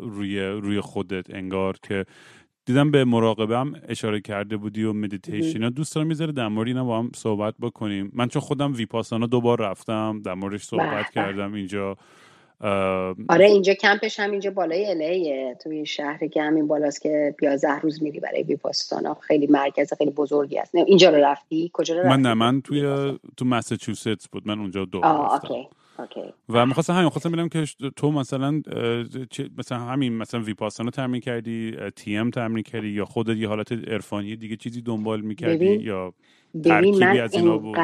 روی 0.00 0.40
روی 0.40 0.80
خودت 0.80 1.34
انگار 1.34 1.76
که 1.82 2.06
دیدم 2.66 2.90
به 2.90 3.04
مراقبه 3.04 3.58
هم 3.58 3.74
اشاره 3.88 4.20
کرده 4.20 4.56
بودی 4.56 4.84
و 4.84 4.92
مدیتیشن 4.92 5.68
دوست 5.68 5.94
دارم 5.94 6.06
می‌ذاره 6.06 6.32
در 6.32 6.48
مورد 6.48 6.68
اینا 6.68 6.84
با 6.84 6.98
هم 6.98 7.10
صحبت 7.16 7.54
بکنیم. 7.60 8.10
من 8.14 8.28
چون 8.28 8.42
خودم 8.42 8.72
ویپاسانا 8.72 9.26
دوبار 9.26 9.60
رفتم 9.60 10.22
در 10.24 10.34
موردش 10.34 10.62
صحبت 10.62 11.10
کردم 11.10 11.54
اینجا. 11.54 11.96
آره 13.28 13.46
اینجا 13.46 13.74
کمپش 13.74 14.20
هم 14.20 14.30
اینجا 14.30 14.50
بالای 14.50 14.86
الیه 14.86 15.56
توی 15.62 15.86
شهری 15.86 16.28
که 16.28 16.42
همین 16.42 16.66
بالاست 16.66 17.00
که 17.00 17.34
11 17.42 17.78
روز 17.78 18.02
میری 18.02 18.20
برای 18.20 18.42
ویپاسانا 18.42 19.14
خیلی 19.14 19.46
مرکز 19.46 19.92
خیلی 19.94 20.10
بزرگی 20.10 20.58
است 20.58 20.74
اینجا 20.74 21.10
رو 21.10 21.16
رفتی؟ 21.16 21.70
کجا 21.72 21.94
رو 21.94 22.00
رفتی؟ 22.00 22.10
من 22.10 22.22
نه 22.22 22.34
من 22.34 22.60
توی 22.60 23.12
تو 23.36 23.44
مساچوستس 23.44 24.28
بود. 24.28 24.48
من 24.48 24.58
اونجا 24.58 24.84
دو 24.84 25.00
رفتم. 25.00 25.54
و 26.48 26.66
می‌خواستم 26.66 26.92
همین 26.92 27.08
خواستم 27.08 27.32
ببینم 27.32 27.48
که 27.48 27.64
تو 27.96 28.10
مثلا 28.10 28.62
مثلا 29.58 29.78
همین 29.78 30.18
مثلا 30.18 30.40
ویپاسانا 30.40 30.90
تمرین 30.90 31.20
کردی 31.20 31.76
تی 31.96 32.16
ام 32.16 32.30
تمرین 32.30 32.62
کردی 32.62 32.88
یا 32.88 33.04
خودت 33.04 33.36
یه 33.36 33.48
حالت 33.48 33.72
عرفانی 33.72 34.36
دیگه 34.36 34.56
چیزی 34.56 34.82
دنبال 34.82 35.20
می‌کردی 35.20 35.66
یا 35.66 36.14
ترکیبی 36.64 37.04
از 37.04 37.34
اینا 37.34 37.58
بود؟ 37.58 37.76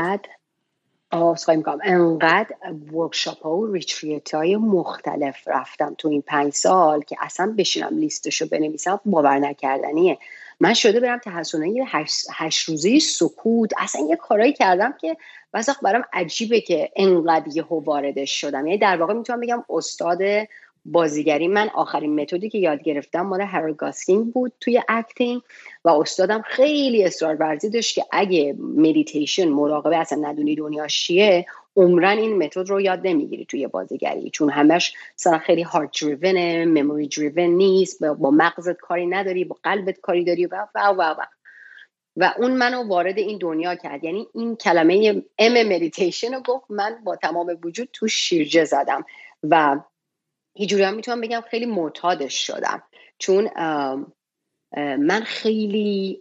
آسخایی 1.23 1.59
می‌کنم. 1.59 1.79
انقدر 1.85 2.55
workshop 2.93 3.43
ها 3.43 3.57
و 3.57 3.73
retreat 3.73 4.35
های 4.35 4.57
مختلف 4.57 5.49
رفتم 5.49 5.95
تو 5.99 6.09
این 6.09 6.23
پنج 6.23 6.53
سال 6.53 7.03
که 7.03 7.17
اصلا 7.21 7.55
بشینم 7.59 7.99
لیستشو 7.99 8.49
بنویسم 8.49 9.01
باور 9.05 9.39
نکردنیه. 9.39 10.19
من 10.61 10.75
شده 10.75 11.01
برم 11.01 11.19
تحسنه 11.19 11.71
یه 11.71 11.85
هشت, 12.33 12.69
روزه 12.69 12.99
سکوت. 12.99 13.71
اصلا 13.79 14.07
یه 14.09 14.17
کارایی 14.17 14.53
کردم 14.53 14.95
که 15.01 15.17
وقت 15.55 15.81
برام 15.83 16.05
عجیبه 16.13 16.61
که 16.61 16.91
انقدر 16.97 17.57
یه 17.57 17.65
واردش 17.71 18.41
شدم. 18.41 18.67
یعنی 18.67 18.79
در 18.79 18.97
واقع 18.97 19.15
می‌تونم 19.15 19.41
بگم 19.41 19.65
استاد 19.71 20.19
بازیگری. 20.93 21.49
من 21.49 21.69
آخرین 21.75 22.21
متدی 22.21 22.51
که 22.51 22.59
یاد 22.59 22.83
گرفتم 22.83 23.21
مال 23.21 23.73
گاسکینگ 23.73 24.33
بود 24.33 24.53
توی 24.61 24.83
acting 24.89 25.43
و 25.85 25.89
استادم 25.89 26.43
خیلی 26.43 27.05
اصرار 27.05 27.35
ورزی 27.35 27.71
داشت 27.71 27.95
که 27.95 28.05
اگه 28.13 28.57
مدیتیشن 28.59 29.49
مراقبه 29.49 29.97
اصلا 29.97 30.29
ندونی 30.29 30.55
دنیا 30.55 30.87
چیه 30.87 31.47
عمرن 31.77 32.19
این 32.19 32.39
متد 32.39 32.69
رو 32.69 32.81
یاد 32.81 33.01
نمی‌گیری 33.05 33.45
توی 33.45 33.67
بازیگری. 33.67 34.31
چون 34.31 34.51
همش 34.51 34.95
مثلا 35.19 35.39
خیلی 35.39 35.63
heart 35.63 36.05
driven 36.05 36.65
memory 36.65 37.09
driven 37.09 37.51
نیست 37.51 38.05
با 38.05 38.31
مغزت 38.31 38.77
کاری 38.77 39.07
نداری 39.07 39.45
با 39.45 39.57
قلبت 39.63 40.01
کاری 40.01 40.25
داری 40.25 40.47
و 40.47 40.67
و 40.75 40.81
و 40.99 41.03
و. 41.03 41.25
و 42.17 42.35
اون 42.39 42.51
منو 42.57 42.89
وارد 42.89 43.19
این 43.19 43.39
دنیا 43.39 43.75
کرد. 43.75 44.05
یعنی 44.05 44.27
این 44.35 44.57
کلمه 44.57 45.23
ام 45.39 45.53
مدیتیشن 45.53 46.35
رو 46.35 46.41
گفت 46.41 46.65
من 46.71 46.99
با 47.05 47.17
تمام 47.17 47.59
وجود 47.65 47.89
تو 47.93 48.09
شیرجه 48.09 48.65
زدم. 48.65 49.05
و 49.43 49.81
هیچ 50.57 50.73
هم 50.73 50.95
می‌تونم 50.95 51.21
بگم 51.21 51.43
خیلی 51.51 51.67
معتادش 51.67 52.47
شدم. 52.47 52.83
چون 53.19 53.51
من 54.99 55.21
خیلی 55.27 56.21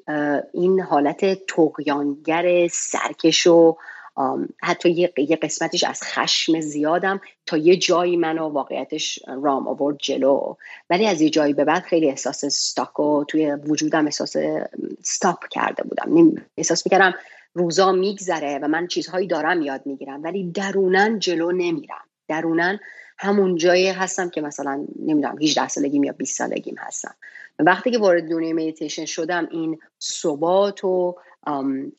این 0.54 0.80
حالت 0.80 1.46
طغیانگر 1.46 2.68
سرکش 2.68 3.48
و 3.48 3.76
حتی 4.64 4.90
یه،, 4.90 5.14
یه 5.18 5.36
قسمتش 5.36 5.84
از 5.84 6.04
خشم 6.04 6.60
زیادم 6.60 7.22
تا 7.46 7.58
یه 7.58 7.78
جایی 7.78 8.18
منو 8.18 8.50
واقعیتش 8.50 9.20
رام 9.28 9.68
آورد 9.68 9.98
جلو. 9.98 10.56
ولی 10.90 11.08
از 11.08 11.22
یه 11.22 11.30
جایی 11.30 11.54
به 11.54 11.64
بعد 11.64 11.84
خیلی 11.84 12.10
احساس 12.10 12.44
stuck 12.44 13.00
و 13.00 13.24
توی 13.24 13.52
وجودم 13.52 14.06
احساس 14.06 14.36
stop 15.04 15.48
کرده 15.52 15.84
بودم. 15.84 16.36
احساس 16.58 16.86
می‌کردم 16.86 17.14
روزا 17.54 17.92
میگذره 17.92 18.60
و 18.62 18.68
من 18.68 18.88
چیزهایی 18.88 19.28
دارم 19.28 19.62
یاد 19.62 19.82
می‌گیرم 19.86 20.24
ولی 20.24 20.52
درونن 20.52 21.20
جلو 21.20 21.52
نمیرم. 21.52 22.04
درونن 22.28 22.80
همون 23.18 23.56
جایی 23.56 23.88
هستم 23.88 24.30
که 24.30 24.42
مثلا 24.42 24.86
نمی‌دونم 25.00 25.38
18 25.42 25.68
سالگیم 25.68 26.04
یا 26.04 26.14
20 26.14 26.38
سالگیم 26.38 26.76
هستم. 26.78 27.16
وقتی 27.60 27.92
که 27.92 27.98
وارد 27.98 28.30
دنیای 28.30 28.54
مدیتیشن 28.54 29.06
شدم 29.06 29.48
این 29.52 29.80
ثبات 30.02 30.84
و 30.84 31.16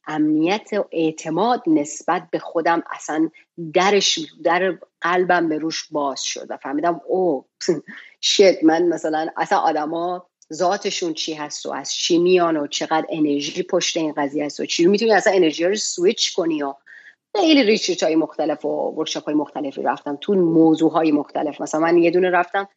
امنیت 0.06 0.68
و 0.72 0.84
اعتماد 0.92 1.62
نسبت 1.66 2.28
به 2.30 2.38
خودم 2.38 2.82
اصلا 2.90 3.30
درش 3.74 4.18
در 4.44 4.78
قلبم 5.00 5.48
به 5.48 5.58
روم 5.58 5.88
باز 5.90 6.22
شد 6.22 6.46
و 6.50 6.56
فهمیدم 6.56 7.00
oh 7.08 7.44
shit 8.20 8.64
من 8.64 8.88
مثلا 8.88 9.28
اصلا 9.36 9.58
آدما 9.58 10.26
ذاتشون 10.52 11.14
چی 11.14 11.34
هست 11.34 11.66
و 11.66 11.72
از 11.72 11.94
چی 11.94 12.18
میان 12.18 12.56
و 12.56 12.66
چقدر 12.66 13.06
انرژی 13.08 13.62
پشت 13.62 13.96
این 13.96 14.12
قضیه 14.16 14.44
هست 14.44 14.60
و 14.60 14.66
چی؟ 14.66 14.86
می‌تونی 14.86 15.12
اصلا 15.12 15.32
انرژی 15.32 15.64
رو 15.64 15.74
سویچ 15.74 16.34
کنی 16.34 16.62
و 16.62 16.74
خیلی 17.36 17.62
retreat 17.62 18.02
های 18.02 18.16
مختلف 18.16 18.64
و 18.64 18.68
workshop 18.68 19.24
های 19.24 19.34
مختلفی 19.34 19.82
رفتم. 19.82 20.18
تو 20.20 20.34
موضوع 20.34 20.92
های 20.92 21.12
مختلف. 21.12 21.60
مثلا 21.60 21.80
من 21.80 21.98
یه 21.98 22.10
دونه 22.10 22.30
رفتم 22.30 22.68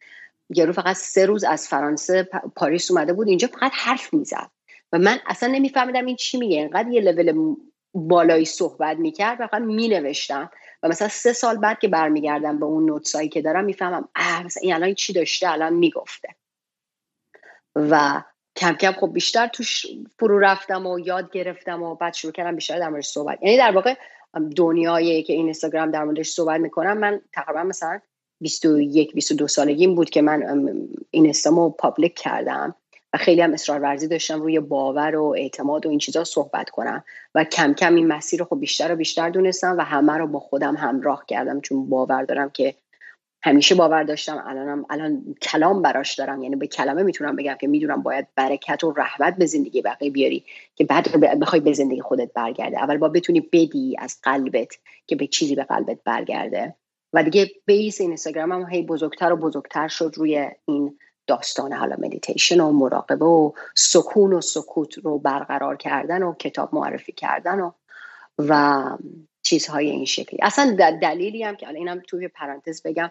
یارو 0.50 0.72
فقط 0.72 0.96
سه 0.96 1.26
روز 1.26 1.44
از 1.44 1.68
فرانسه 1.68 2.28
پاریس 2.56 2.90
اومده 2.90 3.12
بود 3.12 3.28
اینجا 3.28 3.48
فقط 3.48 3.72
حرف 3.74 4.14
می‌زد. 4.14 4.50
و 4.92 4.98
من 4.98 5.18
اصلا 5.26 5.48
نمیفهمیدم 5.48 6.06
این 6.06 6.16
چی 6.16 6.38
میگه. 6.38 6.56
اینقدر 6.56 6.88
یه 6.88 7.00
لول 7.00 7.54
بالایی 7.94 8.44
صحبت 8.44 8.96
می‌کرد 8.96 9.40
و 9.40 9.46
فقط 9.46 9.62
مینوشتم. 9.62 10.50
و 10.82 10.88
مثلا 10.88 11.08
سه 11.08 11.32
سال 11.32 11.56
بعد 11.56 11.78
که 11.78 11.88
برمیگردم 11.88 12.58
به 12.58 12.66
اون 12.66 12.84
نوتسایی 12.84 13.28
که 13.28 13.42
دارم 13.42 13.64
می‌فهمم 13.64 14.08
اه 14.14 14.44
مثلا 14.44 14.60
این 14.62 14.74
الان 14.74 14.94
چی 14.94 15.12
داشته؟ 15.12 15.50
الان 15.50 15.72
می‌گفته. 15.72 16.28
و 17.76 18.22
کم 18.56 18.72
کم 18.72 18.92
خب 18.92 19.12
بیشتر 19.12 19.46
توش 19.46 19.86
فرو 20.18 20.38
رفتم 20.38 20.86
و 20.86 20.98
یاد 20.98 21.30
گرفتم 21.32 21.82
و 21.82 21.94
بعد 21.94 22.14
شروع 22.14 22.32
کردم 22.32 22.54
بیشتر 22.54 22.78
در 22.78 23.00
صحبت. 23.00 23.38
یعنی 23.42 23.56
در 23.56 23.70
واقع 23.70 23.94
دنیایی 24.56 25.22
که 25.22 25.32
این 25.32 25.44
اینستاگرام 25.44 25.90
در 25.90 26.04
موردش 26.04 26.28
صحبت 26.30 26.60
می‌کنم 26.60 26.98
من 26.98 27.20
تقریبا 27.32 27.62
مثلا 27.62 28.00
21 28.40 29.14
22 29.14 29.48
سالگیم 29.48 29.94
بود 29.94 30.10
که 30.10 30.22
من 30.22 30.66
این 31.10 31.28
استامو 31.28 31.70
پابلیک 31.70 32.14
کردم 32.14 32.74
و 33.12 33.18
خیلی 33.18 33.40
هم 33.40 33.52
اصرار 33.52 33.80
ورزی 33.80 34.08
داشتم 34.08 34.42
روی 34.42 34.60
باور 34.60 35.16
و 35.16 35.34
اعتماد 35.38 35.86
و 35.86 35.88
این 35.88 35.98
چیزا 35.98 36.24
صحبت 36.24 36.70
کنم 36.70 37.04
و 37.34 37.44
کم 37.44 37.74
کم 37.74 37.94
این 37.94 38.06
مسیر 38.06 38.40
رو 38.40 38.46
خب 38.46 38.60
بیشتر 38.60 38.92
و 38.92 38.96
بیشتر 38.96 39.30
دونستم 39.30 39.78
و 39.78 39.80
همه 39.80 40.12
رو 40.12 40.26
با 40.26 40.40
خودم 40.40 40.76
همراه 40.76 41.24
کردم 41.26 41.60
چون 41.60 41.88
باور 41.88 42.22
دارم 42.22 42.50
که 42.50 42.74
همیشه 43.42 43.74
باور 43.74 44.02
داشتم 44.02 44.44
الانم 44.46 44.84
الان 44.90 45.34
کلام 45.42 45.82
براش 45.82 46.14
دارم. 46.14 46.42
یعنی 46.42 46.56
به 46.56 46.66
کلمه 46.66 47.02
می‌تونم 47.02 47.36
بگم 47.36 47.56
که 47.60 47.66
می‌دونم 47.66 48.02
باید 48.02 48.26
برکت 48.34 48.84
و 48.84 48.92
رحمت 48.92 49.36
به 49.36 49.46
زندگی 49.46 49.82
بقیه 49.82 50.10
بیاری 50.10 50.44
که 50.74 50.84
بعد 50.84 51.40
بخوای 51.40 51.60
به 51.60 51.72
زندگی 51.72 52.00
خودت 52.00 52.32
برگرده. 52.32 52.78
اول 52.78 52.96
با 52.96 53.08
بتونی 53.08 53.40
بدی 53.40 53.96
از 53.98 54.18
قلبت 54.22 54.78
که 55.06 55.16
به 55.16 55.26
چیزی 55.26 55.54
به 55.54 55.64
قلبت 55.64 55.98
برگرده. 56.04 56.74
و 57.12 57.22
دیگه 57.22 57.50
base 57.66 58.00
اینستاگرام 58.00 58.52
هم 58.52 58.70
هی 58.70 58.82
بزرگتر 58.82 59.32
و 59.32 59.36
بزرگتر 59.36 59.88
شد 59.88 60.12
روی 60.16 60.50
این 60.64 60.98
داستان. 61.26 61.72
حالا 61.72 61.96
مدیتیشن 61.98 62.60
و 62.60 62.72
مراقبه 62.72 63.24
و 63.24 63.52
سکون 63.74 64.32
و 64.32 64.40
سکوت 64.40 64.98
رو 64.98 65.18
برقرار 65.18 65.76
کردن 65.76 66.22
و 66.22 66.34
کتاب 66.34 66.74
معرفی 66.74 67.12
کردن 67.12 67.60
و 67.60 67.70
و 68.38 68.84
چیزهای 69.42 69.90
این 69.90 70.04
شکلی. 70.04 70.40
اصلا 70.42 70.76
دلیلی 71.02 71.42
هم 71.42 71.56
که 71.56 71.66
الان 71.66 71.76
اینم 71.76 72.02
توی 72.06 72.28
پرانتز 72.28 72.82
بگم. 72.82 73.10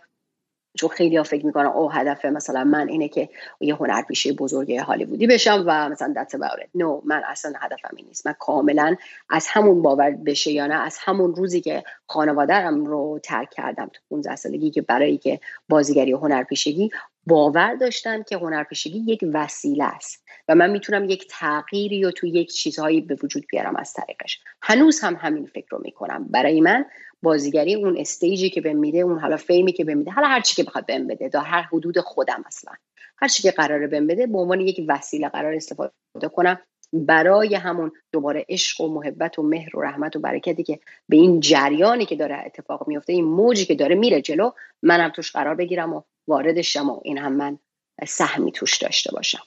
چون 0.78 0.90
خیلی 0.90 1.18
ها 1.18 1.24
فکر 1.24 1.46
می‌کنن 1.46 1.66
او 1.66 1.92
هدف 1.92 2.26
مثلا 2.26 2.64
من 2.64 2.88
اینه 2.88 3.08
که 3.08 3.30
یه 3.62 3.76
هنرپیشه 3.76 4.34
بزرگ 4.34 4.76
هالیوودی 4.76 5.28
بشم 5.28 5.64
و 5.68 5.90
مثلا 5.90 6.14
about 6.18 6.60
it. 6.60 6.80
No 6.80 7.06
من 7.06 7.22
اصلا 7.28 7.54
هدفم 7.62 7.90
این 7.96 8.06
نیست. 8.06 8.28
من 8.28 8.34
کاملا 8.40 8.96
از 9.30 9.48
همون 9.48 9.82
باور 9.82 10.12
بشه 10.12 10.52
یا 10.52 10.68
نه 10.68 10.76
از 10.76 10.98
همون 11.02 11.36
روزی 11.36 11.62
که 11.62 11.84
خانوادرم 12.10 12.86
رو 12.86 13.20
ترک 13.24 13.50
کردم 13.50 13.90
تو 13.94 14.02
15 14.10 14.36
سالگی 14.36 14.72
که 14.72 14.82
برای 14.82 15.18
که 15.18 15.40
بازیگری 15.70 16.14
و 16.14 16.18
هنرپیشگی 16.18 16.92
باور 17.28 17.76
داشتم 17.76 18.24
که 18.24 18.38
هنرپیشگی 18.38 19.00
یک 19.00 19.26
وسیله 19.34 19.84
است 19.84 20.24
و 20.48 20.56
من 20.56 20.70
می‌تونم 20.70 21.10
یک 21.10 21.28
تغییری 21.30 22.06
و 22.06 22.12
تو 22.12 22.28
یک 22.28 22.52
چیزهایی 22.52 23.02
به 23.02 23.18
وجود 23.24 23.46
بیارم 23.52 23.76
از 23.76 23.94
طریقش. 23.94 24.40
هنوز 24.62 25.00
هم 25.00 25.16
همین 25.16 25.46
فکر 25.46 25.68
رو 25.70 25.82
می‌کنم. 25.84 26.28
برای 26.30 26.62
من 26.62 26.86
بازیگری 27.24 27.76
اون 27.76 27.98
استیجی 27.98 28.50
که 28.50 28.62
بهم 28.62 28.78
میده 28.78 28.98
اون 28.98 29.20
حالا 29.20 29.38
فیمی 29.38 29.74
که 29.74 29.84
بهم 29.84 29.98
میده 29.98 30.12
حالا 30.12 30.28
هر 30.28 30.42
چی 30.42 30.56
که 30.56 30.64
بخواد 30.64 30.86
بهم 30.86 31.08
بده 31.08 31.30
در 31.30 31.40
هر 31.40 31.62
حدود 31.62 32.00
خودم 32.00 32.44
اصلا. 32.46 32.74
هر 33.18 33.28
چی 33.28 33.44
که 33.44 33.52
قراره 33.52 33.88
بهم 33.88 34.08
بده 34.08 34.28
به 34.28 34.38
عنوان 34.38 34.62
یک 34.62 34.86
وسیله 34.88 35.30
قرار 35.30 35.54
استفاده 35.54 36.30
کنم. 36.36 36.60
برای 36.94 37.56
همون 37.56 37.92
دوباره 38.12 38.46
عشق 38.50 38.82
و 38.82 38.94
محبت 38.94 39.40
و 39.40 39.44
مهر 39.44 39.78
و 39.78 39.82
رحمت 39.82 40.16
و 40.16 40.20
برکتی 40.20 40.64
که 40.64 40.80
به 41.10 41.18
این 41.18 41.40
جریانی 41.40 42.06
که 42.06 42.16
داره 42.16 42.44
اتفاق 42.46 42.88
میفته 42.88 43.14
این 43.14 43.26
موجی 43.26 43.66
که 43.66 43.76
داره 43.76 43.96
میره 43.96 44.22
جلو 44.22 44.52
منم 44.82 45.10
توش 45.10 45.32
قرار 45.32 45.56
بگیرم 45.56 45.94
و 45.94 46.02
واردشم 46.28 46.90
و 46.90 47.00
این 47.04 47.18
هم 47.18 47.34
من 47.34 47.60
سهمی 48.08 48.52
توش 48.52 48.78
داشته 48.78 49.12
باشم. 49.12 49.44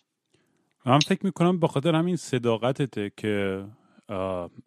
من 0.87 0.99
فکر 0.99 1.27
می‌کنم 1.27 1.61
به 1.61 1.69
خاطر 1.69 1.95
همین 1.95 2.17
صداقتته 2.17 3.13
که 3.17 3.65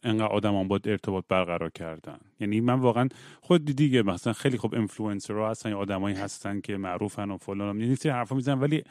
انقدر 0.03 0.25
آدمان 0.25 0.67
باید 0.67 0.89
ارتباط 0.89 1.23
برقرار 1.29 1.69
کردن. 1.69 2.17
یعنی 2.39 2.61
من 2.61 2.79
واقعا 2.79 3.09
خود 3.41 3.65
دیگه 3.65 4.01
مثلا 4.01 4.33
خیلی 4.33 4.57
خوب 4.57 4.75
ها 5.29 5.49
هستن 5.49 5.69
یا 5.69 5.77
آدمایی 5.77 6.15
هستن 6.15 6.61
که 6.61 6.77
معروفن 6.77 7.31
و 7.31 7.37
فلان 7.37 7.79
یعنی 7.79 7.95
سری 7.95 8.11
حرفا 8.11 8.35
می‌زنن 8.35 8.59
ولی 8.59 8.83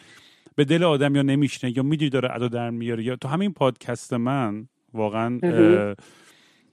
به 0.55 0.65
دل 0.65 0.83
آدم 0.83 1.17
یا 1.17 1.23
نمیشنه 1.23 1.77
یا 1.77 1.83
می‌دونی 1.83 2.11
داره 2.11 2.35
ادا 2.35 2.49
در 2.49 2.71
میاره 2.71 3.05
یا 3.05 3.17
تو 3.17 3.29
همین 3.29 3.53
پادکست 3.53 4.13
من 4.13 4.69
واقعا 4.95 5.29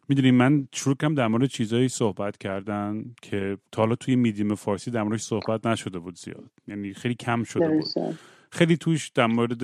می‌دونی 0.09 0.31
من 0.31 0.67
شروع 0.73 0.95
کردم 0.95 1.15
در 1.15 1.27
مورد 1.27 1.45
چیزایی 1.45 1.87
صحبت 1.87 2.37
کردن 2.37 3.05
که 3.21 3.57
تا 3.71 3.81
حالا 3.81 3.95
توی 3.95 4.15
میدیم 4.15 4.55
فارسی 4.55 4.91
در 4.91 5.03
موردش 5.03 5.21
صحبت 5.21 5.65
نشده 5.65 5.99
بود 5.99 6.15
زیاد. 6.15 6.51
یعنی 6.67 6.93
خیلی 6.93 7.15
کم 7.15 7.43
شده 7.43 7.67
بود. 7.67 8.17
خیلی 8.51 8.77
توش 8.77 9.09
در 9.09 9.25
مورد 9.25 9.63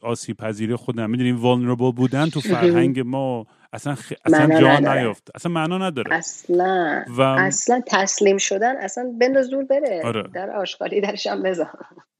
آسیب 0.00 0.36
پذیری 0.36 0.74
خودم. 0.74 1.10
می‌دونیم 1.10 1.38
vulnerable 1.38 1.94
بودن 1.94 2.28
تو 2.28 2.40
فرهنگ 2.40 3.00
ما 3.00 3.46
اصلا 3.72 3.94
خ... 3.94 4.12
اصلا 4.24 4.60
جا 4.60 4.78
نیافت. 4.78 5.30
اصلا 5.34 5.52
معنا 5.52 5.78
نداره. 5.78 6.14
اصلا. 6.14 7.04
و... 7.08 7.22
اصلا 7.22 7.82
تسلیم 7.86 8.38
شدن 8.38 8.76
اصلا 8.76 9.12
بنداز 9.20 9.50
دور 9.50 9.64
بره. 9.64 10.02
آره. 10.04 10.22
در 10.34 10.50
آشغالی 10.50 11.00
درش 11.00 11.26
هم 11.26 11.42
بذار. 11.42 11.66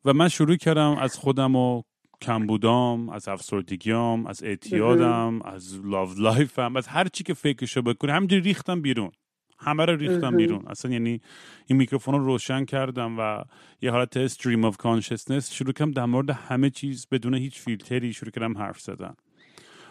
و 0.04 0.12
من 0.12 0.28
شروع 0.28 0.56
کردم 0.56 0.96
از 1.00 1.14
خودم 1.14 1.56
و 1.56 1.82
کمبودام 2.20 3.08
از 3.08 3.28
افسردگیام 3.28 4.26
از 4.26 4.42
اعتیادم 4.42 5.42
از 5.42 5.80
love 5.84 6.08
life 6.18 6.65
م 6.65 6.76
از 6.76 6.86
هر 6.86 7.08
چی 7.08 7.24
که 7.24 7.34
فکرشو 7.34 7.82
بکنه 7.82 8.12
همینجوری 8.12 8.42
ریختم 8.42 8.82
بیرون. 8.82 9.10
همه 9.58 9.84
رو 9.84 9.96
ریختم 9.96 10.36
بیرون. 10.36 10.64
اصلا 10.66 10.90
یعنی 10.92 11.20
این 11.66 11.78
میکروفون 11.78 12.14
رو 12.14 12.24
روشن 12.24 12.64
کردم 12.64 13.18
و 13.18 13.44
یه 13.82 13.90
حالت 13.90 14.16
stream 14.16 14.64
of 14.64 14.76
consciousness 14.76 15.52
شروع 15.52 15.72
کردم 15.72 15.90
در 15.90 16.04
مورد 16.04 16.30
همه 16.30 16.70
چیز 16.70 17.06
بدون 17.10 17.34
هیچ 17.34 17.60
فیلتری 17.60 18.12
شروع 18.12 18.30
کردم 18.30 18.58
حرف 18.58 18.80
زدن. 18.80 19.14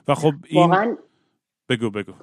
و 0.07 0.15
خب 0.15 0.33
این 0.47 0.61
واقعا 0.61 0.97
بگو 1.69 1.89
بگو. 1.89 2.13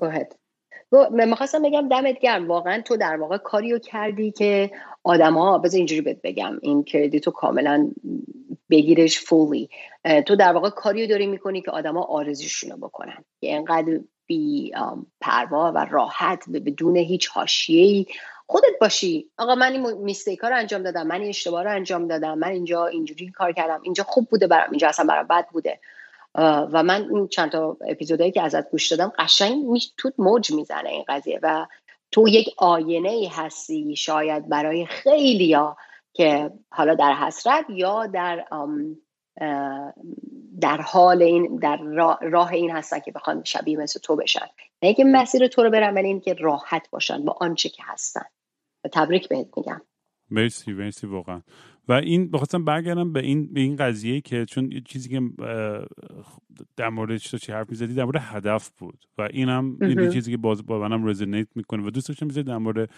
می‌خواستم 1.10 1.62
بگم 1.62 1.88
دمت 1.88 2.18
گرم. 2.18 2.48
واقعا 2.48 2.80
تو 2.80 2.96
در 2.96 3.16
واقع 3.16 3.36
کاریو 3.36 3.78
کردی 3.78 4.32
که 4.32 4.70
آدما 5.02 5.58
بذار 5.58 5.78
اینجوری 5.78 6.00
بهت 6.00 6.20
بگم. 6.22 6.58
این 6.62 6.84
کردیتو 6.84 7.30
کاملا 7.30 7.90
بگیرش 8.70 9.18
فولی 9.18 9.68
تو 10.26 10.36
در 10.36 10.52
واقع 10.52 10.70
کاریو 10.70 11.06
داری 11.06 11.26
می‌کنی 11.26 11.62
که 11.62 11.70
آدما 11.70 12.02
آرزوشونو 12.02 12.76
بکنن. 12.76 13.24
که 13.40 13.56
انقدر 13.56 14.00
بی 14.26 14.72
پروا 15.20 15.72
و 15.72 15.86
راحت 15.90 16.44
بدون 16.48 16.96
هیچ 16.96 17.28
حاشیه‌ای. 17.28 18.06
خودت 18.46 18.78
باشی. 18.80 19.30
آقا 19.38 19.54
من 19.54 19.72
این 19.72 19.92
میستیکا 19.92 20.48
رو 20.48 20.56
انجام 20.56 20.82
دادم 20.82 21.06
من 21.06 21.20
این 21.20 21.28
اشتباه 21.28 21.62
رو 21.62 21.70
انجام 21.70 22.08
دادم 22.08 22.38
من 22.38 22.48
اینجا 22.48 22.86
اینجوری 22.86 23.30
کار 23.30 23.52
کردم 23.52 23.80
اینجا 23.82 24.04
خوب 24.04 24.28
بوده 24.30 24.46
برام 24.46 24.70
اینجا 24.70 24.88
اصلا 24.88 25.06
برام 25.06 25.26
بد 25.26 25.46
بوده. 25.52 25.80
و 26.34 26.82
من 26.82 27.08
این 27.10 27.28
چند 27.28 27.50
تا 27.50 27.76
اپیزودایی 27.88 28.30
که 28.30 28.42
ازت 28.42 28.70
گوش 28.70 28.92
دادم 28.92 29.12
قشنگ 29.18 29.80
توت 29.96 30.14
موج 30.18 30.52
می‌زنه 30.52 30.90
این 30.90 31.04
قضیه. 31.08 31.40
و 31.42 31.66
تو 32.10 32.28
یک 32.28 32.54
آینه 32.56 33.10
ای 33.10 33.26
هستی 33.26 33.96
شاید 33.96 34.48
برای 34.48 34.86
خیلیا 34.86 35.76
که 36.12 36.50
حالا 36.70 36.94
در 36.94 37.12
حسرت 37.12 37.64
یا 37.68 38.06
در 38.06 38.44
در 40.60 40.80
حال 40.84 41.22
این 41.22 41.56
در 41.56 41.76
راه 42.22 42.52
این 42.52 42.70
هستن 42.70 42.98
که 42.98 43.12
بخوان 43.12 43.44
شبیه 43.44 43.78
مثل 43.78 44.00
تو 44.00 44.16
بشن. 44.16 44.46
نه 44.82 44.86
اینکه 44.88 45.04
مسیر 45.04 45.46
تو 45.46 45.62
رو 45.62 45.70
برن 45.70 45.94
ولی 45.94 46.06
اینکه 46.06 46.34
راحت 46.34 46.90
باشن 46.90 47.24
با 47.24 47.36
آنچه 47.40 47.68
که 47.68 47.82
هستن. 47.86 48.24
و 48.84 48.88
تبریک 48.92 49.28
بهت 49.28 49.48
میگم. 49.56 49.80
مرسی 50.30 50.72
مرسی 50.72 51.06
واقعا. 51.06 51.42
و 51.88 51.92
این 51.92 52.30
بخواستم 52.30 52.64
برگردم 52.64 53.12
به 53.12 53.20
این 53.20 53.52
به 53.52 53.60
این 53.60 53.76
قضیه 53.76 54.20
که 54.20 54.44
چون 54.44 54.70
چیزی 54.86 55.08
که 55.08 55.20
در 56.76 56.88
مورد 56.88 57.16
چی 57.16 57.52
حرف 57.52 57.70
می‌زدی 57.70 57.94
در 57.94 58.04
مورد 58.04 58.20
هدف 58.20 58.70
بود. 58.78 59.04
و 59.18 59.28
اینم 59.32 59.78
این 59.80 60.10
چیزی 60.10 60.30
که 60.30 60.36
باز 60.36 60.66
با 60.66 60.78
منم 60.78 61.08
رزونیت 61.08 61.48
می‌کنه. 61.54 61.86
و 61.86 61.90
دوست 61.90 62.08
داشتم 62.08 62.28
در 62.28 62.58
مورد 62.58 62.90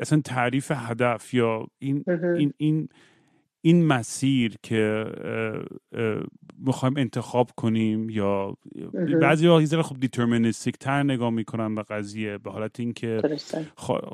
اصلا 0.00 0.20
تعریف 0.20 0.72
هدف 0.74 1.34
یا 1.34 1.66
این 1.78 2.04
این 2.38 2.52
این 2.56 2.88
این 3.66 3.86
مسیر 3.86 4.56
که 4.62 5.04
می‌خوایم 6.58 6.96
انتخاب 6.96 7.50
کنیم 7.56 8.10
یا 8.10 8.56
بعضی 9.20 9.46
ها 9.46 9.62
یه 9.62 9.82
خب 9.82 10.00
deterministic 10.00 10.76
تر 10.78 11.02
نگاه 11.02 11.30
می‌کنن 11.30 11.74
به 11.74 11.82
قضیه 11.82 12.38
به 12.38 12.50
حالت 12.50 12.80
اینکه 12.80 13.22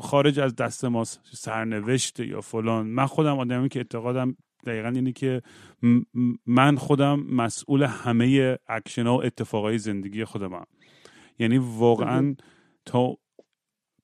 خارج 0.01 0.41
از 0.41 0.57
دست 0.57 0.85
ما 0.85 1.05
سرنوشته 1.33 2.27
یا 2.27 2.41
فلان. 2.41 2.87
من 2.87 3.07
خودم 3.07 3.39
آدمی 3.39 3.69
که 3.69 3.79
اعتقادم 3.79 4.37
دقیقا 4.67 4.89
اینه 4.89 5.13
که 5.13 5.43
من 6.47 6.77
خودم 6.77 7.21
مسئول 7.21 7.83
همه 7.83 8.59
اکشن 8.69 9.07
ها 9.07 9.19
و 9.19 9.25
اتفاقای 9.25 9.79
زندگی 9.79 10.25
خودمم. 10.25 10.67
یعنی 11.39 11.59
واقعا 11.59 12.35
تا 12.85 13.17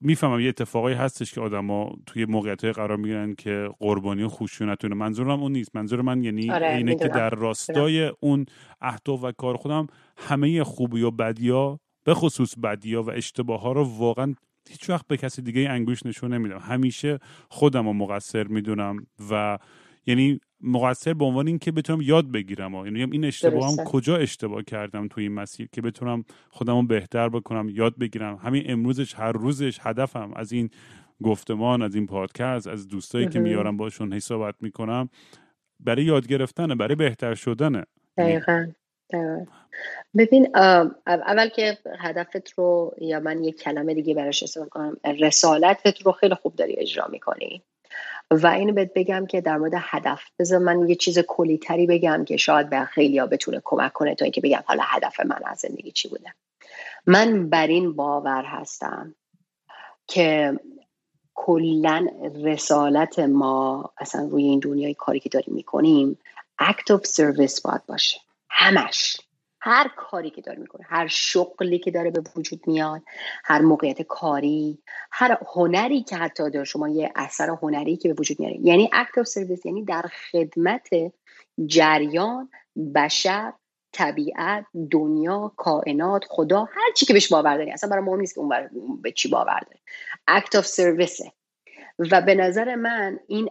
می‌فهمم 0.00 0.40
یه 0.40 0.48
اتفاقی 0.48 0.92
هستش 0.92 1.34
که 1.34 1.40
آدما 1.40 1.92
توی 2.06 2.24
موقعیت 2.24 2.64
قرار 2.64 2.96
می‌گیرن 2.96 3.34
که 3.34 3.70
قربانی 3.78 4.22
و 4.22 4.28
خشونتونه 4.28 4.94
منظورم 4.94 5.42
اون 5.42 5.52
نیست. 5.52 5.76
منظور 5.76 6.02
من 6.02 6.24
یعنی 6.24 6.50
آره، 6.50 6.76
اینه 6.76 6.94
که 6.94 7.08
در 7.08 7.30
راستای 7.30 8.12
اون 8.20 8.46
اهداف 8.80 9.24
و 9.24 9.32
کار 9.32 9.56
خودم 9.56 9.86
همه 10.16 10.64
خوبی 10.64 11.02
و 11.02 11.10
بدیا 11.10 11.80
به 12.04 12.14
خصوص 12.14 12.58
بدیا 12.58 13.02
و 13.02 13.10
اشتباه 13.10 13.60
ها 13.60 13.72
رو 13.72 13.84
واقعا 13.84 14.34
هیچ 14.70 14.90
وقت 14.90 15.06
به 15.06 15.16
کسی 15.16 15.42
دیگه 15.42 15.70
انگوش 15.70 16.06
نشون 16.06 16.34
نمیدم. 16.34 16.58
همیشه 16.58 17.18
خودم 17.48 17.86
رو 17.86 17.92
مقصر 17.92 18.46
می‌دونم 18.46 19.06
و 19.30 19.58
یعنی 20.06 20.40
مقصر 20.60 21.14
به 21.14 21.24
عنوان 21.24 21.46
اینکه 21.46 21.72
بتونم 21.72 22.00
یاد 22.00 22.32
بگیرم 22.32 22.74
و 22.74 22.86
یعنی 22.86 23.02
این 23.02 23.24
اشتباه 23.24 23.70
هم 23.70 23.84
کجا 23.84 24.16
اشتباه 24.16 24.62
کردم 24.62 25.08
توی 25.08 25.22
این 25.22 25.32
مسیر 25.32 25.68
که 25.72 25.82
بتونم 25.82 26.24
خودم 26.50 26.76
رو 26.76 26.82
بهتر 26.82 27.28
بکنم 27.28 27.68
یاد 27.68 27.98
بگیرم. 27.98 28.36
همین 28.36 28.62
امروزش 28.66 29.14
هر 29.14 29.32
روزش 29.32 29.78
هدفم 29.82 30.32
از 30.36 30.52
این 30.52 30.70
گفتمان 31.22 31.82
از 31.82 31.94
این 31.94 32.06
پادکست 32.06 32.66
از 32.66 32.88
دوستایی 32.88 33.28
که 33.28 33.38
میارم 33.38 33.76
باشون 33.76 34.12
حسابت 34.12 34.54
می‌کنم 34.60 35.08
برای 35.80 36.04
یاد 36.04 36.26
گرفتنه 36.26 36.74
برای 36.74 36.94
بهتر 36.94 37.34
شدنه. 37.34 37.84
دقیقا 38.18 38.66
ببین 40.16 40.48
اول 41.06 41.48
که 41.48 41.78
هدفت 41.98 42.50
رو 42.56 42.94
یا 43.00 43.20
من 43.20 43.44
یک 43.44 43.60
کلمه 43.60 43.94
دیگه 43.94 44.14
براش 44.14 44.42
استفاده 44.42 44.70
کنم 44.70 44.96
رسالتت 45.20 46.02
رو 46.02 46.12
خیلی 46.12 46.34
خوب 46.34 46.56
داری 46.56 46.76
اجرا 46.78 47.08
می‌کنی. 47.12 47.62
و 48.30 48.46
اینو 48.46 48.72
بهت 48.72 48.90
بگم 48.94 49.26
که 49.26 49.40
در 49.40 49.56
مورد 49.56 49.72
هدف 49.76 50.22
بذار 50.38 50.58
من 50.58 50.88
یه 50.88 50.94
چیز 50.94 51.18
کلی 51.18 51.58
تری 51.58 51.86
بگم 51.86 52.24
که 52.24 52.36
شاید 52.36 52.70
به 52.70 52.84
خیلی 52.84 53.20
بتونه 53.20 53.62
کمک 53.64 53.92
کنه 53.92 54.14
تا 54.14 54.24
اینکه 54.24 54.40
بگم 54.40 54.62
حالا 54.66 54.82
هدف 54.86 55.20
من 55.20 55.40
از 55.44 55.58
زندگی 55.58 55.92
چی 55.92 56.08
بوده. 56.08 56.34
من 57.06 57.48
بر 57.50 57.66
این 57.66 57.92
باور 57.92 58.44
هستم 58.44 59.14
که 60.06 60.60
کلا 61.34 62.06
رسالت 62.44 63.18
ما 63.18 63.90
اصلا 63.98 64.28
روی 64.30 64.44
این 64.44 64.58
دنیای 64.58 64.94
کاری 64.94 65.20
که 65.20 65.28
داریم 65.28 65.54
می‌کنیم 65.54 66.18
act 66.62 66.96
of 66.96 67.00
service 67.00 67.62
باید 67.62 67.86
باشه. 67.86 68.20
همش. 68.50 69.16
هر 69.66 69.90
کاری 69.96 70.30
که 70.30 70.40
داره 70.40 70.58
می‌کنه 70.58 70.86
هر 70.88 71.06
شغلی 71.06 71.78
که 71.78 71.90
داره 71.90 72.10
به 72.10 72.22
وجود 72.36 72.60
میاد 72.66 73.02
هر 73.44 73.60
موقعیت 73.60 74.02
کاری 74.02 74.78
هر 75.12 75.38
هنری 75.54 76.02
که 76.02 76.16
حتی 76.16 76.50
داره 76.50 76.64
شما 76.64 76.88
یه 76.88 77.12
اثر 77.16 77.50
هنری 77.50 77.96
که 77.96 78.08
به 78.08 78.14
وجود 78.18 78.40
میاره. 78.40 78.56
یعنی 78.60 78.90
اکت 78.92 79.18
آف 79.18 79.26
سرویس 79.26 79.66
یعنی 79.66 79.84
در 79.84 80.02
خدمت 80.02 80.88
جریان 81.66 82.48
بشر 82.94 83.52
طبیعت 83.92 84.66
دنیا 84.90 85.52
کائنات 85.56 86.24
خدا 86.28 86.64
هر 86.64 86.92
چی 86.96 87.06
که 87.06 87.12
بهش 87.12 87.32
باور 87.32 87.56
داری. 87.56 87.70
اصلا 87.70 87.90
برام 87.90 88.04
مهم 88.04 88.20
نیست 88.20 88.34
که 88.34 88.40
اون 88.40 89.02
به 89.02 89.12
چی 89.12 89.28
باور 89.28 89.60
داری. 89.60 89.80
act 90.26 90.54
of 90.54 90.66
service 90.66 91.24
ه 91.24 91.32
و 91.98 92.20
به 92.20 92.34
نظر 92.34 92.74
من 92.74 93.18
این 93.28 93.50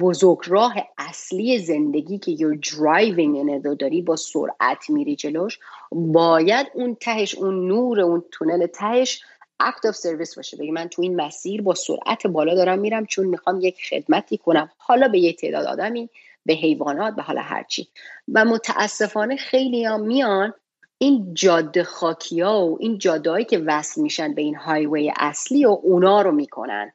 بزرگ 0.00 0.38
راه 0.46 0.74
اصلی 0.98 1.58
زندگی 1.58 2.18
که 2.18 2.32
you're 2.32 2.54
driving 2.54 3.36
in 3.36 3.51
ه 3.51 3.58
داری 3.58 4.02
با 4.02 4.16
سرعت 4.16 4.90
میری 4.90 5.16
جلوش 5.16 5.58
باید 5.92 6.66
اون 6.74 6.96
تهش 7.00 7.34
اون 7.34 7.68
نور 7.68 8.00
اون 8.00 8.24
تونل 8.32 8.66
تهش 8.66 9.22
act 9.60 9.86
of 9.86 9.94
service 9.94 10.36
باشه. 10.36 10.56
بگی 10.56 10.70
من 10.70 10.88
تو 10.88 11.02
این 11.02 11.16
مسیر 11.16 11.62
با 11.62 11.74
سرعت 11.74 12.26
بالا 12.26 12.54
دارم 12.54 12.78
میرم 12.78 13.06
چون 13.06 13.26
می‌خوام 13.26 13.60
یک 13.60 13.88
خدمتی 13.90 14.38
کنم. 14.38 14.70
حالا 14.78 15.08
به 15.08 15.18
یک 15.18 15.40
تعداد 15.40 15.66
آدمی 15.66 16.10
به 16.46 16.52
حیوانات 16.52 17.14
به 17.14 17.22
حالا 17.22 17.40
هرچی 17.40 17.88
و 18.32 18.44
متاسفانه 18.44 19.36
خیلی 19.36 19.84
ها 19.84 19.96
میان 19.96 20.54
این 20.98 21.34
جاده 21.34 21.84
خاکی 21.84 22.40
ها 22.40 22.66
و 22.66 22.76
این 22.80 22.98
جاده 22.98 23.44
که 23.44 23.58
وصل 23.58 24.00
میشن 24.00 24.34
به 24.34 24.42
این 24.42 24.54
هایوی 24.54 25.12
اصلی 25.16 25.64
و 25.64 25.78
اونا 25.82 26.22
رو 26.22 26.32
می‌کنن. 26.32 26.92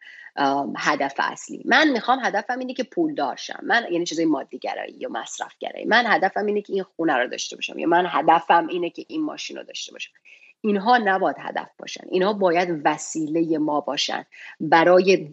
هدف 0.78 1.14
اصلی. 1.18 1.62
من 1.66 1.90
می‌خوام 1.90 2.20
هدفم 2.24 2.60
اینه 2.60 2.74
که 2.74 2.84
پول 2.84 3.16
داشتم 3.16 3.60
من 3.64 3.86
یعنی 3.92 4.06
چیزای 4.06 4.26
مادی 4.26 4.60
گرایی 4.60 4.96
یا 5.00 5.10
مصرف 5.10 5.54
گرایی 5.60 5.86
من 5.86 6.04
هدفم 6.08 6.46
اینه 6.46 6.62
که 6.62 6.74
این 6.74 6.84
خونه 6.84 7.14
رو 7.14 7.28
داشته 7.28 7.56
باشم 7.56 7.80
یا 7.80 7.88
من 7.88 8.06
هدفم 8.10 8.68
اینه 8.68 8.90
که 8.90 9.06
این 9.08 9.24
ماشین 9.24 9.58
رو 9.58 9.64
داشته 9.64 9.92
باشم. 9.92 10.12
اینها 10.62 10.98
نباید 10.98 11.36
هدف 11.40 11.70
باشن. 11.80 12.04
اینها 12.10 12.34
باید 12.34 12.82
وسیله 12.86 13.58
ما 13.58 13.82
باشن. 13.82 14.26
برای 14.60 15.32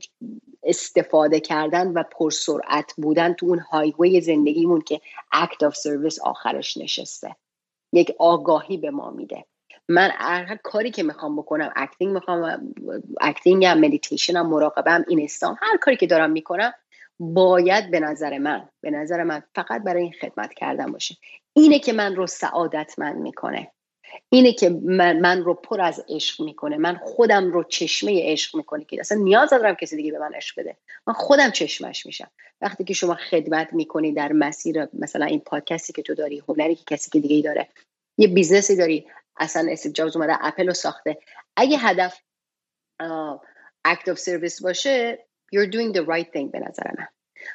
استفاده 0.63 1.41
کردن 1.41 1.87
و 1.89 2.03
پرسرعت 2.03 2.95
بودن 2.97 3.33
تو 3.33 3.47
اون 3.47 3.59
highway 3.59 4.21
زندگیمون 4.21 4.81
که 4.81 5.01
act 5.33 5.63
of 5.63 5.77
service 5.77 6.21
آخرش 6.21 6.77
نشسته. 6.77 7.37
یک 7.93 8.13
آگاهی 8.19 8.77
به 8.77 8.91
ما 8.91 9.11
میده. 9.11 9.45
من 9.93 10.11
هر 10.15 10.57
کاری 10.63 10.91
که 10.91 11.03
می‌خوام 11.03 11.37
بکنم 11.37 11.73
acting 11.77 12.15
می‌خوام 12.15 12.73
acting 13.21 13.65
هم 13.65 13.81
مدیتیشن 13.81 14.37
هم 14.37 14.47
مراقبه 14.47 14.91
هم 14.91 15.05
اینستام 15.09 15.57
هر 15.61 15.77
کاری 15.77 15.97
که 15.97 16.07
دارم 16.07 16.31
می‌کنم 16.31 16.73
باید 17.21 17.91
به 17.91 18.01
نظر 18.01 18.39
من 18.39 18.69
به 18.81 18.91
نظر 18.91 19.23
من 19.23 19.43
فقط 19.55 19.83
برای 19.83 20.03
این 20.03 20.13
خدمت 20.21 20.55
کردن 20.55 20.93
باشه. 20.93 21.17
اینه 21.53 21.79
که 21.79 21.93
من 21.93 22.17
رو 22.17 22.27
سعادتمند 22.27 23.17
می‌کنه. 23.17 23.71
اینه 24.29 24.53
که 24.53 24.81
من, 24.83 25.21
من 25.21 25.43
رو 25.43 25.55
پر 25.55 25.81
از 25.81 26.05
عشق 26.09 26.43
می‌کنه. 26.43 26.77
من 26.77 27.01
خودم 27.03 27.53
رو 27.53 27.65
چشمه 27.65 28.33
عشق 28.33 28.57
می‌کنه 28.57 28.85
که 28.85 29.01
اصلا 29.01 29.19
نیاز 29.19 29.53
ندارم 29.53 29.75
کسی 29.75 29.97
دیگه 29.97 30.13
به 30.13 30.19
من 30.19 30.35
عشق 30.35 30.61
بده. 30.61 30.77
من 31.07 31.15
خودم 31.15 31.51
چشمش 31.51 32.07
میشم. 32.07 32.31
وقتی 32.61 32.85
که 32.85 32.95
شما 32.95 33.15
خدمت 33.15 33.73
می‌کنی 33.73 34.13
در 34.13 34.33
مسیر 34.33 34.89
مثلا 34.93 35.27
این 35.27 35.41
پادکستی 35.41 35.93
که 35.93 36.03
تو 36.03 36.15
داری 36.15 36.43
هنری 36.49 36.75
که 36.75 36.85
کسی 36.87 37.11
که 37.11 37.21
دیگه 37.21 37.43
داره 37.43 37.69
یه 38.19 38.29
business 38.29 38.71
ی 38.71 38.77
داری 38.77 39.07
اصلا 39.37 39.73
استیو 39.73 39.93
جابز 39.93 40.17
اومده 40.17 40.37
اپل 40.41 40.67
رو 40.67 40.75
ساخته. 40.75 41.19
اگه 41.57 41.79
هدف 41.79 42.21
act 43.85 44.09
of 44.09 44.19
service 44.19 44.63
باشه 44.63 45.27
you're 45.55 45.69
doing 45.69 45.97
the 45.97 46.01
right 46.01 46.29
thing 46.37 46.51
به 46.53 46.59
نظر 46.69 46.91
من. 46.99 47.07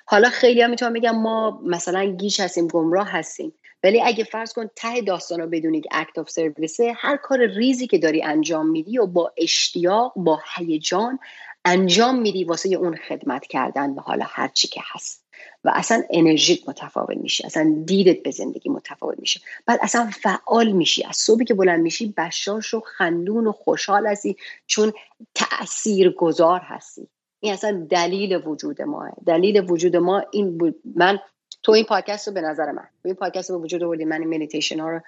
حالا 0.06 0.30
خیلی 0.30 0.62
هم 0.62 0.70
می‌تونم 0.70 0.94
بگم 0.94 1.16
ما 1.16 1.62
مثلا 1.66 2.06
گیج 2.06 2.40
هستیم 2.40 2.68
گمراه 2.68 3.10
هستیم. 3.10 3.54
ولی 3.84 4.02
اگه 4.02 4.24
فرض 4.24 4.54
کن 4.54 4.70
ته 4.76 5.02
داستان 5.02 5.40
رو 5.40 5.48
بدونی 5.48 5.82
که 5.82 5.90
اکت 5.92 6.18
آف 6.18 6.30
سرویسه 6.30 6.94
هر 6.98 7.18
کار 7.18 7.46
ریزی 7.46 7.88
که 7.88 7.98
داری 7.98 8.24
انجام 8.24 8.70
میدی 8.70 8.98
و 8.98 9.06
با 9.06 9.34
اشتیاق 9.38 10.14
با 10.16 10.42
هیجان 10.56 11.20
انجام 11.66 12.20
میدی 12.20 12.44
واسه 12.44 12.70
اون 12.70 12.96
خدمت 12.96 13.48
کردن 13.48 13.96
به 13.96 14.02
حالا 14.02 14.26
هر 14.30 14.48
چی 14.48 14.68
که 14.68 14.82
هست. 14.84 15.27
و 15.64 15.72
اصلا 15.76 16.04
انرژیت 16.10 16.70
متفاوت 16.70 17.18
میشه 17.18 17.46
اصلا 17.46 17.84
دیدت 17.86 18.24
به 18.24 18.32
زندگی 18.32 18.70
متفاوت 18.70 19.20
میشه. 19.20 19.40
بعد 19.66 19.80
اصلا 19.82 20.10
فعال 20.22 20.72
میشی 20.72 21.04
از 21.04 21.18
صبحی 21.18 21.46
که 21.46 21.54
بلند 21.54 21.82
میشی 21.82 22.14
بشاش 22.18 22.74
و 22.74 22.80
خندون 22.80 23.48
و 23.48 23.52
خوشحال 23.52 24.08
هستی 24.08 24.38
چون 24.68 24.94
تأثیر 25.36 26.10
گذار 26.10 26.60
هستی. 26.64 27.08
این 27.40 27.54
اصلا 27.54 27.88
دلیل 27.90 28.36
وجود 28.46 28.82
ماه. 28.82 29.12
دلیل 29.26 29.72
وجود 29.72 29.96
ما 29.96 30.24
این 30.32 30.58
بود. 30.58 30.76
من 30.96 31.20
تو 31.68 31.74
این 31.74 31.86
پادکست 31.86 32.28
رو 32.28 32.34
به 32.34 32.42
نظر 32.42 32.72
من 32.72 32.88
این 33.06 33.16
پادکست 33.16 33.50
رو 33.50 33.58
به 33.58 33.64
وجود 33.64 33.84
آوردی 33.84 34.06
من 34.06 34.20
این 34.22 34.30
مدیتیشن 34.36 34.80
ها 34.80 34.90
رو 34.90 35.02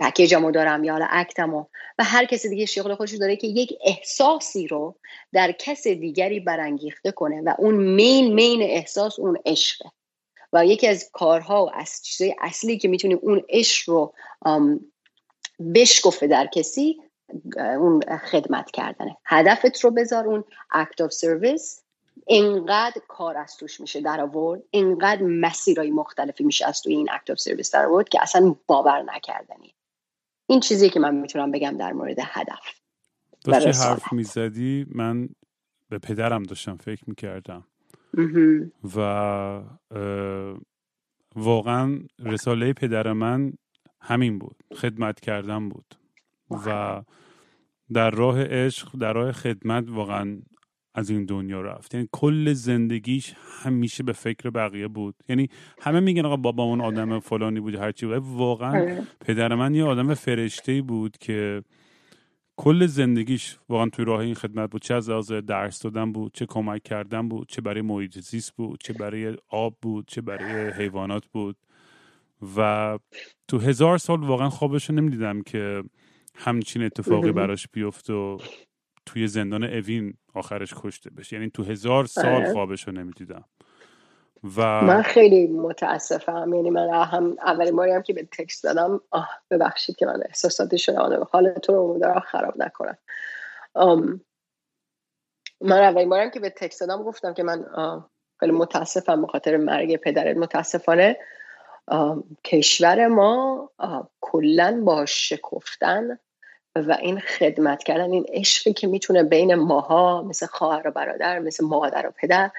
پکیجمو 0.00 0.50
دارم 0.50 0.84
یا 0.84 0.92
حالا 0.92 1.06
act 1.10 1.42
مو 1.42 1.64
و 1.98 2.04
هر 2.04 2.24
کسی 2.24 2.48
دیگه 2.48 2.66
شغل 2.66 2.94
خودش 2.94 3.14
داره 3.14 3.36
که 3.36 3.46
یک 3.46 3.72
احساسی 3.84 4.66
رو 4.66 4.96
در 5.32 5.52
کس 5.52 5.86
دیگری 5.86 6.40
برانگیخته 6.40 7.12
کنه 7.12 7.42
و 7.42 7.54
اون 7.58 7.74
main 7.74 8.34
main 8.34 8.62
احساس 8.62 9.18
اون 9.18 9.38
عشقه. 9.46 9.90
و 10.52 10.66
یکی 10.66 10.86
از 10.86 11.10
کارها 11.12 11.66
و 11.66 11.70
از 11.74 12.02
چیزای 12.02 12.34
اصلی 12.40 12.78
که 12.78 12.88
می‌تونی 12.88 13.14
اون 13.14 13.42
عشق 13.48 13.90
رو 13.90 14.14
بشکفه 15.74 16.26
در 16.26 16.46
کسی 16.46 16.96
اون 17.56 18.00
خدمت 18.30 18.70
کردنه. 18.70 19.16
هدفت 19.24 19.80
رو 19.84 19.90
بذار 19.90 20.26
اون 20.26 20.44
act 20.72 21.00
of 21.00 21.12
service 21.12 21.82
انقدر 22.28 23.00
کار 23.08 23.36
از 23.38 23.56
توش 23.56 23.80
میشه 23.80 24.00
در 24.00 24.20
آورد 24.20 24.62
انقدر 24.72 25.22
مسیرهای 25.22 25.90
مختلفی 25.90 26.44
میشه 26.44 26.66
از 26.66 26.82
توی 26.82 26.94
این 26.94 27.10
اکت 27.10 27.30
آف 27.30 27.38
سرویس 27.38 27.74
در 27.74 27.86
آورد 27.86 28.08
که 28.08 28.22
اصلا 28.22 28.54
باور 28.66 29.02
نکردنی. 29.02 29.74
این 30.46 30.60
چیزی 30.60 30.90
که 30.90 31.00
من 31.00 31.14
می‌تونم 31.14 31.50
بگم 31.50 31.76
در 31.76 31.92
مورد 31.92 32.16
هدف 32.20 32.80
داشتی 33.44 33.84
حرف 33.84 34.12
می‌زدی؟ 34.12 34.86
من 34.88 35.28
به 35.88 35.98
پدرم 35.98 36.42
داشتم 36.42 36.76
فکر 36.76 37.04
می‌کردم. 37.06 37.66
و 38.96 39.60
واقعا 41.36 42.00
رساله 42.18 42.72
پدر 42.72 43.12
من 43.12 43.52
همین 44.00 44.38
بود. 44.38 44.56
خدمت 44.74 45.20
کردن 45.20 45.68
بود. 45.68 45.94
و 46.50 47.02
در 47.92 48.10
راه 48.10 48.44
عشق 48.44 48.96
در 48.98 49.12
راه 49.12 49.32
خدمت 49.32 49.84
واقعا 49.88 50.42
از 50.96 51.10
این 51.10 51.24
دنیا 51.24 51.60
رفت. 51.60 51.94
یعنی 51.94 52.08
کل 52.12 52.52
زندگیش 52.52 53.34
همیشه 53.62 54.02
به 54.02 54.12
فکر 54.12 54.50
بقیه 54.50 54.88
بود. 54.88 55.14
یعنی 55.28 55.48
همه 55.80 56.00
میگن 56.00 56.24
آقا 56.26 56.36
بابا 56.36 56.62
اون 56.62 56.80
آدم 56.80 57.18
فلانی 57.18 57.60
بود 57.60 57.74
هرچی 57.74 58.06
بود. 58.06 58.22
واقعا 58.22 58.70
آره. 58.70 59.02
پدر 59.20 59.54
من 59.54 59.74
یه 59.74 59.84
آدم 59.84 60.14
فرشته 60.14 60.82
بود 60.82 61.18
که 61.18 61.62
کل 62.56 62.86
زندگیش 62.86 63.58
واقعا 63.68 63.88
توی 63.88 64.04
راه 64.04 64.20
این 64.20 64.34
خدمت 64.34 64.70
بود. 64.70 64.82
چه 64.82 64.94
از 64.94 65.10
لحاظ 65.10 65.32
درس 65.32 65.82
دادن 65.82 66.12
بود 66.12 66.34
چه 66.34 66.46
کمک 66.46 66.82
کردن 66.82 67.28
بود 67.28 67.48
چه 67.48 67.60
برای 67.60 67.82
محیط 67.82 68.18
زیست 68.18 68.56
بود 68.56 68.80
چه 68.80 68.92
برای 68.92 69.36
آب 69.48 69.76
بود 69.82 70.04
چه 70.08 70.20
برای 70.20 70.70
حیوانات 70.70 71.26
بود. 71.26 71.56
و 72.56 72.98
تو 73.48 73.58
هزار 73.58 73.98
سال 73.98 74.20
واقعا 74.20 74.50
خوابش 74.50 74.90
نمی‌دیدم 74.90 75.42
که 75.42 75.82
همچین 76.34 76.82
اتفاقی 76.82 77.32
براش 77.32 77.68
بیفت 77.72 78.10
و 78.10 78.38
توی 79.06 79.26
زندان 79.26 79.64
اوین 79.64 80.14
آخرش 80.34 80.74
کشته 80.76 81.10
بشه. 81.10 81.36
یعنی 81.36 81.50
تو 81.50 81.62
هزار 81.62 82.06
سال 82.06 82.26
آره. 82.26 82.52
خوابش 82.52 82.86
رو 82.88 82.92
نمی‌دیدم. 82.92 83.44
و 84.56 84.82
من 84.82 85.02
خیلی 85.02 85.46
متاسفم. 85.46 86.54
یعنی 86.54 86.70
من 86.70 87.04
هم 87.04 87.36
اولین 87.42 87.76
باری 87.76 87.92
هم 87.92 88.02
که 88.02 88.12
به 88.12 88.28
تکست 88.38 88.64
دادم 88.64 89.00
آه 89.10 89.30
ببخشید 89.50 89.96
که 89.96 90.06
من 90.06 90.22
احساساتی 90.28 90.78
شدم 90.78 91.28
حال 91.30 91.52
تو 91.52 91.72
رو 91.72 91.98
دارم 91.98 92.20
خراب 92.20 92.54
نکنم. 92.62 92.98
من 95.60 95.78
اولین 95.78 96.08
بارم 96.08 96.30
که 96.30 96.40
به 96.40 96.50
تکست 96.50 96.80
دادم 96.80 97.02
گفتم 97.02 97.34
که 97.34 97.42
من 97.42 97.64
خیلی 98.40 98.52
متاسفم 98.52 99.20
به 99.22 99.26
خاطر 99.26 99.56
مرگ 99.56 99.96
پدرت 99.96 100.36
متاسفانه 100.36 101.16
کشور 102.44 103.06
ما 103.06 103.70
کلا 104.20 104.82
با 104.84 105.06
شکفتن 105.06 106.18
و 106.82 106.96
این 107.00 107.20
خدمت 107.20 107.84
کردن 107.84 108.12
این 108.12 108.26
عشقی 108.28 108.72
که 108.72 108.86
می‌تونه 108.86 109.22
بین 109.22 109.54
ماها 109.54 110.22
مثل 110.22 110.46
خواهر 110.46 110.88
و 110.88 110.90
برادر 110.90 111.38
مثل 111.38 111.64
مادر 111.64 112.06
و 112.06 112.10
پدر 112.16 112.50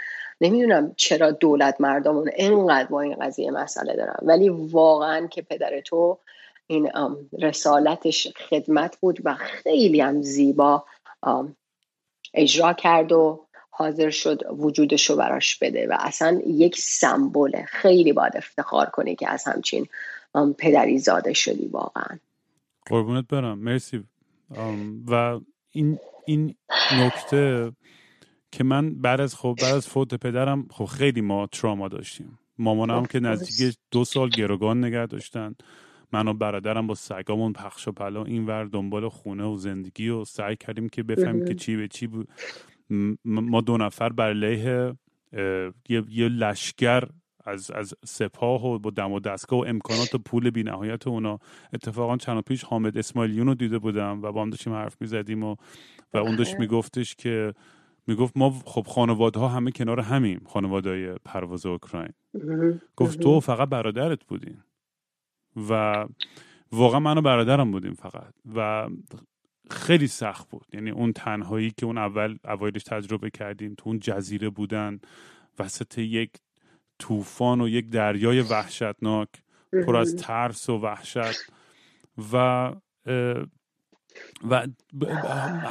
نمی‌دونم 0.42 0.94
چرا 0.98 1.32
دولت 1.32 1.82
مردمون 1.82 2.30
اینقدر 2.36 2.88
با 2.88 3.02
این 3.02 3.16
قضیه 3.16 3.52
مسئله 3.52 3.96
دارن. 3.96 4.18
ولی 4.22 4.50
واقعا 4.50 5.28
که 5.28 5.42
پدر 5.42 5.82
تو 5.82 6.18
این 6.68 6.92
رسالتش 7.40 8.28
خدمت 8.50 8.98
بود 8.98 9.20
و 9.24 9.36
خیلی 9.36 10.02
هم 10.02 10.22
زیبا 10.22 10.86
اجرا 12.34 12.74
کرد 12.74 13.12
و 13.12 13.48
حاضر 13.70 14.10
شد 14.10 14.44
وجودش 14.58 15.10
رو 15.10 15.16
براش 15.16 15.58
بده 15.58 15.88
و 15.88 15.98
اصلا 16.00 16.42
یک 16.46 16.80
سمبوله 16.80 17.66
خیلی 17.68 18.14
باید 18.14 18.38
افتخار 18.38 18.86
کنی 18.86 19.16
که 19.16 19.30
از 19.30 19.44
همچین 19.44 19.88
پدری 20.58 20.98
زاده 20.98 21.34
شدی 21.34 21.68
واقعا. 21.68 22.20
قربونت 22.90 23.28
برم. 23.28 23.60
مرسی. 23.60 24.04
و 25.08 25.40
این 25.72 25.98
این 26.26 26.56
نکته 27.00 27.72
که 28.52 28.64
من 28.64 29.02
بعد 29.02 29.22
از 29.22 29.36
خب 29.36 29.56
بعد 29.62 29.76
از 29.76 29.88
فوت 29.88 30.14
پدرم 30.14 30.68
خب 30.72 30.86
خیلی 30.86 31.22
ما 31.22 31.48
تراما 31.48 31.88
داشتیم. 31.88 32.40
مامانم 32.58 33.06
که 33.06 33.20
نزدیک 33.20 33.78
دو 33.92 34.06
سال 34.06 34.30
گروگان 34.30 34.84
نگه 34.84 35.06
داشتن. 35.06 35.56
من 36.12 36.28
و 36.28 36.34
برادرم 36.34 36.88
با 36.88 36.96
سگامون 36.96 37.54
پخش 37.54 37.88
و 37.88 37.92
پلا 37.92 38.24
اینور 38.24 38.66
دنبال 38.66 39.10
خونه 39.10 39.44
و 39.44 39.58
زندگی 39.58 40.10
و 40.10 40.26
سعی 40.26 40.56
کردیم 40.56 40.90
که 40.90 41.04
بفهمیم 41.04 41.46
که 41.46 41.56
چی 41.56 41.76
به 41.76 41.88
چی 41.88 42.08
بود. 42.08 42.30
ما 43.26 43.62
دو 43.62 43.78
نفر 43.78 44.10
بر 44.10 44.34
لیه 44.34 44.94
یه, 45.90 46.04
یه 46.10 46.30
لشگر 46.30 47.04
از 47.48 47.72
از 47.72 47.94
سپاه 48.06 48.66
و 48.66 48.80
با 48.80 48.90
دم 48.90 49.12
و 49.12 49.20
دستگاه 49.20 49.60
و 49.60 49.66
امکانات 49.68 50.16
و 50.16 50.18
پول 50.18 50.50
بی 50.50 50.64
نهایت 50.64 51.08
اونا. 51.08 51.40
اتفاقا 51.74 52.18
چند 52.18 52.44
پیش 52.44 52.64
حامد 52.64 52.98
اسماعیلیون 52.98 53.48
رو 53.48 53.56
دیده 53.56 53.80
بودم 53.80 54.24
و 54.24 54.32
با 54.32 54.42
هم 54.42 54.50
داشتیم 54.50 54.74
حرف 54.74 55.02
می‌زدیم 55.02 55.44
و 55.44 55.56
و 56.14 56.18
اون 56.18 56.36
داشت 56.36 56.56
میگفتش 56.60 57.16
که 57.16 57.54
می‌گفت 58.08 58.38
ما 58.38 58.50
خب 58.50 58.86
خانواده 58.88 59.40
ها 59.40 59.48
همه 59.48 59.72
کنار 59.72 60.00
همیم 60.00 60.42
خانواده 60.46 60.90
های 60.90 61.16
پرواز 61.26 61.66
اوکراین. 61.66 62.14
گفت 62.96 63.20
تو 63.20 63.40
فقط 63.40 63.70
برادرت 63.70 64.24
بودین 64.24 64.58
و 65.70 66.06
واقعا 66.72 67.00
من 67.00 67.18
و 67.18 67.22
برادرم 67.22 67.72
بودیم 67.72 67.94
فقط. 67.94 68.34
و 68.56 68.90
خیلی 69.70 70.08
سخت 70.08 70.50
بود. 70.50 70.66
یعنی 70.74 70.90
اون 70.90 71.14
تنهایی 71.14 71.72
که 71.78 71.86
اون 71.86 71.98
اول 71.98 72.38
اوایلش 72.46 72.84
تجربه 72.84 73.30
کردیم 73.30 73.76
تو 73.78 73.90
اون 73.90 74.00
جزیره 74.00 74.50
بودن 74.50 75.00
وسط 75.60 75.98
یک 75.98 76.32
طوفان 77.00 77.62
و 77.62 77.68
یک 77.68 77.90
دریای 77.90 78.42
وحشتناک 78.42 79.30
پر 79.86 79.96
از 79.96 80.16
ترس 80.16 80.70
و 80.70 80.78
وحشت 80.78 81.40
و 82.34 82.74
و 84.50 84.68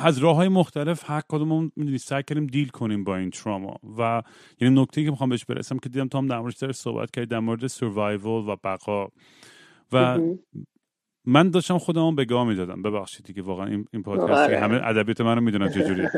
از 0.03 0.19
راه 0.19 0.37
های 0.37 0.49
مختلف 0.49 1.11
هر 1.11 1.23
کدوم 1.29 1.73
می‌دونی 1.77 1.99
سعی 1.99 2.23
کردیم 2.23 2.47
دیل 2.47 2.69
کنیم 2.69 3.05
با 3.05 3.17
این 3.17 3.31
تراما 3.31 3.77
و 3.99 4.23
یعنی 4.61 4.83
نکته 4.83 5.05
که 5.05 5.11
می‌خوام 5.11 5.31
بهش 5.31 5.45
برسم 5.45 5.79
که 5.79 5.89
دیدم 5.89 6.09
تو 6.09 6.19
هم 6.19 6.27
در 6.27 6.39
موردش 6.39 6.77
صحبت 6.77 7.11
کردی 7.11 7.27
در 7.27 7.39
مورد 7.41 7.67
سروایول 7.67 8.49
و 8.49 8.57
بقا 8.65 9.09
و 9.93 10.19
من 11.27 11.51
داشتم 11.51 11.79
خودمو 11.79 12.13
به 12.13 12.25
گاه 12.25 12.49
می‌دادم. 12.49 12.83
ببخشید 12.83 13.27
دیگه 13.27 13.43
واقعا 13.43 13.67
این, 13.67 13.85
این 13.93 14.03
پادکست. 14.03 14.51
همه 14.51 14.75
ادبیات 14.75 15.21
منو 15.21 15.41
می‌دونن 15.41 15.69
چجوریه 15.69 16.11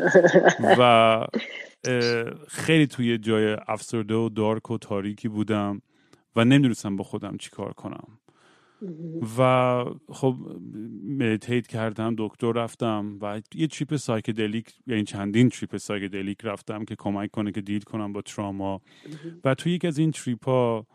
و 0.78 1.24
خیلی 2.48 2.86
توی 2.86 3.18
جای 3.18 3.56
افسرده 3.68 4.14
و 4.14 4.28
dark 4.28 4.70
و 4.70 4.78
تاریکی 4.78 5.28
بودم 5.28 5.82
و 6.36 6.44
نمی‌دونستم 6.44 6.96
با 6.96 7.04
خودم 7.04 7.36
چی 7.36 7.50
کار 7.50 7.72
کنم. 7.72 8.18
و 9.38 9.84
خب 10.08 10.36
meditate 11.18 11.66
کردم 11.66 12.14
دکتر 12.18 12.52
رفتم 12.52 13.18
و 13.20 13.40
یه 13.54 13.66
trip 13.66 13.96
psychedelic 13.96 14.74
یعنی 14.86 15.04
چندین 15.04 15.48
trip 15.48 15.76
psychedelic 15.76 16.38
رفتم 16.44 16.84
که 16.84 16.96
کمک 16.98 17.30
کنه 17.30 17.52
که 17.52 17.60
deal 17.60 17.84
کنم 17.84 18.12
با 18.12 18.22
تراما. 18.22 18.80
و 19.44 19.54
توی 19.54 19.72
یک 19.72 19.84
از 19.84 19.98
این 19.98 20.10
trip 20.10 20.44
ها 20.44 20.86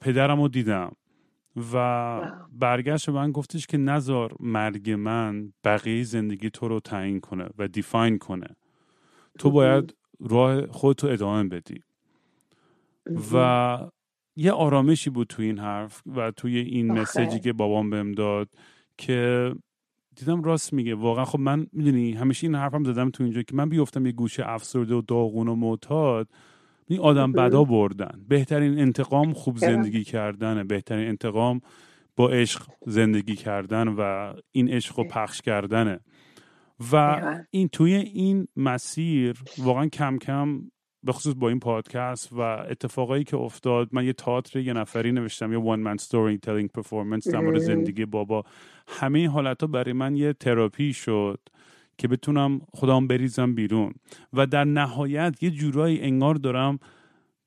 پدرم 0.00 0.40
رو 0.40 0.48
دیدم. 0.48 0.92
و 1.74 2.20
برگشت 2.52 3.06
به 3.06 3.12
من 3.12 3.32
گفتش 3.32 3.66
که 3.66 3.76
نزار 3.76 4.36
مرگ 4.40 4.90
من 4.90 5.52
بقیه 5.64 6.02
زندگی 6.02 6.50
تو 6.50 6.68
رو 6.68 6.80
تعیین 6.80 7.20
کنه 7.20 7.48
و 7.58 7.68
define 7.68 8.18
کنه. 8.18 8.56
تو 9.38 9.50
باید 9.50 9.94
راه 10.20 10.66
خودتو 10.66 11.06
ادامه 11.06 11.44
بدی. 11.44 11.82
و 13.32 13.78
یه 14.36 14.52
آرامشی 14.52 15.10
بود 15.10 15.26
توی 15.26 15.46
این 15.46 15.58
حرف 15.58 16.02
و 16.16 16.30
توی 16.30 16.58
این 16.58 16.92
مسیجی 16.92 17.40
که 17.40 17.52
بابام 17.52 17.90
بهم 17.90 18.12
داد 18.12 18.48
که 18.98 19.52
دیدم 20.16 20.42
راست 20.42 20.72
میگه. 20.72 20.94
واقعا 20.94 21.24
خب 21.24 21.40
من 21.40 21.66
می‌دونی 21.72 22.12
همیشه 22.12 22.46
این 22.46 22.54
حرفم 22.54 22.84
زدم 22.84 23.10
تو 23.10 23.24
اینجا 23.24 23.42
که 23.42 23.54
من 23.54 23.68
بیفتم 23.68 24.06
یه 24.06 24.12
گوشه 24.12 24.48
افسرده 24.48 24.94
و 24.94 25.02
داغون 25.02 25.48
و 25.48 25.54
معتاد 25.54 26.28
این 26.88 27.00
آدم 27.00 27.32
بدا 27.32 27.64
بردن. 27.64 28.24
بهترین 28.28 28.78
انتقام 28.78 29.32
خوب 29.32 29.56
زندگی 29.56 30.04
کردنه. 30.04 30.64
بهترین 30.64 31.08
انتقام 31.08 31.60
با 32.16 32.28
عشق 32.28 32.62
زندگی 32.86 33.36
کردن 33.36 33.88
و 33.88 34.32
این 34.52 34.68
عشق 34.70 34.98
رو 34.98 35.04
پخش 35.04 35.42
کردنه. 35.42 36.00
و 36.92 37.20
این 37.50 37.68
توی 37.68 37.94
این 37.94 38.48
مسیر 38.56 39.42
واقعا 39.58 39.86
کم 39.86 40.18
کم 40.18 40.62
به 41.02 41.12
خصوص 41.12 41.34
با 41.36 41.48
این 41.48 41.58
پادکست 41.58 42.32
و 42.32 42.40
اتفاقایی 42.40 43.24
که 43.24 43.36
افتاد 43.36 43.88
من 43.92 44.04
یه 44.04 44.12
تئاتر 44.12 44.58
یه 44.58 44.72
نفری 44.72 45.12
نوشتم 45.12 45.52
یه 45.52 45.58
one 45.58 45.80
man 45.80 45.96
storytelling 45.96 46.70
performance 46.70 47.28
در 47.28 47.40
مورد 47.40 47.58
زندگی 47.58 48.04
بابا. 48.04 48.44
همه 48.88 49.18
این 49.18 49.28
حالت 49.28 49.60
ها 49.60 49.66
برای 49.66 49.92
من 49.92 50.16
یه 50.16 50.32
تراپی 50.32 50.92
شد. 50.92 51.40
که 51.98 52.08
بتونم 52.08 52.60
خودم 52.74 53.06
بریزم 53.06 53.54
بیرون. 53.54 53.92
و 54.32 54.46
در 54.46 54.64
نهایت 54.64 55.42
یه 55.42 55.50
جورایی 55.50 56.00
انگار 56.00 56.34
دارم 56.34 56.78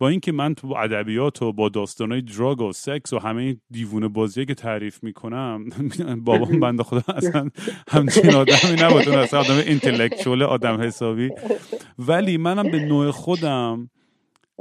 با 0.02 0.10
اینکه 0.10 0.32
من 0.32 0.56
تو 0.56 0.76
ادبیات 0.76 1.42
و 1.42 1.54
با 1.54 1.70
داستانهای 1.70 2.22
drug 2.22 2.62
و 2.62 2.74
سکس 2.74 3.14
و 3.14 3.20
همه 3.20 3.58
دیوونه 3.70 4.08
بازی 4.08 4.46
که 4.46 4.54
تعریف 4.54 5.04
می‌کنم 5.04 5.66
بابام 6.26 6.60
بنده 6.60 6.84
خدا 6.84 7.14
اصلا 7.14 7.50
همچین 7.88 8.34
آدمی 8.34 8.82
نبود. 8.82 9.10
اون 9.10 9.18
اصلا 9.18 9.40
آدم 9.40 9.58
اینتלקچوال 9.58 10.44
آدم 10.44 10.82
حسابی. 10.82 11.30
ولی 12.00 12.38
منم 12.38 12.72
به 12.72 12.80
نوع 12.80 13.12
خودم 13.12 13.90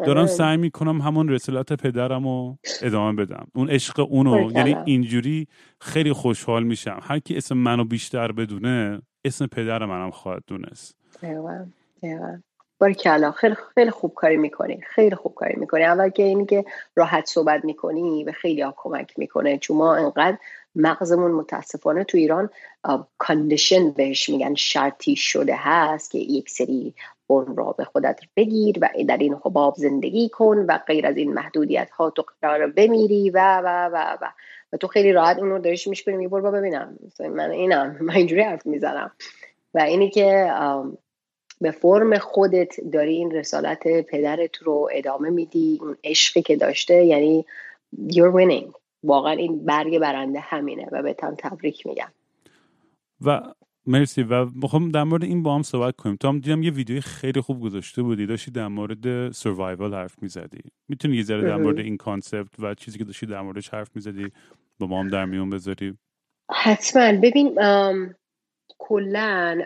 دارم 0.06 0.26
سعی 0.26 0.56
می‌کنم 0.56 1.00
همون 1.00 1.28
رسالت 1.28 1.72
پدرم 1.72 2.24
رو 2.24 2.58
ادامه 2.82 3.24
بدم. 3.24 3.46
اون 3.54 3.70
عشق 3.70 4.06
اونو. 4.10 4.52
یعنی 4.52 4.76
اینجوری 4.86 5.46
خیلی 5.80 6.12
خوشحال 6.12 6.62
میشم. 6.62 7.00
هر 7.02 7.18
کی 7.18 7.36
اسم 7.36 7.56
منو 7.56 7.84
بیشتر 7.84 8.32
بدونه 8.32 9.02
اسم 9.24 9.46
پدر 9.46 9.84
منم 9.84 10.10
خواهد 10.10 10.42
دونست. 10.46 10.96
کلا 12.92 13.32
خیلی 13.32 13.54
خیلی 13.74 13.90
خوب 13.90 14.14
کاری 14.14 14.36
می‌کنی 14.36 14.80
خیلی 14.80 15.14
خوب 15.14 15.34
کاری 15.34 15.54
می‌کنی. 15.56 15.84
اول 15.84 16.08
که 16.08 16.22
اینی 16.22 16.46
که 16.46 16.64
راحت 16.96 17.26
صحبت 17.26 17.64
می‌کنی 17.64 18.24
به 18.24 18.32
خیلی 18.32 18.62
ها 18.62 18.74
کمک 18.76 19.18
می‌کنه. 19.18 19.58
چون 19.58 19.76
ما 19.76 19.94
انقدر 19.96 20.38
مغزمون 20.74 21.30
متاسفانه 21.30 22.04
تو 22.04 22.18
ایران 22.18 22.50
کاندیشن 23.18 23.90
بهش 23.90 24.28
میگن 24.28 24.54
شرطی 24.54 25.16
شده 25.16 25.54
هست 25.58 26.10
که 26.10 26.18
یک 26.18 26.50
سری 26.50 26.94
اون 27.26 27.56
را 27.56 27.72
به 27.72 27.84
خودت 27.84 28.20
بگیر 28.36 28.78
و 28.80 28.88
در 29.08 29.16
این 29.16 29.36
حباب 29.44 29.74
زندگی 29.76 30.28
کن 30.28 30.56
و 30.68 30.78
غیر 30.86 31.06
از 31.06 31.16
این 31.16 31.34
محدودیت 31.34 31.90
ها 31.90 32.10
تو 32.10 32.24
قرار 32.42 32.66
بمیری 32.66 33.30
و 33.30 33.60
و 33.64 33.90
و 33.92 34.16
و. 34.20 34.26
و 34.72 34.76
تو 34.76 34.86
خیلی 34.86 35.12
راحت 35.12 35.38
اون 35.38 35.48
رو 35.48 35.58
داریش 35.58 35.88
میشکنی؟ 35.88 36.16
میبر 36.16 36.40
با 36.40 36.50
ببینم. 36.50 36.98
من 37.20 37.50
اینم 37.50 37.96
من 38.06 38.14
اینجوری 38.14 38.42
حرف 38.42 38.66
می‌زنم. 38.66 39.10
و 39.74 39.78
اینی 39.78 40.10
که 40.10 40.52
به 41.60 41.70
فرم 41.70 42.18
خودت 42.18 42.80
داری 42.92 43.14
این 43.14 43.30
رسالت 43.30 43.82
پدرت 44.08 44.56
رو 44.56 44.88
ادامه 44.92 45.30
میدی 45.30 45.78
اون 45.82 45.96
عشقی 46.04 46.42
که 46.42 46.56
داشته 46.56 47.04
یعنی 47.04 47.46
you're 47.96 48.34
winning. 48.34 48.72
واقعا 49.02 49.32
این 49.32 49.64
برگ 49.64 49.98
برنده 49.98 50.40
همینه 50.40 50.88
و 50.92 51.02
بهتم 51.02 51.34
تبریک 51.38 51.86
میگم. 51.86 52.08
و 53.24 53.40
مرسی. 53.86 54.22
و 54.22 54.46
می‌خوام 54.54 54.88
در 54.88 55.04
مورد 55.04 55.24
این 55.24 55.42
با 55.42 55.54
هم 55.54 55.62
صحبت 55.62 55.96
کنیم. 55.96 56.16
تو 56.16 56.28
هم 56.28 56.38
دیدم 56.38 56.62
یه 56.62 56.70
ویدیو 56.70 57.00
خیلی 57.00 57.40
خوب 57.40 57.60
گذاشته 57.60 58.02
بودی. 58.02 58.26
داشتی 58.26 58.50
در 58.50 58.68
مورد 58.68 59.32
سروایوال 59.32 59.94
حرف 59.94 60.22
می‌زدی. 60.22 60.60
می‌تونی 60.88 61.16
یه 61.16 61.22
ذره 61.22 61.42
در 61.42 61.56
مورد 61.56 61.78
این 61.78 61.96
کانسپت 61.96 62.60
و 62.60 62.74
چیزی 62.74 62.98
که 62.98 63.04
داشتی 63.04 63.26
در 63.26 63.40
موردش 63.40 63.68
حرف 63.68 63.88
می‌زدی 63.94 64.32
با 64.80 64.86
ما 64.86 65.00
هم 65.00 65.08
در 65.08 65.24
میون 65.24 65.50
بذاری. 65.50 65.98
حتما. 66.50 67.12
ببین 67.12 67.58
کلا 68.78 69.58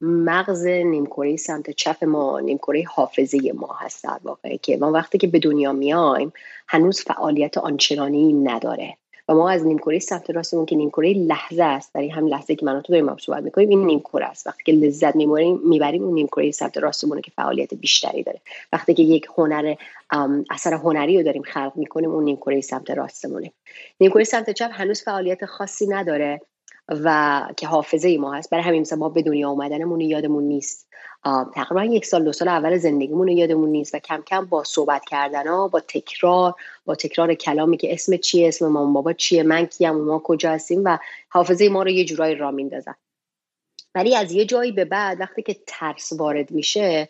مغز 0.00 0.66
نیمکره 0.66 1.36
سمت 1.36 1.70
چپ 1.70 2.04
ما 2.04 2.40
نیمکره 2.40 2.84
حافظه 2.88 3.52
ما 3.52 3.76
هست 3.80 4.04
در 4.04 4.18
واقع 4.22 4.56
که 4.56 4.76
ما 4.76 4.92
وقتی 4.92 5.18
که 5.18 5.26
به 5.26 5.38
دنیا 5.38 5.72
میایم 5.72 6.32
هنوز 6.68 7.00
فعالیت 7.00 7.58
آنچنانی 7.58 8.32
نداره. 8.32 8.96
و 9.28 9.34
ما 9.34 9.50
از 9.50 9.66
نیمکره 9.66 9.98
سمت 9.98 10.30
راستمون 10.30 10.66
که 10.66 10.76
نیمکره 10.76 11.12
لحظه 11.12 11.62
است 11.62 11.94
در 11.94 12.02
هم 12.02 12.26
لحظه 12.26 12.54
که 12.54 12.66
من 12.66 12.82
تو 12.82 12.92
داریم 12.92 13.16
صحبت 13.16 13.42
می‌کنیم 13.42 13.68
این 13.68 13.86
نیمکره 13.86 14.24
است. 14.26 14.46
وقتی 14.46 14.62
که 14.64 14.72
لذت 14.72 15.16
می‌بریم 15.16 15.60
می‌بریم 15.64 16.04
اون 16.04 16.14
نیمکره 16.14 16.50
سمت 16.50 16.78
راستمونه 16.78 17.20
که 17.20 17.30
فعالیت 17.30 17.74
بیشتری 17.74 18.22
داره. 18.22 18.40
وقتی 18.72 18.94
که 18.94 19.02
یک 19.02 19.26
هنر 19.38 19.74
اثر 20.50 20.74
هنری 20.74 21.16
رو 21.16 21.22
داریم 21.22 21.42
خلق 21.42 21.72
می‌کنیم 21.76 22.10
اون 22.10 22.24
نیمکره 22.24 22.60
سمت 22.60 22.90
راستمونه. 22.90 23.52
نیمکره 24.00 24.24
سمت 24.24 24.50
چپ 24.50 24.70
هنوز 24.72 25.02
فعالیت 25.02 25.44
خاصی 25.44 25.86
نداره. 25.86 26.40
و 26.88 27.42
که 27.56 27.66
حافظه 27.66 28.18
ما 28.18 28.34
هست. 28.34 28.50
برای 28.50 28.64
همین 28.64 28.80
مثلا 28.80 28.98
ما 28.98 29.08
به 29.08 29.22
دنیا 29.22 29.50
اومدنمون 29.50 30.00
یادمون 30.00 30.44
نیست. 30.44 30.88
تقریبا 31.54 31.84
یک 31.84 32.06
سال 32.06 32.24
دو 32.24 32.32
سال 32.32 32.48
اول 32.48 32.76
زندگیمون 32.76 33.28
یادمون 33.28 33.68
نیست 33.68 33.94
و 33.94 33.98
کم 33.98 34.22
کم 34.26 34.44
با 34.44 34.64
صحبت 34.64 35.04
کردن 35.04 35.46
ها 35.46 35.68
با 35.68 35.80
تکرار 35.80 36.54
با 36.84 36.94
تکرار 36.94 37.34
کلامی 37.34 37.76
که 37.76 37.92
اسم 37.92 38.16
چیه 38.16 38.48
اسم 38.48 38.66
مامان 38.66 38.92
بابا 38.92 39.12
چیه 39.12 39.42
من 39.42 39.66
کیم 39.66 39.90
ما 39.90 40.18
کجا 40.18 40.50
هستیم 40.50 40.82
و 40.84 40.98
حافظه 41.28 41.68
ما 41.68 41.82
رو 41.82 41.90
یه 41.90 42.04
جورایی 42.04 42.34
را 42.34 42.50
میندازن. 42.50 42.94
ولی 43.94 44.16
از 44.16 44.32
یه 44.32 44.44
جایی 44.44 44.72
به 44.72 44.84
بعد 44.84 45.20
وقتی 45.20 45.42
که 45.42 45.56
ترس 45.66 46.12
وارد 46.12 46.50
میشه 46.50 47.08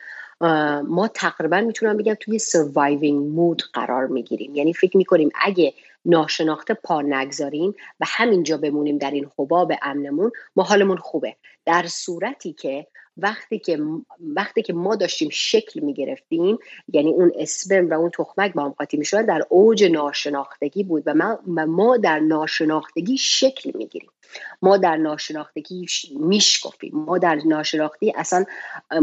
ما 0.84 1.08
تقریبا 1.14 1.60
می‌تونم 1.60 1.96
بگم 1.96 2.14
توی 2.20 2.38
سروایوینگ 2.38 3.26
مود 3.26 3.62
قرار 3.72 4.06
می‌گیریم. 4.06 4.54
یعنی 4.54 4.72
فکر 4.72 4.96
می‌کنیم 4.96 5.30
اگه 5.40 5.74
ناشناخته 6.04 6.74
پا 6.74 7.02
نگذاریم 7.02 7.74
و 8.00 8.04
همینجا 8.08 8.56
بمونیم 8.56 8.98
در 8.98 9.10
این 9.10 9.30
حباب 9.38 9.72
امنمون 9.82 10.30
ما 10.56 10.62
حالمون 10.62 10.96
خوبه. 10.96 11.36
در 11.64 11.86
صورتی 11.86 12.52
که 12.52 12.86
وقتی 13.18 13.58
که 13.58 13.78
وقتی 14.20 14.62
که 14.62 14.72
ما 14.72 14.96
داشتیم 14.96 15.28
شکل 15.32 15.80
می 15.80 15.94
گرفتیم 15.94 16.58
یعنی 16.92 17.10
اون 17.10 17.32
اسپرم 17.36 17.90
و 17.90 17.94
اون 17.94 18.10
تخمک 18.10 18.52
با 18.52 18.64
هم 18.64 18.70
قاطی 18.70 18.96
می 18.96 19.04
در 19.12 19.42
اوج 19.48 19.84
ناشناختگی 19.84 20.84
بود 20.84 21.02
و 21.06 21.14
ما 21.66 21.96
در 21.96 22.20
ناشناختگی 22.20 23.18
شکل 23.18 23.70
می 23.74 23.86
گیریم 23.86 24.10
ما 24.62 24.76
در 24.76 24.96
ناشناختگی 24.96 25.86
میشکفیم 26.20 26.92
ما 26.94 27.18
در 27.18 27.38
ناشناختی 27.46 28.12
اصلا 28.16 28.44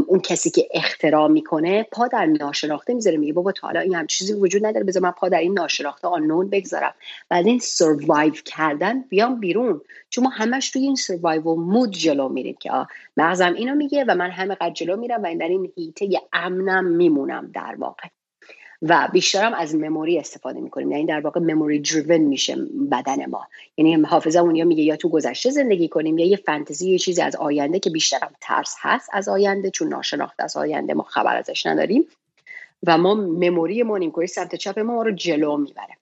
اون 0.08 0.20
کسی 0.20 0.50
که 0.50 0.68
اختراع 0.74 1.28
می‌کنه 1.28 1.84
پا 1.92 2.08
در 2.08 2.26
ناشناخته 2.26 2.94
می‌ذاره. 2.94 3.18
میگه 3.18 3.34
بابا 3.34 3.52
تا 3.52 3.68
حالا 3.68 3.80
این 3.80 3.96
هم 3.96 4.08
چیزی 4.08 4.34
وجود 4.34 4.66
نداره. 4.66 4.86
بذار 4.86 5.04
من 5.04 5.12
پا 5.12 5.30
در 5.30 5.40
این 5.40 5.54
ناشناخته 5.54 6.08
آنون 6.08 6.50
بگذارم. 6.50 6.94
بعد 7.30 7.48
این 7.48 7.60
سروایو 7.60 8.34
کردن 8.46 9.02
بیام 9.02 9.40
بیرون. 9.40 9.82
چون 10.10 10.24
ما 10.24 10.30
همش 10.30 10.70
توی 10.70 10.82
این 10.82 10.96
سروایو 10.96 11.56
مود 11.56 11.92
جلو 11.92 12.30
میریم 12.30 12.56
که 12.60 12.72
مغزم 13.18 13.54
اینو 13.54 13.76
میگه 13.76 14.06
و 14.08 14.16
من 14.16 14.32
همه 14.32 14.56
قد 14.56 14.74
جلو 14.74 14.98
میرم 14.98 15.24
و 15.24 15.26
این 15.26 15.38
در 15.38 15.48
این 15.48 15.72
هیته 15.76 16.10
امنم 16.34 16.86
میمونم 16.86 17.52
در 17.54 17.76
واقع. 17.78 18.08
و 18.90 19.08
بیشترم 19.14 19.54
از 19.54 19.76
مموری 19.76 20.20
استفاده 20.20 20.60
می‌کنیم. 20.60 20.92
یعنی 20.92 21.06
در 21.06 21.20
واقع 21.20 21.40
مموری 21.40 21.80
دریون 21.80 22.22
میشه 22.22 22.56
بدن 22.92 23.26
ما. 23.26 23.48
یعنی 23.78 23.94
حافظه 23.94 24.40
اونیا 24.40 24.66
میگه 24.66 24.84
یا 24.84 24.96
تو 24.96 25.10
گذشته 25.10 25.50
زندگی 25.50 25.88
کنیم 25.88 26.18
یا 26.18 26.26
یه 26.26 26.38
فانتزی 26.38 26.92
یه 26.92 27.00
چیزی 27.00 27.22
از 27.22 27.36
آینده 27.36 27.80
که 27.80 27.90
بیشترم 27.90 28.32
ترس 28.42 28.76
هست 28.80 29.10
از 29.14 29.30
آینده 29.30 29.70
چون 29.70 29.88
ناشناخته 29.88 30.44
از 30.44 30.58
آینده 30.58 30.94
ما 30.94 31.04
خبر 31.04 31.38
ازش 31.38 31.66
نداریم. 31.66 32.08
و 32.88 32.98
ما 32.98 33.14
مموری 33.16 33.84
ما 33.84 33.98
نیمکره 33.98 34.26
سمت 34.26 34.56
چپ 34.56 34.80
ما 34.80 35.04
رو 35.04 35.12
جلو 35.12 35.58
می‌بره. 35.58 35.98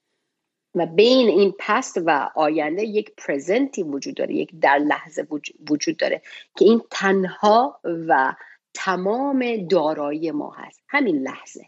و 0.76 0.86
بین 0.86 1.28
این 1.28 1.54
پست 1.60 1.98
و 2.06 2.30
آینده 2.36 2.84
یک 2.84 3.12
پرزنتی 3.18 3.84
وجود 3.84 4.16
داره 4.16 4.36
یک 4.36 4.52
در 4.62 4.78
لحظه 4.78 5.28
وجود 5.70 5.98
داره 5.98 6.22
که 6.58 6.66
این 6.66 6.82
تنها 6.92 7.80
و 7.84 8.36
تمام 8.74 9.68
دارایی 9.68 10.32
ما 10.32 10.52
هست. 10.52 10.82
همین 10.88 11.18
لحظه. 11.18 11.66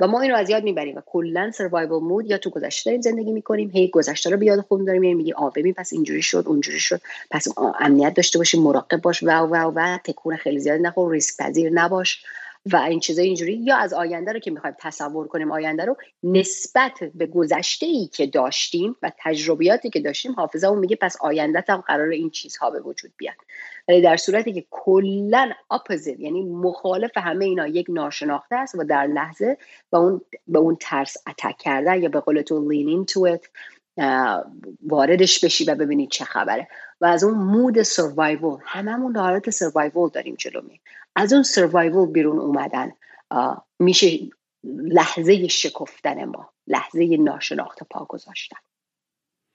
و 0.00 0.06
ما 0.06 0.20
اینو 0.20 0.34
از 0.34 0.50
یاد 0.50 0.64
می‌بریم 0.64 0.96
و 0.96 1.00
کلا 1.06 1.50
سروایوال 1.50 2.00
مود 2.02 2.26
یا 2.26 2.38
تو 2.38 2.50
گذشته 2.50 2.90
داریم 2.90 3.00
زندگی 3.00 3.32
می‌کنیم 3.32 3.70
هی 3.70 3.88
گذشته 3.88 4.30
رو 4.30 4.36
بیاد 4.36 4.60
خود 4.60 4.86
داریم 4.86 5.16
میگیم 5.16 5.34
آ 5.36 5.50
ببین 5.50 5.74
پس 5.74 5.92
اینجوری 5.92 6.22
شد 6.22 6.44
اونجوری 6.46 6.80
شد 6.80 7.00
پس 7.30 7.48
امنیت 7.80 8.14
داشته 8.14 8.38
باشیم 8.38 8.62
مراقب 8.62 9.00
باش 9.00 9.22
و 9.22 9.30
و 9.30 9.72
و 9.74 9.98
تکون 10.04 10.36
خیلی 10.36 10.60
زیاد 10.60 10.80
نخور 10.80 11.12
ریسک 11.12 11.36
پذیر 11.42 11.70
نباش. 11.72 12.24
و 12.72 12.76
این 12.76 13.00
چیزای 13.00 13.26
اینجوری 13.26 13.54
یا 13.54 13.76
از 13.76 13.92
آینده 13.92 14.32
رو 14.32 14.38
که 14.38 14.50
می‌خوایم 14.50 14.76
تصور 14.78 15.28
کنیم 15.28 15.52
آینده 15.52 15.84
رو 15.84 15.96
نسبت 16.22 16.98
به 17.14 17.26
گذشته 17.26 17.86
ای 17.86 18.06
که 18.06 18.26
داشتیم 18.26 18.96
و 19.02 19.12
تجربیاتی 19.18 19.90
که 19.90 20.00
داشتیم 20.00 20.32
حافظه 20.32 20.66
اون 20.66 20.78
میگه 20.78 20.96
پس 20.96 21.16
آینده 21.20 21.64
هم 21.68 21.80
قرار 21.80 22.08
این 22.08 22.30
چیزها 22.30 22.70
به 22.70 22.80
وجود 22.80 23.12
بیاد. 23.16 23.36
ولی 23.88 24.00
در 24.00 24.16
صورتی 24.16 24.52
که 24.52 24.64
کلا 24.70 25.50
اپوزیت 25.70 26.20
یعنی 26.20 26.44
مخالف 26.44 27.10
همه 27.16 27.44
اینا 27.44 27.66
یک 27.66 27.86
ناشناخته 27.88 28.56
است 28.56 28.74
و 28.74 28.84
در 28.84 29.06
لحظه 29.06 29.56
به 29.90 29.98
اون 29.98 30.20
به 30.48 30.58
اون 30.58 30.76
ترس 30.80 31.16
اتک 31.28 31.58
کردن 31.58 32.02
یا 32.02 32.08
به 32.08 32.20
قول 32.20 32.42
تو 32.42 32.70
لین 32.70 33.04
تو 33.04 33.38
واردش 34.82 35.44
بشی 35.44 35.64
و 35.64 35.74
ببینید 35.74 36.10
چه 36.10 36.24
خبره. 36.24 36.68
و 37.00 37.06
از 37.06 37.24
اون 37.24 37.34
مود 37.34 37.82
سروایول 37.82 38.58
هممون 38.64 39.16
حالت 39.16 39.50
سروایول 39.50 40.10
داریم 40.10 40.34
جلو 40.34 40.60
می 40.62 40.80
از 41.16 41.32
اون 41.32 41.42
سروایول 41.42 42.06
بیرون 42.06 42.38
اومدن. 42.38 42.92
میشه 43.78 44.18
لحظه 44.64 45.48
شکفتن 45.48 46.24
ما 46.24 46.50
لحظه 46.66 47.16
ناشناخته 47.20 47.86
پا 47.90 48.06
گذاشتن. 48.08 48.56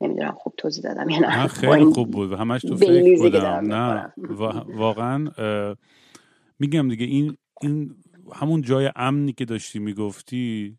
نمی‌دونم 0.02 0.32
خوب 0.32 0.54
توضیح 0.58 0.84
دادم 0.84 1.10
یا 1.10 1.20
نه. 1.20 1.48
خیلی 1.48 1.86
خوب 1.86 2.12
بود. 2.12 2.34
همش 2.34 2.62
تو 2.62 2.78
فکر 2.78 3.18
بودم. 3.18 3.74
نه 3.74 4.14
واقعا 4.68 5.32
میگم 6.60 6.90
دیگه 6.90 7.06
این 7.06 7.38
این 7.62 7.96
همون 8.34 8.62
جای 8.62 8.92
امنی 8.96 9.34
که 9.34 9.46
داشتی 9.46 9.80
می‌گفتی 9.80 10.78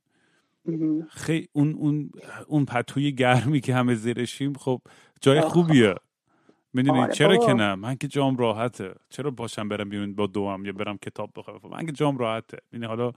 خیلی 1.10 1.48
اون 1.52 1.74
اون 1.74 2.10
اون 2.46 2.64
پتوی 2.64 3.12
گرمی 3.12 3.60
که 3.60 3.74
همه 3.74 3.94
زیرشیم 3.94 4.52
خب 4.52 4.80
جای 5.20 5.40
خوبیه. 5.40 5.94
می‌دونی؟ 6.72 6.98
آره 6.98 7.12
چرا 7.12 7.36
که 7.36 7.52
نه؟ 7.52 7.74
من 7.74 7.94
که 7.94 8.08
جام 8.08 8.36
راحته. 8.36 8.94
چرا 9.10 9.30
باشم 9.30 9.68
برم 9.68 9.88
بیرون 9.88 10.14
با 10.14 10.26
دوام 10.26 10.64
یا 10.64 10.72
برم 10.72 10.98
کتاب 10.98 11.30
بخورم 11.36 11.60
من 11.70 11.86
که 11.86 11.92
جام 11.92 12.18
راحته. 12.18 12.58
یعنی 12.72 12.86
حالا 12.86 13.12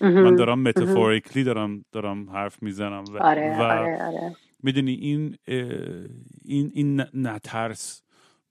من 0.00 0.36
دارم 0.36 0.62
متافوریکلی 0.62 1.44
دارم 1.44 1.84
دارم 1.92 2.30
حرف 2.30 2.62
می‌زنم 2.62 3.04
و, 3.12 3.22
آره، 3.22 3.58
و 3.58 3.62
آره، 3.62 4.04
آره. 4.04 4.36
می‌دونی 4.62 4.92
این 4.92 5.36
این 6.44 6.70
این 6.74 7.04
نترس 7.14 8.02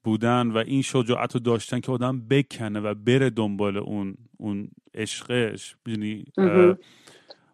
بودن 0.03 0.47
و 0.47 0.57
این 0.57 0.81
شجاعت 0.81 1.33
رو 1.33 1.39
داشتن 1.39 1.79
که 1.79 1.91
آدم 1.91 2.27
بکنه 2.27 2.79
و 2.79 2.93
بره 2.93 3.29
دنبال 3.29 3.77
اون 3.77 4.15
اون 4.37 4.69
عشقش. 4.93 5.75
می‌دونی؟ 5.85 6.25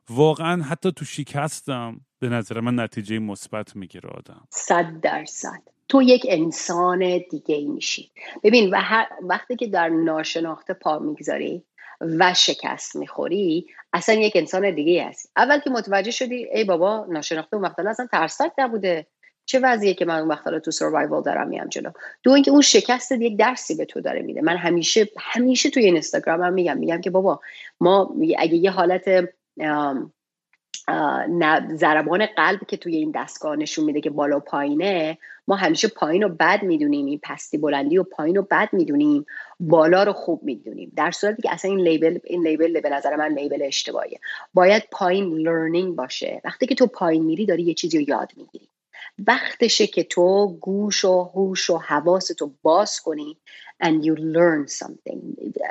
واقعا 0.09 0.63
حتی 0.63 0.91
تو 0.91 1.05
شکستم 1.05 2.01
به 2.19 2.29
نظر 2.29 2.59
من 2.59 2.79
نتیجه 2.79 3.19
مثبت 3.19 3.75
می‌گیره 3.75 4.09
آدم. 4.09 4.47
صد 4.49 4.99
درصد. 5.01 5.74
تو 5.89 6.01
یک 6.01 6.25
انسان 6.29 7.21
دیگه 7.31 7.55
ای 7.55 7.65
میشی. 7.65 8.11
ببین 8.43 8.69
و 8.73 8.81
وقتی 9.21 9.55
که 9.55 9.67
در 9.67 9.89
ناشناخته 9.89 10.73
پا 10.73 10.99
می‌گذاری 10.99 11.63
و 12.01 12.33
شکست 12.33 12.95
می‌خوری 12.95 13.67
اصلا 13.93 14.15
یک 14.15 14.33
انسان 14.35 14.75
دیگه 14.75 15.05
هستی. 15.05 15.29
اول 15.37 15.59
که 15.59 15.69
متوجه 15.69 16.11
شدی 16.11 16.47
ای 16.53 16.63
بابا 16.63 17.05
ناشناخته 17.09 17.55
اون 17.55 17.65
وقتا 17.65 17.89
اصلا 17.89 18.07
ترسک 18.11 18.51
نبوده. 18.57 19.07
چه 19.45 19.59
وضعیه 19.63 19.93
که 19.93 20.05
من 20.05 20.19
اون 20.19 20.27
وقتا 20.27 20.59
تو 20.59 20.71
سروایوال 20.71 21.23
دارم 21.23 21.47
میام 21.47 21.67
جلو. 21.67 21.91
دو 22.23 22.31
اینکه 22.31 22.51
اون 22.51 22.61
شکست 22.61 23.11
یک 23.11 23.37
درسی 23.37 23.75
به 23.75 23.85
تو 23.85 24.01
داره 24.01 24.21
میده. 24.21 24.41
من 24.41 24.57
همیشه 24.57 25.09
همیشه 25.17 25.69
توی 25.69 25.85
اینستاگرام 25.85 26.41
هم 26.41 26.53
میگم 26.53 26.77
میگم 26.77 27.01
که 27.01 27.09
بابا 27.09 27.41
ما 27.79 28.15
اگه 28.37 28.55
یه 28.55 28.71
حالت 28.71 29.29
ضربان 31.75 32.25
قلب 32.25 32.59
که 32.67 32.77
توی 32.77 32.95
این 32.95 33.11
دستگاه 33.15 33.55
نشون 33.55 33.85
میده 33.85 34.01
که 34.01 34.09
بالا 34.09 34.37
و 34.37 34.39
پایینه 34.39 35.17
ما 35.47 35.55
همیشه 35.55 35.87
پایین 35.87 36.21
رو 36.21 36.29
بد 36.29 36.63
می‌دونیم. 36.63 37.05
این 37.05 37.19
پستی 37.23 37.57
بلندی 37.57 37.97
و 37.97 38.03
پایین 38.03 38.35
رو 38.35 38.47
بد 38.51 38.69
می‌دونیم. 38.71 39.25
بالا 39.59 40.03
رو 40.03 40.13
خوب 40.13 40.43
می‌دونیم. 40.43 40.91
در 40.95 41.11
صورتی 41.11 41.41
که 41.41 41.53
اصلا 41.53 41.71
این 41.71 41.79
لیبل 41.79 42.19
این 42.23 42.47
لیبل 42.47 42.81
به 42.81 42.89
نظر 42.89 43.15
من 43.15 43.33
لیبل 43.33 43.61
اشتباهیه. 43.61 44.19
باید 44.53 44.83
پایین 44.91 45.33
لرنینگ 45.33 45.95
باشه. 45.95 46.41
وقتی 46.45 46.67
که 46.67 46.75
تو 46.75 46.87
پایین 46.87 47.25
میری 47.25 47.45
داری 47.45 47.63
یه 47.63 47.73
چیزی 47.73 47.97
رو 47.97 48.09
یاد 48.09 48.31
می‌گیری. 48.37 48.69
وقتشه 49.27 49.87
که 49.87 50.03
تو 50.03 50.57
گوش 50.61 51.05
و 51.05 51.23
هوش 51.23 51.69
و 51.69 51.77
حواستو 51.77 52.51
باز 52.61 53.01
کنی 53.01 53.37
and 53.83 54.05
you 54.05 54.15
learn 54.15 54.67
something. 54.67 55.19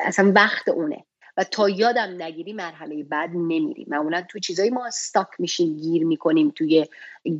اصلا 0.06 0.32
وقت 0.34 0.68
اونه. 0.68 1.04
و 1.36 1.44
تا 1.44 1.68
یادم 1.68 2.22
نگیری 2.22 2.52
مرحله 2.52 3.02
بعد 3.02 3.30
نمیری. 3.30 3.86
معمولا 3.88 4.24
تو 4.28 4.38
چیزایی 4.38 4.70
ما 4.70 4.86
استاک 4.86 5.28
میشیم 5.38 5.76
گیر 5.76 6.04
می‌کنیم 6.04 6.50
توی 6.50 6.86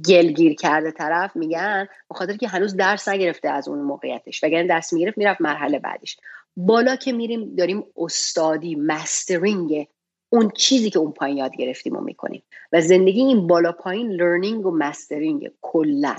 گل 0.09 0.26
گیر 0.26 0.55
کرده 0.55 0.90
طرف 0.90 1.36
میگن 1.36 1.86
بخاطر 2.11 2.36
که 2.36 2.49
هنوز 2.49 2.76
درس 2.76 3.09
نگرفته 3.09 3.49
از 3.49 3.68
اون 3.68 3.78
موقعیتش. 3.78 4.45
وگرنه 4.45 4.68
درس 4.68 4.92
می‌گرفت 4.92 5.18
می‌رفت 5.18 5.40
مرحله 5.40 5.78
بعدش. 5.78 6.16
بالا 6.57 6.97
که 6.97 7.12
میریم 7.12 7.55
داریم 7.57 7.84
استادی 7.97 8.74
mastering 8.75 9.87
اون 10.28 10.51
چیزی 10.51 10.90
که 10.90 10.99
اون 10.99 11.12
پایین 11.12 11.36
یاد 11.36 11.57
گرفتیم 11.57 11.97
و 11.97 12.01
می‌کنیم. 12.01 12.42
و 12.72 12.80
زندگی 12.80 13.20
این 13.20 13.47
بالا 13.47 13.72
پایین 13.72 14.11
learning 14.11 14.66
و 14.66 14.70
mastering 14.70 15.51
کلا. 15.62 16.16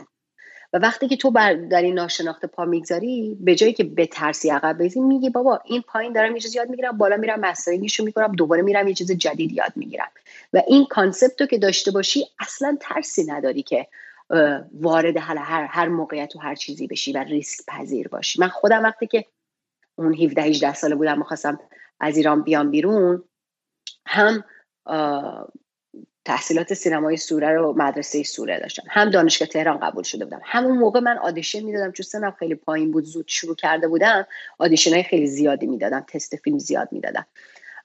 و 0.75 0.77
وقتی 0.77 1.07
که 1.07 1.17
تو 1.17 1.31
بر 1.31 1.53
در 1.53 1.81
این 1.81 1.93
ناشناخته 1.93 2.47
پا 2.47 2.65
می‌گذاری 2.65 3.37
به 3.39 3.55
جایی 3.55 3.73
که 3.73 3.83
بترسی 3.83 4.49
عقب 4.49 4.77
بری 4.77 4.99
میگی 4.99 5.29
بابا 5.29 5.59
این 5.65 5.81
پایین 5.81 6.13
دارم 6.13 6.35
یه 6.35 6.41
چیز 6.41 6.55
یاد 6.55 6.69
می‌گیرم 6.69 6.97
بالا 6.97 7.17
میرم 7.17 7.39
mastering 7.39 7.84
یشو 7.84 8.03
می‌کنم 8.03 8.31
دوباره 8.31 8.61
میرم 8.61 8.87
یه 8.87 8.93
چیز 8.93 9.11
جدید 9.11 9.51
یاد 9.51 9.71
می‌گیرم. 9.75 10.07
و 10.53 10.61
این 10.67 10.85
concept 10.85 11.41
رو 11.41 11.47
که 11.47 11.57
داشته 11.57 11.91
باشی 11.91 12.25
اصلا 12.39 12.77
ترسی 12.81 13.25
نداری 13.25 13.63
که 13.63 13.87
وارد 14.73 15.17
هر 15.17 15.65
هر 15.69 15.87
موقعیت 15.87 16.35
و 16.35 16.39
هر 16.39 16.55
چیزی 16.55 16.87
بشی 16.87 17.11
و 17.11 17.17
ریسک 17.17 17.65
پذیر 17.67 18.07
باشی. 18.07 18.41
من 18.41 18.47
خودم 18.47 18.83
وقتی 18.83 19.07
که 19.07 19.25
اون 19.95 20.13
17 20.13 20.41
18 20.41 20.73
ساله 20.73 20.95
بودم 20.95 21.17
می‌خواستم 21.17 21.59
از 21.99 22.17
ایران 22.17 22.41
بیام 22.41 22.71
بیرون 22.71 23.23
هم 24.07 24.43
تحصیلات 26.25 26.73
سینمای 26.73 27.17
سوره 27.17 27.49
رو 27.49 27.73
مدرسه 27.77 28.23
سوره 28.23 28.59
داشتم. 28.59 28.83
هم 28.89 29.09
دانشگاه 29.09 29.47
تهران 29.47 29.79
قبول 29.79 30.03
شده 30.03 30.25
بودم. 30.25 30.41
همون 30.43 30.77
موقع 30.77 30.99
من 30.99 31.17
آدیشن 31.17 31.59
می‌دادم. 31.59 31.91
چون 31.91 32.03
سنم 32.03 32.35
خیلی 32.39 32.55
پایین 32.55 32.91
بود 32.91 33.03
زود 33.03 33.25
شروع 33.27 33.55
کرده 33.55 33.87
بودم 33.87 34.27
آدیشن 34.57 34.93
های 34.93 35.03
خیلی 35.03 35.27
زیادی 35.27 35.67
می‌دادم 35.67 36.05
تست 36.07 36.35
فیلم 36.35 36.57
زیاد 36.57 36.89
می‌دادم. 36.91 37.25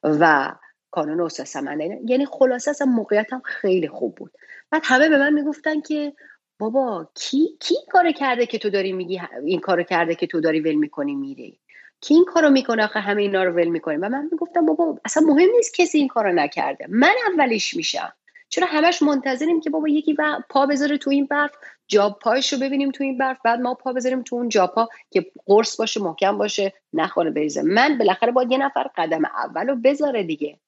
و 0.03 0.53
کانون 0.91 1.21
استاد 1.21 1.47
سمنده 1.47 2.01
یعنی 2.07 2.27
خلاصه 2.27 2.71
اصلا 2.71 2.87
موقعیتم 2.87 3.43
خیلی 3.45 3.89
خوب 3.89 4.15
بود. 4.15 4.33
بعد 4.71 4.83
همه 4.85 5.09
به 5.09 5.19
من 5.19 5.33
می‌گفتن 5.33 5.81
که 5.81 6.13
بابا 6.59 7.09
کی 7.15 7.49
کی 7.61 7.75
کار 7.91 8.13
کرده 8.13 8.47
که 8.47 8.59
تو 8.59 8.71
داری 8.71 8.93
میگی؟ 8.93 9.21
این 9.45 9.61
کارو 9.61 9.83
کرده 9.83 10.15
که 10.15 10.27
تو 10.27 10.41
داری 10.41 10.61
ول 10.61 10.75
می‌کنی 10.75 11.15
میری. 11.15 11.61
کی 12.01 12.15
این 12.15 12.25
کارو 12.25 12.51
می‌کنه 12.51 12.85
آخه 12.85 13.01
همه 13.01 13.23
اینا 13.23 13.45
رو 13.45 13.53
ول 13.53 13.69
می‌کنه 13.69 13.97
و 13.97 14.09
من 14.09 14.29
می‌گفتم 14.33 14.67
بابا 14.67 14.99
اصلا 15.05 15.23
مهم 15.27 15.51
نیست 15.57 15.75
کسی 15.75 15.99
این 15.99 16.09
کارو 16.09 16.33
نکرده. 16.33 16.87
من 16.89 17.15
اولیش 17.33 17.77
میشم. 17.77 18.13
چرا 18.51 18.67
همش 18.67 19.03
منتظریم 19.03 19.61
که 19.61 19.71
بابا 19.71 19.89
یکی 19.89 20.17
پا 20.49 20.67
بذاره 20.67 20.99
تو 20.99 21.11
این 21.11 21.27
برف 21.27 21.51
جاب 21.89 22.19
پایش 22.19 22.53
رو 22.53 22.59
ببینیم 22.59 22.91
تو 22.91 23.05
این 23.05 23.19
برف 23.19 23.39
بعد 23.45 23.61
ما 23.61 23.75
پا 23.75 23.93
بذاریم 23.93 24.23
تو 24.23 24.37
اون 24.37 24.49
جاپا 24.49 24.89
که 25.11 25.27
قرص 25.47 25.77
باشه 25.77 26.01
محکم 26.01 26.39
باشه 26.39 26.73
نخوره 26.93 27.31
بریزه. 27.31 27.63
من 27.63 27.99
بالاخره 27.99 28.33
باید 28.33 28.53
یه 28.53 28.59
نفر 28.59 28.91
قدم 28.97 29.25
اول 29.25 29.67
رو 29.67 29.77
بذاره 29.77 30.23
دیگه. 30.23 30.59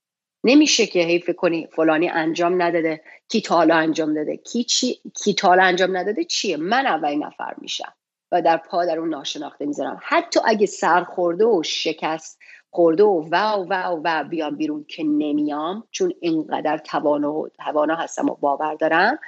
نمیشه 0.45 0.87
که 0.87 1.01
حیف 1.01 1.31
کنی 1.31 1.67
فلانی 1.67 2.09
انجام 2.09 2.63
نداده 2.63 3.03
کی 3.29 3.41
تالا 3.41 3.77
انجام 3.77 4.15
داده. 4.15 4.37
کی 4.37 4.65
چی 4.65 5.01
کی 5.15 5.35
تالا 5.35 5.63
انجام 5.63 5.97
نداده 5.97 6.25
چیه؟ 6.25 6.57
من 6.57 6.87
اولین 6.87 7.25
نفر 7.25 7.55
میشم 7.59 7.93
و 8.33 8.43
در 8.43 8.57
پا 8.57 8.85
در 8.85 8.99
اون 8.99 9.09
ناشناخته 9.09 9.67
می‌ذارم. 9.67 10.01
حتی 10.03 10.41
اگه 10.45 10.67
سرخورده 10.67 11.45
و 11.45 11.63
شکست 11.63 12.39
خورده 12.75 13.03
و 13.03 13.29
و 13.31 13.67
و 13.71 14.01
و 14.05 14.25
بیام 14.25 14.57
بیرون 14.57 14.85
که 14.89 15.03
نمیام 15.05 15.85
چون 15.91 16.13
اینقدر 16.21 16.79
توانا 16.79 17.49
توانا 17.49 17.95
هستم 17.95 18.29
و 18.29 18.35
باور 18.35 18.75
دارم. 18.75 19.19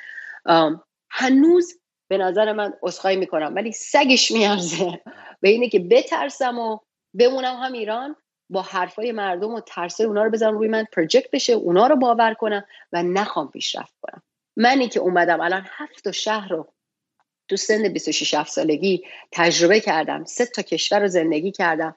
هنوز 1.10 1.78
به 2.08 2.18
نظر 2.18 2.52
من 2.52 2.72
اسخای 2.82 3.16
می‌کنم 3.16 3.52
ولی 3.54 3.72
سگش 3.72 4.30
میارزه. 4.30 5.00
به 5.40 5.48
اینه 5.48 5.68
که 5.68 5.78
بترسم 5.78 6.58
و 6.58 6.78
بمونم 7.14 7.56
هم 7.56 7.72
ایران 7.72 8.16
با 8.50 8.62
حرفای 8.62 9.12
مردم 9.12 9.54
و 9.54 9.60
ترسه 9.60 10.04
اونا 10.04 10.24
رو 10.24 10.30
بزنم 10.30 10.58
روی 10.58 10.68
من 10.68 10.84
پروژکت 10.92 11.30
بشه 11.30 11.52
اونا 11.52 11.86
رو 11.86 11.96
باور 11.96 12.34
کنم 12.34 12.64
و 12.92 13.02
نخوام 13.02 13.50
پیشرفت 13.50 13.94
کنم. 14.02 14.22
منی 14.56 14.88
که 14.88 15.00
اومدم 15.00 15.40
الان 15.40 15.66
هفت 15.70 16.10
شهر 16.10 16.48
رو 16.48 16.68
تو 17.48 17.56
سن 17.56 17.88
26 17.88 18.42
سالگی 18.42 19.02
تجربه 19.32 19.80
کردم 19.80 20.24
سه 20.24 20.46
تا 20.46 20.62
کشور 20.62 20.98
رو 20.98 21.08
زندگی 21.08 21.52
کردم. 21.52 21.96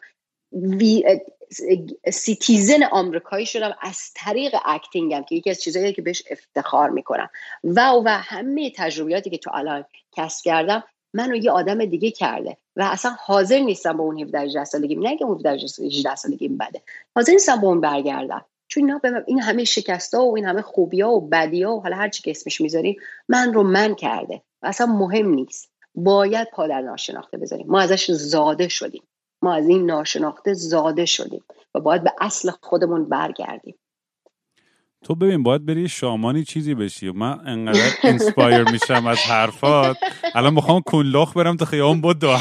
citizen 2.11 2.83
آمریکایی 2.83 3.45
شدم 3.45 3.75
از 3.81 3.99
طریق 4.15 4.55
acting 4.65 5.15
م 5.15 5.23
که 5.23 5.35
یکی 5.35 5.49
از 5.49 5.61
چیزهایی 5.61 5.93
که 5.93 6.01
بهش 6.01 6.23
افتخار 6.31 6.89
می‌کنم. 6.89 7.29
و 7.63 7.91
و 8.05 8.09
همه 8.09 8.71
تجربیاتی 8.75 9.29
که 9.29 9.37
تو 9.37 9.51
الان 9.53 9.85
کسب 10.11 10.45
کردم 10.45 10.83
منو 11.13 11.35
یه 11.35 11.51
آدم 11.51 11.85
دیگه 11.85 12.11
کرده. 12.11 12.57
و 12.75 12.87
اصلا 12.91 13.11
حاضر 13.25 13.59
نیستم 13.59 13.97
با 13.97 14.03
اون 14.03 14.19
17 14.19 14.39
18 14.39 14.63
سالگی 14.63 14.95
نه 14.95 15.17
که 15.17 15.25
17 15.25 15.49
18 15.49 16.15
سالگی 16.15 16.47
بده. 16.47 16.81
حاضر 17.15 17.31
نیستم 17.31 17.61
با 17.61 17.67
اون 17.67 17.81
برگردم. 17.81 18.45
چون 18.67 18.83
اینا 18.83 18.97
به 18.97 19.23
این 19.27 19.41
همه 19.41 19.63
شکستا 19.63 20.25
و 20.25 20.35
این 20.35 20.45
همه 20.45 20.61
خوبیا 20.61 21.09
و 21.09 21.27
بدیا 21.27 21.73
و 21.73 21.81
حالا 21.81 21.95
هر 21.95 22.09
چی 22.09 22.21
که 22.21 22.31
اسمش 22.31 22.61
می‌ذاریم 22.61 22.95
من 23.27 23.53
رو 23.53 23.63
من 23.63 23.95
کرده. 23.95 24.41
و 24.61 24.67
اصلا 24.67 24.87
مهم 24.87 25.29
نیست. 25.29 25.69
باید 25.95 26.47
پا 26.53 26.67
در 26.67 26.81
ناشناخته 26.81 27.37
بذاریم. 27.37 27.67
ما 27.67 27.81
ازش 27.81 28.11
زاده 28.11 28.67
شدیم. 28.67 29.03
ما 29.41 29.53
از 29.53 29.67
این 29.67 29.85
ناشناخته 29.85 30.53
زاده 30.53 31.05
شدیم 31.05 31.43
و 31.75 31.79
باید 31.79 32.03
به 32.03 32.11
اصل 32.21 32.51
خودمون 32.61 33.09
برگردیم. 33.09 33.75
تو 35.03 35.15
ببین 35.15 35.43
باید 35.43 35.65
بری 35.65 35.89
شامانی 35.89 36.43
چیزی 36.43 36.75
بشی. 36.75 37.11
من 37.11 37.39
انقدر 37.47 37.93
اینسپایر 38.03 38.63
میشم 38.71 39.07
از 39.07 39.17
حرفات. 39.19 39.97
الان 40.35 40.53
می‌خوام 40.53 40.81
کنلخ 40.81 41.37
برم 41.37 41.57
تا 41.57 41.65
خیام 41.65 42.01
بود 42.01 42.23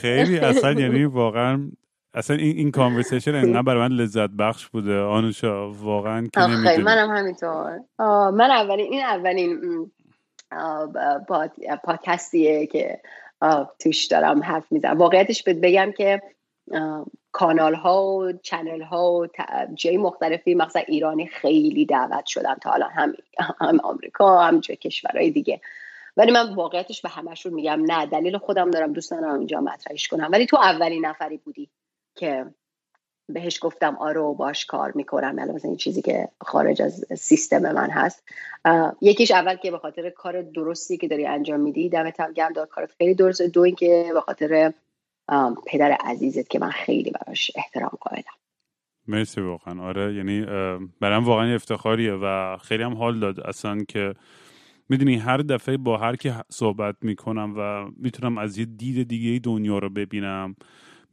خیلی 0.00 0.38
اصلا 0.38 0.72
یعنی 0.72 1.04
واقعا 1.04 1.70
اصلا 2.14 2.36
این 2.36 2.56
این 2.56 2.70
کانورسیشن 2.70 3.34
انقدر 3.34 3.62
برای 3.62 3.88
من 3.88 3.96
لذت 3.96 4.30
بخش 4.30 4.68
بوده. 4.68 5.00
آنوشا 5.00 5.70
واقعا 5.70 6.26
که 6.34 6.40
خیلی 6.40 6.82
منم 6.82 7.10
همینطور. 7.10 7.80
من 8.30 8.50
اولین 8.50 8.92
این 8.92 9.02
اولین 9.02 9.60
پادکستیه 11.84 12.66
که 12.66 13.00
توش 13.78 14.04
دارم 14.04 14.42
حرف 14.42 14.72
می‌زنم. 14.72 14.98
واقعیتش 14.98 15.42
بگم 15.42 15.92
که 15.92 16.22
کانال 17.32 17.74
ها 17.74 18.06
و 18.06 18.32
چنل 18.32 18.82
ها 18.82 19.12
و 19.12 19.26
جای 19.74 19.96
مختلفی 19.96 20.54
مقصد 20.54 20.82
ایرانی 20.88 21.26
خیلی 21.26 21.86
دعوت 21.86 22.26
شدم 22.26 22.56
تا 22.62 22.72
الان 22.72 22.90
هم, 22.90 23.14
هم 23.60 23.80
آمریکا 23.80 24.40
هم 24.40 24.60
جای 24.60 24.76
کشورهای 24.76 25.30
دیگه. 25.30 25.60
ولی 26.16 26.32
من 26.32 26.54
واقعیتش 26.54 27.02
به 27.02 27.08
همشون 27.08 27.54
میگم 27.54 27.82
نه. 27.86 28.06
دلیل 28.06 28.38
خودم 28.38 28.70
دارم 28.70 28.92
دوست 28.92 29.10
دارم 29.10 29.38
اینجا 29.38 29.60
مطرحش 29.60 30.08
کنم. 30.08 30.28
ولی 30.32 30.46
تو 30.46 30.56
اولین 30.56 31.06
نفری 31.06 31.36
بودی 31.36 31.70
که 32.14 32.46
بهش 33.28 33.58
گفتم 33.62 33.96
آره 33.96 34.20
و 34.20 34.34
باش 34.34 34.66
کار 34.66 34.92
می‌کنم. 34.94 35.38
الان 35.38 35.60
این 35.64 35.76
چیزی 35.76 36.02
که 36.02 36.28
خارج 36.40 36.82
از 36.82 37.04
سیستم 37.18 37.72
من 37.72 37.90
هست. 37.90 38.24
یکیش 39.00 39.30
اول 39.30 39.56
که 39.56 39.70
به 39.70 39.78
خاطر 39.78 40.10
کار 40.10 40.42
درستی 40.42 40.96
که 40.96 41.08
داری 41.08 41.26
انجام 41.26 41.60
میدی 41.60 41.88
دمت 41.88 42.20
هم 42.20 42.32
گرم 42.32 42.52
دار 42.52 42.66
کارت 42.66 42.90
خیلی 42.98 43.14
درست 43.14 43.42
دو 43.42 43.60
اینکه 43.60 44.10
به 44.14 44.20
خاطر 44.20 44.72
پدر 45.66 45.92
عزیزت 45.92 46.50
که 46.50 46.58
من 46.58 46.70
خیلی 46.70 47.10
براش 47.10 47.50
احترام 47.56 47.98
قائلم. 48.00 48.24
مرسی 49.08 49.40
واقعا. 49.40 49.82
آره 49.82 50.14
یعنی 50.14 50.46
برام 51.00 51.24
واقعا 51.24 51.54
افتخاریه 51.54 52.12
و 52.12 52.56
خیلی 52.56 52.82
هم 52.82 52.94
حال 52.94 53.20
داد 53.20 53.40
اصلا 53.40 53.84
که 53.88 54.14
می‌دونی 54.88 55.16
هر 55.16 55.36
دفعه 55.36 55.76
با 55.76 55.96
هر 55.96 56.16
کی 56.16 56.32
صحبت 56.50 56.96
می‌کنم 57.02 57.54
و 57.58 57.90
می‌تونم 57.96 58.38
از 58.38 58.58
یه 58.58 58.64
دید 58.64 59.08
دیگه 59.08 59.38
دنیا 59.38 59.78
رو 59.78 59.90
ببینم. 59.90 60.56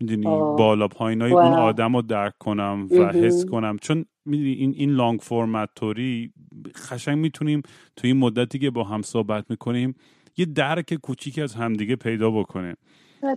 می‌دونی 0.02 0.26
بالا 0.58 0.88
پایینای 0.88 1.32
اون 1.32 1.54
آدم 1.54 1.96
رو 1.96 2.02
درک 2.02 2.38
کنم 2.40 2.88
و 2.92 3.08
حس 3.08 3.46
کنم. 3.46 3.78
چون 3.82 4.06
می‌دونی 4.26 4.52
این 4.52 4.74
این 4.78 4.90
long 4.90 5.20
format 5.20 5.70
توری 5.76 6.34
خشنگ 6.78 7.18
می‌تونیم 7.18 7.62
تو 7.96 8.08
این 8.08 8.18
مدتی 8.18 8.60
که 8.60 8.70
با 8.70 8.84
هم 8.84 9.02
صحبت 9.02 9.46
می‌کنیم 9.50 9.96
یه 10.38 10.46
درک 10.46 10.94
کوچیکی 10.94 11.42
از 11.42 11.56
همدیگه 11.56 11.96
پیدا 11.96 12.32
بکنیم 12.32 12.76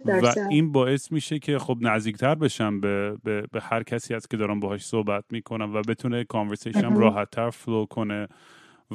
و 0.07 0.35
این 0.51 0.73
باعث 0.73 1.13
میشه 1.13 1.39
که 1.39 1.59
خب 1.59 1.79
نزدیکتر 1.81 2.35
بشم 2.35 2.81
به, 2.81 3.17
به, 3.25 3.43
به 3.53 3.61
هر 3.61 3.83
کسی 3.83 4.15
از 4.15 4.27
که 4.27 4.37
دارم 4.37 4.61
باهاش 4.61 4.85
صحبت 4.85 5.25
می‌کنم 5.31 5.75
و 5.75 5.83
بتونه 5.89 6.25
conversation 6.25 6.95
راحتتر 6.95 7.51
flow 7.51 7.87
کنه. 7.87 8.29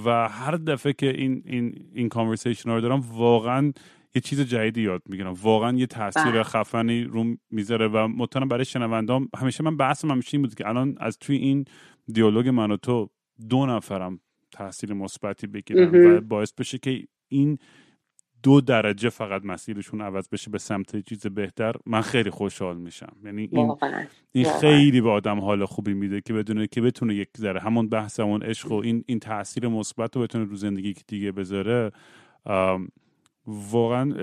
و 0.06 0.30
هر 0.30 0.56
دفعه 0.56 0.94
که 0.94 1.10
این 1.10 1.44
این 1.46 1.86
این 1.94 2.10
کانورسیشن 2.10 2.70
رو 2.70 2.82
دارم 2.82 3.00
واقعا 3.00 3.72
یه 4.16 4.22
چیز 4.22 4.42
جدیدی 4.42 4.82
یاد 4.82 5.02
می‌گیرم. 5.10 5.34
واقعا 5.34 5.78
یه 5.78 5.88
تاثیر 5.88 6.32
بله. 6.32 6.44
خفنی 6.44 7.04
رو 7.04 7.36
می‌ذاره 7.52 7.88
و 7.88 8.08
مطمئنم 8.08 8.48
برای 8.48 8.66
شنوندام 8.66 9.30
همیشه 9.38 9.64
من 9.64 9.78
بحثم 9.78 10.12
همیشه 10.12 10.38
این 10.38 10.42
بود 10.42 10.56
که 10.56 10.68
الان 10.68 10.96
از 11.00 11.18
توی 11.20 11.36
این 11.36 11.66
دیالوگ 12.14 12.48
من 12.48 12.72
و 12.72 12.78
تو 12.78 13.10
دو 13.50 13.66
نفرم 13.66 14.20
تاثیر 14.52 14.94
مثبتی 14.94 15.48
بگیرم 15.48 15.94
و 15.94 16.22
باعث 16.22 16.54
بشه 16.54 16.78
که 16.78 17.04
این 17.28 17.58
دو 18.44 18.62
درجه 18.62 19.10
فقط 19.10 19.46
مسیرشون 19.46 20.02
عوض 20.02 20.30
بشه 20.30 20.52
به 20.52 20.58
سمت 20.58 21.10
چیز 21.10 21.28
بهتر. 21.28 21.74
من 21.86 22.02
خیلی 22.02 22.30
خوشحال 22.30 22.78
میشم. 22.78 23.16
یعنی 23.24 23.50
این, 23.52 23.76
این 24.32 24.46
خیلی 24.62 25.02
به 25.02 25.10
آدم 25.10 25.40
حال 25.40 25.66
خوبی 25.66 25.94
میده 25.94 26.22
که 26.22 26.34
بدونه 26.34 26.68
که 26.68 26.82
بتونه 26.82 27.16
یک 27.16 27.30
ذره 27.38 27.60
همون 27.60 27.90
بحث 27.90 28.20
همون 28.20 28.44
عشق 28.44 28.72
و 28.72 28.76
این 28.76 29.04
این 29.08 29.20
تاثیر 29.20 29.68
مثبت 29.68 30.16
رو 30.16 30.22
بتونه 30.22 30.46
رو 30.46 30.56
زندگی 30.56 30.96
دیگه 31.08 31.32
بذاره. 31.32 31.92
واقعا 33.72 34.14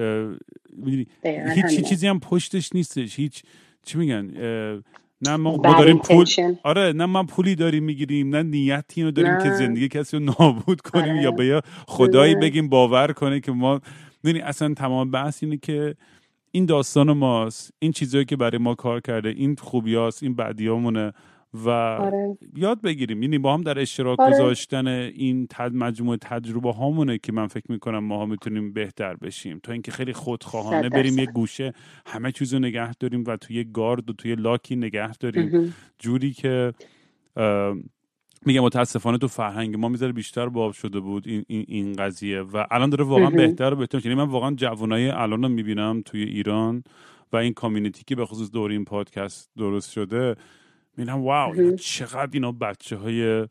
هیچ 1.54 1.88
چیزی 1.88 2.06
هم 2.06 2.20
پشتش 2.20 2.72
نیستش. 2.74 3.18
هیچ 3.18 3.42
چی 3.84 3.98
میگن 3.98 4.30
نه 5.22 5.36
ما, 5.36 5.56
داریم 5.56 5.98
پول 5.98 6.26
آره 6.64 6.92
نه 6.92 7.06
من 7.06 7.26
پولی 7.26 7.54
داریم 7.54 7.84
می‌گیریم 7.84 8.36
نه 8.36 8.42
نیتی 8.42 9.02
رو 9.02 9.10
داریم 9.10 9.38
که 9.42 9.50
زندگی 9.50 9.88
کسی 9.88 10.16
رو 10.16 10.22
نابود 10.38 10.80
کنیم 10.80 11.16
یا 11.16 11.30
آره. 11.30 11.36
به 11.36 11.62
خدایی 11.88 12.34
بگیم 12.34 12.68
باور 12.68 13.12
کنه 13.12 13.40
که 13.40 13.52
ما 13.52 13.80
می‌دونی 14.24 14.42
اصلا 14.44 14.74
تمام 14.74 15.10
بحث 15.10 15.42
اینه 15.42 15.56
که 15.56 15.94
این 16.50 16.66
داستان 16.66 17.12
ماست 17.12 17.70
این 17.78 17.92
چیزهایی 17.92 18.24
که 18.24 18.36
برای 18.36 18.58
ما 18.58 18.74
کار 18.74 19.00
کرده 19.00 19.28
این 19.28 19.56
خوبیاست 19.56 20.22
این 20.22 20.34
بعدیامونه 20.34 21.12
و 21.64 21.68
آره. 21.68 22.38
یاد 22.56 22.82
بگیریم. 22.82 23.22
یعنی 23.22 23.38
با 23.38 23.54
هم 23.54 23.62
در 23.62 23.78
اشتراک 23.78 24.20
آره. 24.20 24.32
گذاشتن 24.32 24.86
این 24.86 25.46
تد 25.50 25.74
مجموعه 25.74 26.18
تجربه 26.20 26.72
هامونه 26.72 27.18
که 27.18 27.32
من 27.32 27.46
فکر 27.46 27.72
می‌کنم 27.72 27.98
ما 27.98 28.16
ها 28.16 28.26
می‌تونیم 28.26 28.72
بهتر 28.72 29.14
بشیم. 29.14 29.60
تا 29.62 29.72
اینکه 29.72 29.92
خیلی 29.92 30.12
خودخواهانه 30.12 30.88
بریم 30.88 31.18
یه 31.18 31.26
گوشه 31.26 31.72
همه 32.06 32.32
چیز 32.32 32.54
رو 32.54 32.60
نگه 32.60 32.94
داریم 32.94 33.24
و 33.26 33.36
توی 33.36 33.64
گارد 33.64 34.10
و 34.10 34.12
توی 34.12 34.34
لاکی 34.34 34.76
نگه 34.76 35.16
داریم. 35.16 35.74
جوری 35.98 36.32
که 36.32 36.72
میگم 38.46 38.60
متاسفانه 38.60 39.18
تو 39.18 39.28
فرهنگ 39.28 39.76
ما 39.76 39.88
می‌ذاره 39.88 40.12
بیشتر 40.12 40.48
باب 40.48 40.72
شده 40.72 41.00
بود 41.00 41.28
این, 41.28 41.44
این, 41.48 41.64
این 41.68 41.92
قضیه 41.92 42.40
و 42.40 42.64
الان 42.70 42.90
داره 42.90 43.04
واقعا 43.04 43.30
بهتر 43.30 43.72
و 43.72 43.76
بهتر. 43.76 44.00
یعنی 44.04 44.14
من 44.14 44.28
واقعا 44.28 44.54
جوانای 44.54 45.08
الان 45.08 45.42
رو 45.42 45.48
می‌بینم 45.48 46.02
توی 46.04 46.22
ایران 46.22 46.84
و 47.32 47.36
این 47.36 47.52
کامیونیتی 47.52 48.04
که 48.06 48.16
به 48.16 48.26
خصوص 48.26 48.50
دور 48.50 48.70
این 48.70 48.84
پادکست 48.84 49.50
درست 49.56 49.92
شده. 49.92 50.34
میگم 50.96 51.22
واو 51.22 51.76
چقدر 51.76 52.30
اینا 52.32 52.52
بچه 52.52 52.96
های 52.96 53.46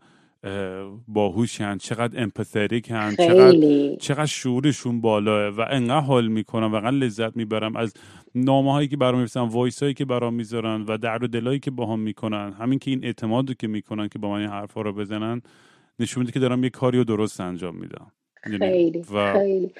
باهوشن 1.07 1.77
چقدر 1.77 2.23
امپاتریک 2.23 2.91
هن 2.91 3.15
چقدر, 3.15 3.95
چقدر 3.95 4.25
شعورشون 4.25 5.01
بالاه 5.01 5.55
و 5.55 5.65
انقدر 5.69 5.99
حال 5.99 6.27
می‌کنم 6.27 6.71
و 6.71 6.75
انقدر 6.75 6.91
لذت 6.91 7.37
می‌برم 7.37 7.75
از 7.75 7.93
نامه 8.35 8.71
هایی 8.71 8.87
که 8.87 8.97
برام 8.97 9.19
میفرستن 9.19 9.41
وایس 9.41 9.83
هایی 9.83 9.93
که 9.93 10.05
برام 10.05 10.33
می‌ذارن 10.33 10.81
و 10.81 10.97
درد 10.97 11.23
و 11.23 11.27
دلایی 11.27 11.59
که 11.59 11.71
با 11.71 11.85
هم 11.85 11.99
می‌کنن. 11.99 12.53
همین 12.53 12.79
که 12.79 12.91
این 12.91 13.05
اعتماد 13.05 13.57
که 13.57 13.67
می‌کنن 13.67 14.07
که 14.07 14.19
با 14.19 14.29
من 14.29 14.39
این 14.39 14.49
حرفا 14.49 14.81
رو 14.81 14.93
بزنن 14.93 15.41
نشون 15.99 16.21
میده 16.21 16.31
که 16.31 16.39
دارم 16.39 16.63
یه 16.63 16.69
کاری 16.69 16.97
رو 16.97 17.03
درست 17.03 17.41
انجام 17.41 17.75
میدم. 17.75 18.11
یعنی 18.45 18.59
خیلی 18.59 19.05
و... 19.13 19.33
خیلی. 19.33 19.71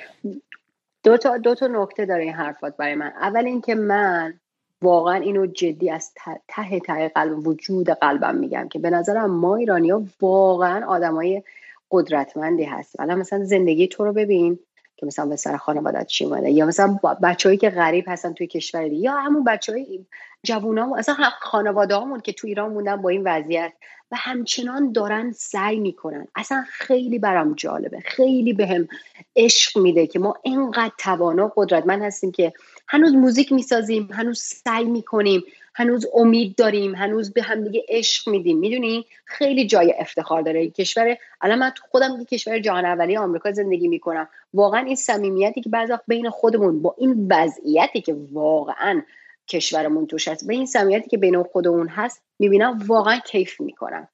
دو 1.03 1.17
تا 1.17 1.37
دو 1.37 1.55
تا 1.55 1.67
نکته 1.67 2.05
داره 2.05 2.23
این 2.23 2.33
حرفات 2.33 2.77
برای 2.77 2.95
من. 2.95 3.11
اول 3.21 3.45
اینکه 3.45 3.75
من 3.75 4.33
واقعا 4.81 5.15
اینو 5.15 5.45
جدی 5.45 5.89
از 5.89 6.11
ته 6.47 6.79
ته 6.79 7.09
قلب 7.09 7.47
وجود 7.47 7.89
قلبم 7.89 8.35
میگم 8.35 8.67
که 8.67 8.79
به 8.79 8.89
نظرم 8.89 9.31
ما 9.31 9.55
ایرانی 9.55 9.89
ها 9.89 10.03
واقعا 10.21 10.87
آدمای 10.87 11.43
قدرتمندی 11.91 12.63
هست 12.63 12.99
الان 12.99 13.19
مثلا 13.19 13.43
زندگی 13.43 13.87
تو 13.87 14.05
رو 14.05 14.13
ببین 14.13 14.59
که 14.97 15.05
مثلا 15.05 15.25
به 15.25 15.35
سر 15.35 15.57
خانوادت 15.57 16.07
چی 16.07 16.25
اومده 16.25 16.51
یا 16.51 16.65
مثلا 16.65 16.99
بچههایی 17.23 17.57
که 17.57 17.69
غریب 17.69 18.05
هستن 18.07 18.33
توی 18.33 18.47
کشور 18.47 18.87
دیگه 18.87 19.01
یا 19.01 19.11
همون 19.11 19.43
بچه 19.43 19.71
های 19.71 20.05
جوونامون 20.43 20.99
اصلا 20.99 21.15
خانواده 21.41 21.95
همون 21.95 22.19
که 22.19 22.33
تو 22.33 22.47
ایران 22.47 22.73
موندن 22.73 22.95
با 22.95 23.09
این 23.09 23.21
وضعیت 23.25 23.73
و 24.11 24.15
همچنان 24.19 24.91
دارن 24.91 25.31
سعی 25.31 25.79
می‌کنن. 25.79 26.27
اصلا 26.35 26.65
خیلی 26.69 27.19
برام 27.19 27.53
جالبه 27.53 27.99
خیلی 27.99 28.53
بهم 28.53 28.87
عشق 29.35 29.77
میده 29.77 30.07
که 30.07 30.19
ما 30.19 30.35
اینقدر 30.43 30.93
توانا 30.97 31.51
قدرتمند 31.55 32.01
هستیم 32.01 32.31
که 32.31 32.53
هنوز 32.87 33.13
موزیک 33.13 33.51
می‌سازیم 33.51 34.09
هنوز 34.11 34.39
سعی 34.39 34.85
می‌کنیم 34.85 35.43
هنوز 35.75 36.05
امید 36.13 36.55
داریم 36.55 36.95
هنوز 36.95 37.33
به 37.33 37.41
هم 37.41 37.63
دیگه 37.63 37.85
عشق 37.89 38.29
میدیم. 38.29 38.57
می‌دونی؟ 38.57 39.05
خیلی 39.25 39.67
جای 39.67 39.93
افتخار 39.99 40.41
داره. 40.41 40.69
کشور 40.69 41.17
الان 41.41 41.59
من 41.59 41.71
خودم 41.89 42.17
که 42.17 42.25
کشور 42.25 42.59
جهان 42.59 42.85
اولی 42.85 43.17
آمریکا 43.17 43.51
زندگی 43.51 43.87
می‌کنم. 43.87 44.29
واقعا 44.53 44.79
این 44.79 44.95
صمیمیتی 44.95 45.61
که 45.61 45.69
بعضی 45.69 45.93
بین 46.07 46.29
خودمون 46.29 46.81
با 46.81 46.95
این 46.97 47.27
وضعیتی 47.31 48.01
که 48.01 48.15
واقعا 48.31 49.01
کشورمون 49.47 50.07
توش 50.07 50.27
هست 50.27 50.47
به 50.47 50.53
این 50.53 50.65
صمیمیتی 50.65 51.09
که 51.09 51.17
بین 51.17 51.43
خودمون 51.43 51.87
هست 51.87 52.21
می‌بینم 52.39 52.79
واقعا 52.87 53.17
کیف 53.19 53.61
می‌کنم. 53.61 54.07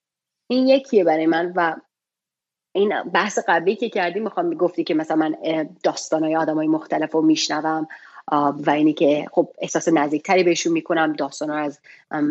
این 0.47 0.67
یکیه 0.67 1.03
برای 1.03 1.25
من 1.25 1.53
و 1.55 1.75
این 2.73 3.03
بحث 3.03 3.39
قبلی 3.47 3.75
که 3.75 3.89
کردی 3.89 4.19
می‌خوام 4.19 4.53
گفتی 4.53 4.83
که 4.83 4.93
مثلا 4.93 5.17
من 5.17 5.35
داستانهای 5.83 6.35
آدمای 6.35 6.67
مختلف 6.67 7.11
رو 7.11 7.21
میشنوم. 7.21 7.87
و 8.27 8.69
اینی 8.69 8.93
که 8.93 9.27
خب 9.31 9.49
احساس 9.61 9.87
نزدیکتری 9.87 10.43
بهشون 10.43 10.73
می‌کنم 10.73 11.13
داستان 11.13 11.49
از 11.49 11.79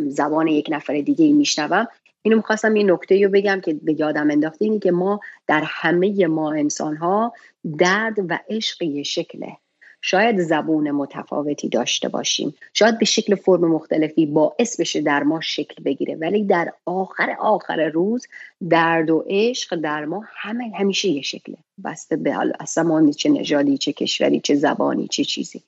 زبان 0.08 0.46
یک 0.46 0.68
نفر 0.70 1.00
دیگه 1.00 1.32
میشنوم. 1.32 1.88
اینو 2.22 2.36
می‌خواستم 2.36 2.76
یه 2.76 2.84
نکته 2.84 3.24
رو 3.24 3.30
بگم 3.30 3.60
که 3.64 3.74
به 3.74 4.00
یادم 4.00 4.30
انداخته 4.30 4.64
اینی 4.64 4.78
که 4.78 4.90
ما 4.90 5.20
در 5.46 5.62
همه 5.66 6.26
ما 6.26 6.52
انسان 6.52 6.96
ها 6.96 7.32
درد 7.78 8.14
و 8.30 8.38
عشق 8.48 8.82
یه 8.82 9.02
شکله. 9.02 9.56
شاید 10.02 10.40
زبون 10.40 10.90
متفاوتی 10.90 11.68
داشته 11.68 12.08
باشیم. 12.08 12.54
شاید 12.74 12.98
به 12.98 13.04
شکل 13.04 13.34
فرم 13.34 13.64
مختلفی 13.64 14.26
باعث 14.26 14.80
بشه 14.80 15.00
در 15.00 15.22
ما 15.22 15.40
شکل 15.40 15.82
بگیره. 15.84 16.14
ولی 16.14 16.44
در 16.44 16.72
آخر 16.86 17.36
آخر 17.40 17.88
روز 17.88 18.26
درد 18.70 19.10
و 19.10 19.24
عشق 19.28 19.76
در 19.76 20.04
ما 20.04 20.24
همه 20.26 20.72
همیشه 20.78 21.08
یه 21.08 21.22
شکله. 21.22 21.56
بسته 21.84 22.16
به 22.16 22.32
حال 22.32 22.52
اصلا 22.60 23.10
چه 23.10 23.28
نژادی 23.28 23.78
چه 23.78 23.92
کشوری 23.92 24.40
چه 24.40 24.54
زبانی 24.54 25.08
چه 25.08 25.24
چیزی. 25.24 25.62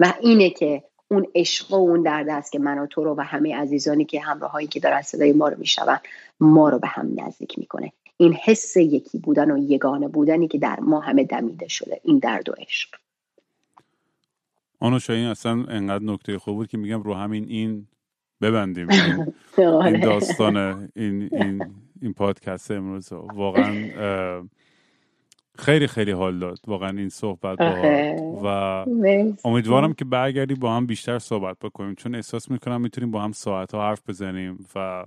و 0.00 0.14
اینه 0.20 0.50
که 0.50 0.82
اون 1.08 1.26
عشق 1.34 1.72
و 1.72 1.74
اون 1.74 2.02
درد 2.02 2.28
است 2.28 2.52
که 2.52 2.58
من 2.58 2.78
و 2.78 2.86
تو 2.86 3.04
رو 3.04 3.14
و 3.14 3.20
همه 3.20 3.56
عزیزانی 3.56 4.04
که 4.04 4.20
همراهایی 4.20 4.66
که 4.66 4.80
دارن 4.80 5.02
صدای 5.02 5.32
ما 5.32 5.48
رو 5.48 5.58
میشنون 5.58 5.98
ما 6.40 6.68
رو 6.68 6.78
به 6.78 6.86
هم 6.86 7.12
نزدیک 7.16 7.58
می‌کنه. 7.58 7.92
این 8.16 8.32
حس 8.32 8.76
یکی 8.76 9.18
بودن 9.18 9.50
و 9.50 9.58
یگانه 9.58 10.08
بودنی 10.08 10.48
که 10.48 10.58
در 10.58 10.80
ما 10.80 11.00
همه 11.00 11.24
دمیده 11.24 11.68
شده 11.68 12.00
این 12.04 12.18
درد 12.18 12.48
و 12.48 12.52
عشق. 12.52 12.88
آنو 14.80 14.98
شاین 14.98 15.26
اصلا 15.26 15.52
انقدر 15.52 16.04
نکته 16.04 16.38
خوب 16.38 16.54
بود 16.54 16.68
که 16.68 16.78
میگم 16.78 17.02
رو 17.02 17.14
همین 17.14 17.44
این 17.48 17.86
ببندیم. 18.40 18.88
این, 19.58 19.66
آره. 19.66 20.00
داستان 20.00 20.56
این, 20.96 21.28
این, 21.32 21.64
این 22.02 22.12
پادکست 22.12 22.70
امروز. 22.70 23.12
واقعا 23.12 23.72
خیلی 25.60 25.86
خیلی 25.86 26.10
حال 26.10 26.38
داد. 26.38 26.58
واقعا 26.66 26.98
این 26.98 27.08
صحبت 27.08 27.58
با 27.58 28.14
و 28.42 28.48
امیدوارم 29.44 29.92
که 29.92 30.04
برگردی 30.04 30.54
با 30.54 30.76
هم 30.76 30.86
بیشتر 30.86 31.18
صحبت 31.18 31.56
بکنیم. 31.58 31.94
چون 31.94 32.14
احساس 32.14 32.50
می‌کنم 32.50 32.80
می‌تونیم 32.80 33.10
با 33.10 33.22
هم 33.22 33.32
ساعت 33.32 33.74
ها 33.74 33.88
حرف 33.88 34.02
بزنیم 34.08 34.66
و 34.74 35.04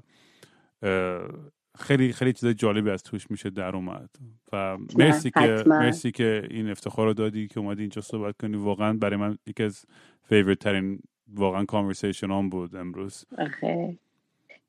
خیلی 1.80 2.14
خیلی 2.14 2.34
چیز 2.34 2.50
جالبی 2.50 2.90
از 2.90 3.04
توش 3.04 3.32
میشه 3.32 3.50
در 3.50 3.76
اومد. 3.76 4.10
و 4.54 4.78
مرسی 4.98 5.32
که 5.32 5.64
مرسی 5.66 6.12
که 6.12 6.48
این 6.50 6.70
افتخار 6.70 7.08
رو 7.08 7.14
دادی 7.14 7.48
که 7.48 7.60
اومدی 7.60 7.82
اینجا 7.82 8.02
صحبت 8.02 8.36
کنی. 8.42 8.58
واقعا 8.58 8.94
برای 8.94 9.18
من 9.18 9.38
یکی 9.48 9.64
از 9.64 9.86
favorite 10.24 10.60
ترین 10.60 11.00
واقعا 11.34 11.66
conversation 11.66 12.32
هم 12.32 12.50
بود 12.50 12.76
امروز. 12.76 13.26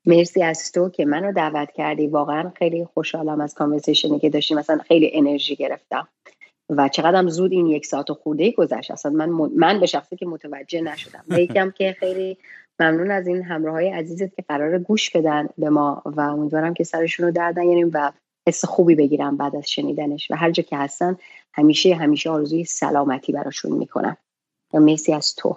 مرسی 0.05 0.43
از 0.43 0.71
تو 0.71 0.89
که 0.89 1.05
منو 1.05 1.31
دعوت 1.31 1.71
کردی. 1.71 2.07
واقعا 2.07 2.51
خیلی 2.55 2.85
خوشحالم 2.85 3.41
از 3.41 3.53
conversation 3.53 4.14
ی 4.14 4.19
که 4.19 4.29
داشتیم 4.29 4.57
مثلا 4.57 4.77
خیلی 4.77 5.11
انرژی 5.13 5.55
گرفتم. 5.55 6.07
و 6.69 6.89
چقدرم 6.89 7.29
زود 7.29 7.51
این 7.51 7.67
یک 7.67 7.85
ساعت 7.85 8.09
و 8.09 8.13
خورده 8.13 8.51
گذشت. 8.51 8.91
اصلا 8.91 9.11
من 9.11 9.29
من 9.55 9.79
به 9.79 9.85
شخصی 9.85 10.15
که 10.15 10.25
متوجه 10.25 10.81
نشدم. 10.81 11.23
یکم 11.41 11.71
که 11.71 11.95
خیلی 11.99 12.37
ممنون 12.79 13.11
از 13.11 13.27
این 13.27 13.43
همراه 13.43 13.73
های 13.73 13.89
عزیزت 13.89 14.35
که 14.35 14.41
قرار 14.47 14.79
گوش 14.79 15.09
بدن 15.09 15.49
به 15.57 15.69
ما 15.69 16.01
و 16.05 16.21
امیدوارم 16.21 16.73
که 16.73 16.83
سرشون 16.83 17.25
رو 17.25 17.31
دردن 17.31 17.63
یعنی 17.63 17.83
و 17.83 18.11
حس 18.47 18.65
خوبی 18.65 18.95
بگیرم 18.95 19.37
بعد 19.37 19.55
از 19.55 19.71
شنیدنش. 19.71 20.31
و 20.31 20.35
هر 20.35 20.51
جا 20.51 20.63
که 20.63 20.77
هستن 20.77 21.17
همیشه 21.53 21.95
همیشه 21.95 22.29
آرزوی 22.29 22.63
سلامتی 22.63 23.31
براشون 23.31 23.71
می‌کنم 23.71 24.17
و 24.73 24.79
مرسی 24.79 25.13
از 25.13 25.35
تو. 25.35 25.55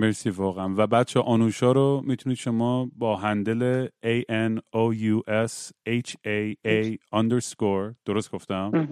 مرسی 0.00 0.30
واقعا. 0.30 0.74
و 0.76 0.86
بچه 0.86 1.20
آنوشا 1.20 1.72
رو 1.72 2.02
می‌تونید 2.06 2.38
شما 2.38 2.90
با 2.98 3.16
هندل 3.16 3.86
A 4.06 4.22
N 4.30 4.58
O 4.76 4.94
U 4.96 5.22
S 5.48 5.70
H 5.88 6.10
A 6.26 6.54
A 6.66 6.96
underscore 7.20 7.94
درست 8.04 8.30
گفتم؟ 8.30 8.88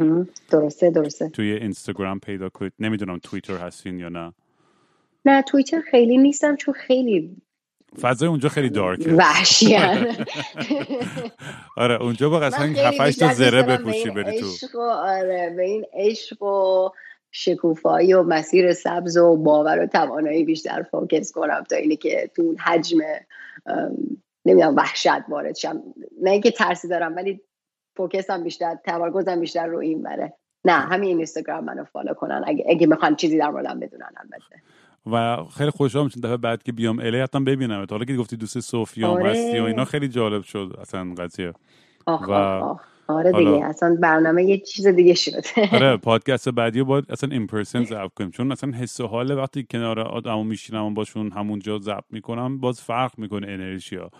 درسته 0.50 0.90
درسته. 0.90 1.28
توی 1.28 1.52
اینستاگرام 1.52 2.20
پیدا 2.20 2.48
کنید. 2.48 2.72
نمی‌دونم 2.78 3.18
توییتر 3.18 3.56
هستین 3.56 3.98
یا 3.98 4.08
نه. 4.08 4.34
نه 5.24 5.42
توییتر 5.42 5.80
خیلی 5.90 6.16
نیستم 6.18 6.56
چون 6.56 6.74
خیلی 6.74 7.36
فضای 8.00 8.28
اونجا 8.28 8.48
خیلی 8.48 8.70
دارکه 8.70 9.12
وحشیان 9.12 10.06
آره 11.76 12.02
اونجا 12.02 12.30
با 12.30 12.38
قصد 12.38 12.78
7 12.78 13.18
تا 13.18 13.34
زره 13.34 13.62
بپوشی 13.62 14.10
بری 14.10 14.40
تو. 14.40 14.80
آره 14.82 15.54
به 15.56 15.62
این 15.62 15.84
عشق 15.94 16.42
و 16.42 16.88
شکوفایی 17.32 18.14
و 18.14 18.22
مسیر 18.22 18.72
سبز 18.72 19.16
و 19.16 19.36
باور 19.36 19.82
و 19.82 19.86
توانایی 19.86 20.44
بیشتر 20.44 20.82
focus 20.82 21.32
کنم 21.32 21.64
تا 21.70 21.76
اینی 21.76 21.96
که 21.96 22.30
تو 22.36 22.54
حجم 22.66 22.98
نمی‌دونم 24.46 24.76
وحشت 24.76 25.28
وارد 25.28 25.56
شم. 25.56 25.82
نه 26.22 26.30
اینکه 26.30 26.50
ترسی 26.50 26.88
دارم 26.88 27.16
ولی 27.16 27.40
focus 27.96 28.36
م 28.36 28.44
بیشتر 28.44 28.74
تمرکزم 28.84 29.40
بیشتر 29.40 29.66
رو 29.66 29.78
این 29.78 30.02
بره. 30.02 30.34
نه 30.64 30.72
همین 30.72 31.16
اینستاگرام 31.16 31.64
منو 31.64 31.84
follow 31.84 32.14
کنن. 32.14 32.44
اگه, 32.46 32.64
اگه 32.68 32.86
می‌خوان 32.86 33.16
چیزی 33.16 33.38
در 33.38 33.50
موردم 33.50 33.80
بدونن 33.80 34.10
البته. 34.16 34.62
و 35.06 35.44
خیلی 35.44 35.70
خوشحال 35.70 36.08
چون 36.08 36.20
دفعه 36.20 36.36
بعد 36.36 36.62
که 36.62 36.72
بیام 36.72 36.98
LA 36.98 37.20
حتما 37.20 37.44
ببینم. 37.44 37.86
حالا 37.90 38.04
که 38.04 38.16
گفتی 38.16 38.36
دوست 38.36 38.60
صوفیا 38.60 39.08
آره. 39.08 39.30
هستی 39.30 39.60
و 39.60 39.64
اینا 39.64 39.84
خیلی 39.84 40.08
جالب 40.08 40.42
شد. 40.42 40.76
اصلا 40.80 41.14
قضیه. 41.18 41.52
آخ 42.06 42.28
و 42.28 42.32
آخ. 42.32 42.80
آره 43.08 43.32
دیگه 43.32 43.64
اصلا 43.64 43.96
برنامه 44.02 44.44
یه 44.44 44.58
چیز 44.58 44.86
دیگه 44.86 45.14
شد 45.14 45.44
آره 45.72 45.96
پادکست 46.08 46.48
بعدی 46.48 46.82
باید 46.82 47.04
اصلا 47.08 47.30
in 47.32 47.46
person 47.46 47.84
ضبط 47.84 48.14
کنیم. 48.14 48.30
چون 48.30 48.52
اصلا 48.52 48.72
حس 48.72 49.00
و 49.00 49.06
حال 49.06 49.30
وقتی 49.30 49.66
کنار 49.70 50.00
آدمو 50.00 50.44
میشینم 50.44 50.84
و 50.84 50.90
باشون 50.90 51.32
همونجا 51.32 51.78
ضبط 51.78 52.04
می‌کنم 52.10 52.58
باز 52.58 52.80
فرق 52.80 53.18
می‌کنه 53.18 53.46
انرژی 53.46 53.96
ها 53.96 54.10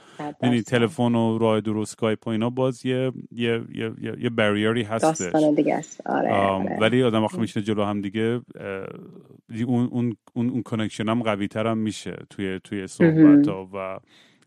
یعنی 0.43 0.63
تلفن 0.63 1.15
و 1.15 1.39
راه 1.39 1.61
دور 1.61 1.79
اسکایپ 1.79 2.27
و 2.27 2.31
اینا 2.31 2.51
باز 2.51 2.87
یه 2.87 3.13
یه 3.33 3.63
یه 3.75 3.93
یه 4.21 4.31
barrier 4.31 4.76
ی 4.76 4.83
هستش. 4.83 5.33
داستان 5.33 5.55
دیگه 5.55 5.75
است. 5.75 6.07
آره, 6.07 6.33
آره. 6.35 6.77
ولی 6.81 7.03
آدم 7.03 7.25
وقتی 7.25 7.39
میشینه 7.41 7.65
جلو 7.65 7.85
هم 7.85 8.01
دیگه 8.01 8.41
اون 9.67 9.89
اون 9.93 10.17
اون, 10.35 10.51
اون 10.51 10.63
connection 10.63 11.09
هم 11.09 11.23
قوی 11.23 11.49
تر 11.49 11.67
هم 11.67 11.79
میشه 11.79 12.17
توی 12.31 12.61
توی 12.65 12.87
صحبت 12.87 13.49
ها 13.49 13.69
و 13.75 13.99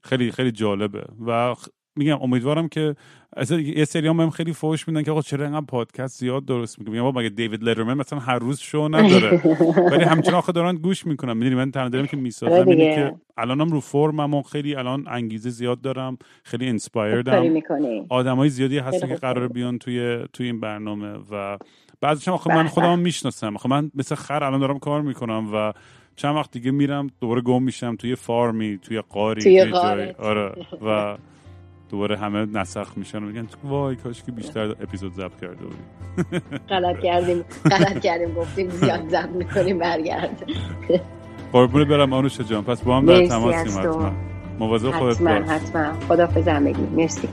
خیلی 0.01 0.31
خیلی 0.31 0.51
جالبه. 0.51 1.03
و 1.27 1.55
میگم 1.95 2.21
امیدوارم 2.21 2.67
که 2.67 2.95
اصلا 3.37 3.59
یه 3.59 3.85
سری 3.85 4.07
هم 4.07 4.29
خیلی 4.29 4.53
فوش 4.53 4.87
میدن 4.87 5.03
که 5.03 5.11
آقا 5.11 5.21
چرا 5.21 5.45
اینقدر 5.45 5.65
پادکست 5.65 6.19
زیاد 6.19 6.45
درست 6.45 6.79
میگم 6.79 6.91
میگم 6.91 7.19
مگه 7.19 7.29
دیوید 7.29 7.63
لرمن 7.63 7.93
مثلا 7.93 8.19
هر 8.19 8.39
روز 8.39 8.59
شو 8.59 8.87
نداره؟ 8.91 9.41
ولی 9.91 10.03
همچنان 10.03 10.35
آخه 10.35 10.51
دارن 10.51 10.75
گوش 10.75 11.05
می‌کنم 11.05 11.37
می‌دونی 11.37 11.55
من 11.55 11.71
تنها 11.71 11.89
دارم 11.89 12.07
که 12.07 12.17
می‌سازم 12.17 12.53
آره 12.53 12.67
اینه 12.67 12.95
که 12.95 13.13
الانم 13.37 13.69
رو 13.69 13.79
فرمم 13.79 14.33
و 14.33 14.41
خیلی 14.41 14.75
الان 14.75 15.05
انگیزه 15.07 15.49
زیاد 15.49 15.81
دارم 15.81 16.17
خیلی 16.43 16.69
انسپایردم 16.69 17.61
آدمای 18.09 18.49
زیادی 18.49 18.77
هستن 18.77 19.07
که 19.07 19.15
قرار 19.15 19.47
بیان 19.47 19.77
توی 19.77 20.19
توی 20.33 20.45
این 20.45 20.59
برنامه 20.59 21.13
و 21.31 21.57
بعضیش 22.01 22.27
هم 22.27 22.33
آخه 22.33 22.55
من 22.55 22.67
خودم 22.67 22.99
می‌شناسم. 22.99 23.55
آخه 23.55 23.69
من 23.69 23.91
مثل 23.95 24.15
خر 24.15 24.43
الان 24.43 24.59
دارم 24.59 24.79
کار 24.79 25.01
می‌کنم 25.01 25.49
و 25.53 25.73
چند 26.15 26.35
وقت 26.35 26.51
دیگه 26.51 26.71
میرم 26.71 27.07
دوباره 27.21 27.41
گم 27.41 27.63
میشم 27.63 27.95
توی 27.95 28.15
فارمی 28.15 28.77
توی 28.77 29.01
قاری 29.01 29.41
توی, 29.41 29.61
توی 29.61 29.71
جای. 29.71 30.11
آره. 30.11 30.55
و 30.85 31.17
دوباره 31.91 32.17
همه 32.17 32.45
نسخ 32.45 32.87
میشن 32.95 33.17
و 33.17 33.21
میگن 33.27 33.47
وای 33.63 33.95
کاش 33.95 34.23
که 34.23 34.31
بیشتر 34.31 34.69
اپیزود 34.69 35.13
ضبط 35.13 35.39
کرده 35.41 35.63
بودیم. 35.63 35.85
غلط 36.69 36.99
کردیم 36.99 37.43
غلط 37.71 37.99
کردیم 37.99 38.33
گفتیم 38.33 38.69
زیاد 38.69 39.09
ضبط 39.09 39.29
می‌کنیم 39.29 39.79
برگرد 39.79 40.43
قربونه 41.51 41.85
برم 41.85 42.13
آنوش 42.13 42.41
جان. 42.41 42.63
پس 42.63 42.81
با 42.81 42.97
هم 42.97 43.05
در 43.05 43.27
تماسیم 43.27 43.79
حتما. 43.79 44.11
مواظب 44.59 44.91
خودت 44.91 45.21
باش. 45.21 45.41
حتما. 45.43 45.53
حتما 45.53 45.93
خدا 46.07 46.59
مرسی. 46.95 47.27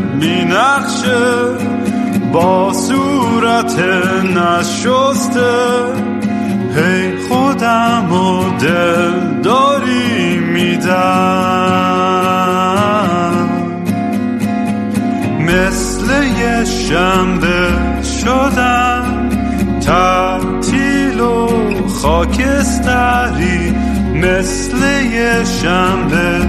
گل 0.00 0.06
مینخشه 0.06 1.26
با 2.32 2.72
صورت 2.72 3.78
نشسته. 4.36 5.52
هی 6.76 7.16
خودم 7.28 8.12
و 8.12 8.58
دل 8.58 9.40
داری 9.42 10.38
میدم. 10.38 10.90
مثل 15.40 16.22
یه 16.38 16.64
شنبه 16.64 17.68
شدم 18.02 19.28
تعطیل 19.80 21.20
و 21.20 21.48
خاکستری. 21.88 23.74
مثل 24.14 24.76
یه 25.12 25.44
شنبه 25.44 26.48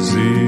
زیر 0.00 0.39